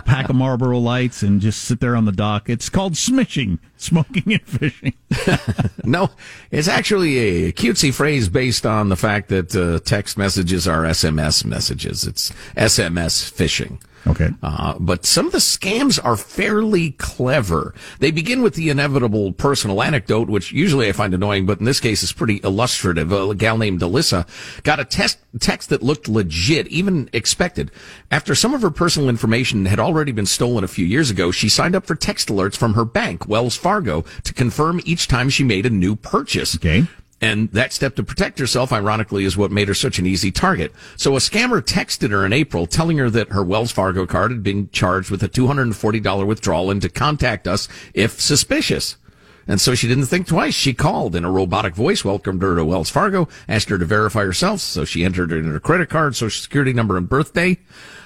pack 0.05 0.29
of 0.29 0.35
Marlboro 0.35 0.79
Lights 0.79 1.23
and 1.23 1.41
just 1.41 1.63
sit 1.63 1.79
there 1.79 1.95
on 1.95 2.05
the 2.05 2.11
dock. 2.11 2.49
It's 2.49 2.69
called 2.69 2.93
smishing, 2.93 3.59
smoking 3.83 4.33
and 4.33 4.41
fishing. 4.41 4.93
no, 5.83 6.09
it's 6.51 6.67
actually 6.67 7.17
a 7.17 7.51
cutesy 7.53 7.93
phrase 7.93 8.29
based 8.29 8.65
on 8.65 8.89
the 8.89 8.95
fact 8.95 9.29
that 9.29 9.55
uh, 9.55 9.79
text 9.85 10.17
messages 10.17 10.67
are 10.67 10.83
SMS 10.83 11.45
messages. 11.45 12.05
It's 12.05 12.31
SMS 12.55 13.31
phishing. 13.31 13.79
Okay. 14.05 14.29
Uh, 14.41 14.77
but 14.79 15.05
some 15.05 15.25
of 15.27 15.31
the 15.31 15.37
scams 15.37 15.99
are 16.03 16.17
fairly 16.17 16.91
clever. 16.91 17.73
They 17.99 18.11
begin 18.11 18.41
with 18.41 18.55
the 18.55 18.69
inevitable 18.69 19.31
personal 19.31 19.81
anecdote, 19.81 20.29
which 20.29 20.51
usually 20.51 20.89
I 20.89 20.91
find 20.91 21.13
annoying, 21.13 21.45
but 21.45 21.59
in 21.59 21.65
this 21.65 21.79
case 21.79 22.03
is 22.03 22.11
pretty 22.11 22.41
illustrative. 22.43 23.11
A 23.11 23.33
gal 23.33 23.57
named 23.57 23.81
Alyssa 23.81 24.27
got 24.63 24.79
a 24.79 24.85
test, 24.85 25.19
text 25.39 25.69
that 25.69 25.81
looked 25.81 26.09
legit, 26.09 26.67
even 26.67 27.09
expected. 27.13 27.71
After 28.11 28.35
some 28.35 28.53
of 28.53 28.61
her 28.61 28.71
personal 28.71 29.07
information 29.07 29.65
had 29.65 29.79
already 29.79 30.11
been 30.11 30.25
stolen 30.25 30.63
a 30.63 30.67
few 30.69 30.85
years 30.85 31.09
ago, 31.09 31.31
she 31.31 31.47
signed 31.47 31.75
up 31.75 31.85
for 31.85 31.95
text 31.95 32.27
alerts 32.27 32.57
from 32.57 32.73
her 32.73 32.85
bank, 32.85 33.27
Wells 33.27 33.55
Fargo, 33.55 33.72
to 33.81 34.33
confirm 34.33 34.81
each 34.85 35.07
time 35.07 35.29
she 35.29 35.43
made 35.43 35.65
a 35.65 35.69
new 35.69 35.95
purchase. 35.95 36.55
Okay. 36.55 36.87
And 37.21 37.49
that 37.51 37.71
step 37.71 37.95
to 37.95 38.03
protect 38.03 38.37
herself, 38.37 38.73
ironically, 38.73 39.23
is 39.23 39.37
what 39.37 39.49
made 39.49 39.69
her 39.69 39.73
such 39.73 39.97
an 39.97 40.05
easy 40.05 40.29
target. 40.29 40.73
So 40.97 41.15
a 41.15 41.19
scammer 41.19 41.61
texted 41.61 42.11
her 42.11 42.25
in 42.25 42.33
April 42.33 42.67
telling 42.67 42.97
her 42.97 43.09
that 43.11 43.29
her 43.29 43.41
Wells 43.41 43.71
Fargo 43.71 44.05
card 44.05 44.31
had 44.31 44.43
been 44.43 44.69
charged 44.71 45.09
with 45.09 45.23
a 45.23 45.29
$240 45.29 46.25
withdrawal 46.25 46.69
and 46.69 46.81
to 46.81 46.89
contact 46.89 47.47
us 47.47 47.69
if 47.93 48.19
suspicious. 48.19 48.97
And 49.47 49.61
so 49.61 49.73
she 49.73 49.87
didn't 49.87 50.07
think 50.07 50.27
twice. 50.27 50.53
She 50.53 50.73
called 50.73 51.15
and 51.15 51.25
a 51.25 51.29
robotic 51.29 51.75
voice 51.75 52.03
welcomed 52.03 52.41
her 52.41 52.55
to 52.57 52.65
Wells 52.65 52.89
Fargo, 52.89 53.29
asked 53.47 53.69
her 53.69 53.77
to 53.77 53.85
verify 53.85 54.25
herself. 54.25 54.59
So 54.59 54.83
she 54.83 55.05
entered 55.05 55.31
in 55.31 55.45
her 55.45 55.61
credit 55.61 55.89
card, 55.89 56.17
social 56.17 56.41
security 56.41 56.73
number, 56.73 56.97
and 56.97 57.07
birthday. 57.07 57.57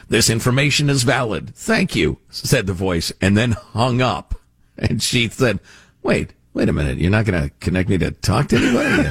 This 0.09 0.29
information 0.29 0.91
is 0.91 1.01
valid. 1.01 1.55
Thank 1.55 1.95
you, 1.95 2.19
said 2.29 2.67
the 2.67 2.73
voice, 2.73 3.11
and 3.19 3.35
then 3.35 3.51
hung 3.51 3.99
up. 3.99 4.35
And 4.77 5.01
she 5.01 5.27
said, 5.29 5.59
wait, 6.03 6.33
wait 6.53 6.69
a 6.69 6.73
minute. 6.73 6.97
You're 6.97 7.11
not 7.11 7.25
going 7.25 7.41
to 7.41 7.55
connect 7.59 7.89
me 7.89 7.97
to 7.99 8.11
talk 8.11 8.47
to 8.49 8.57
anybody? 8.57 9.09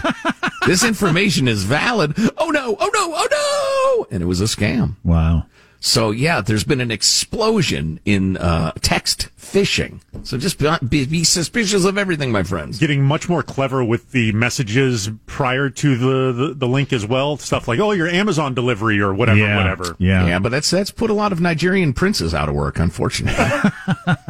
this 0.67 0.85
information 0.85 1.49
is 1.49 1.65
valid. 1.65 2.15
Oh 2.39 2.51
no. 2.51 2.77
Oh 2.79 2.91
no. 2.93 3.13
Oh 3.15 3.29
no. 3.31 4.07
And 4.11 4.23
it 4.23 4.27
was 4.27 4.41
a 4.41 4.45
scam. 4.45 4.95
Wow. 5.05 5.47
So 5.79 6.11
yeah, 6.11 6.41
there's 6.41 6.65
been 6.65 6.81
an 6.81 6.91
explosion 6.91 8.01
in 8.05 8.37
uh, 8.39 8.73
text 8.81 9.29
phishing. 9.39 10.01
So 10.25 10.37
just 10.37 10.59
be, 10.89 11.05
be, 11.07 11.23
suspicious 11.23 11.85
of 11.85 11.97
everything, 11.97 12.33
my 12.33 12.43
friends. 12.43 12.79
Getting 12.79 13.05
much 13.05 13.29
more 13.29 13.43
clever 13.43 13.85
with 13.85 14.11
the 14.11 14.33
messages 14.33 15.09
prior 15.27 15.71
to 15.71 15.97
the, 15.97 16.33
the, 16.33 16.55
the 16.55 16.67
link 16.67 16.93
as 16.93 17.07
well. 17.07 17.37
Stuff 17.37 17.69
like, 17.69 17.79
oh, 17.79 17.93
your 17.93 18.09
Amazon 18.09 18.55
delivery 18.55 18.99
or 19.01 19.15
whatever, 19.15 19.39
Yeah. 19.39 19.57
whatever. 19.57 19.95
Yeah. 19.99 20.27
Yeah, 20.27 20.39
but 20.41 20.49
that's 20.49 20.71
that's 20.71 20.91
put 20.91 21.11
a 21.11 21.15
lot 21.15 21.31
of 21.31 21.41
Nigerian 21.41 21.93
princes 21.93 22.35
out 22.35 22.49
of 22.49 22.55
work, 22.57 22.79
unfortunately. 22.79 23.71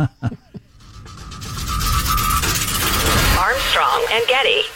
and 4.10 4.26
Getty. 4.28 4.75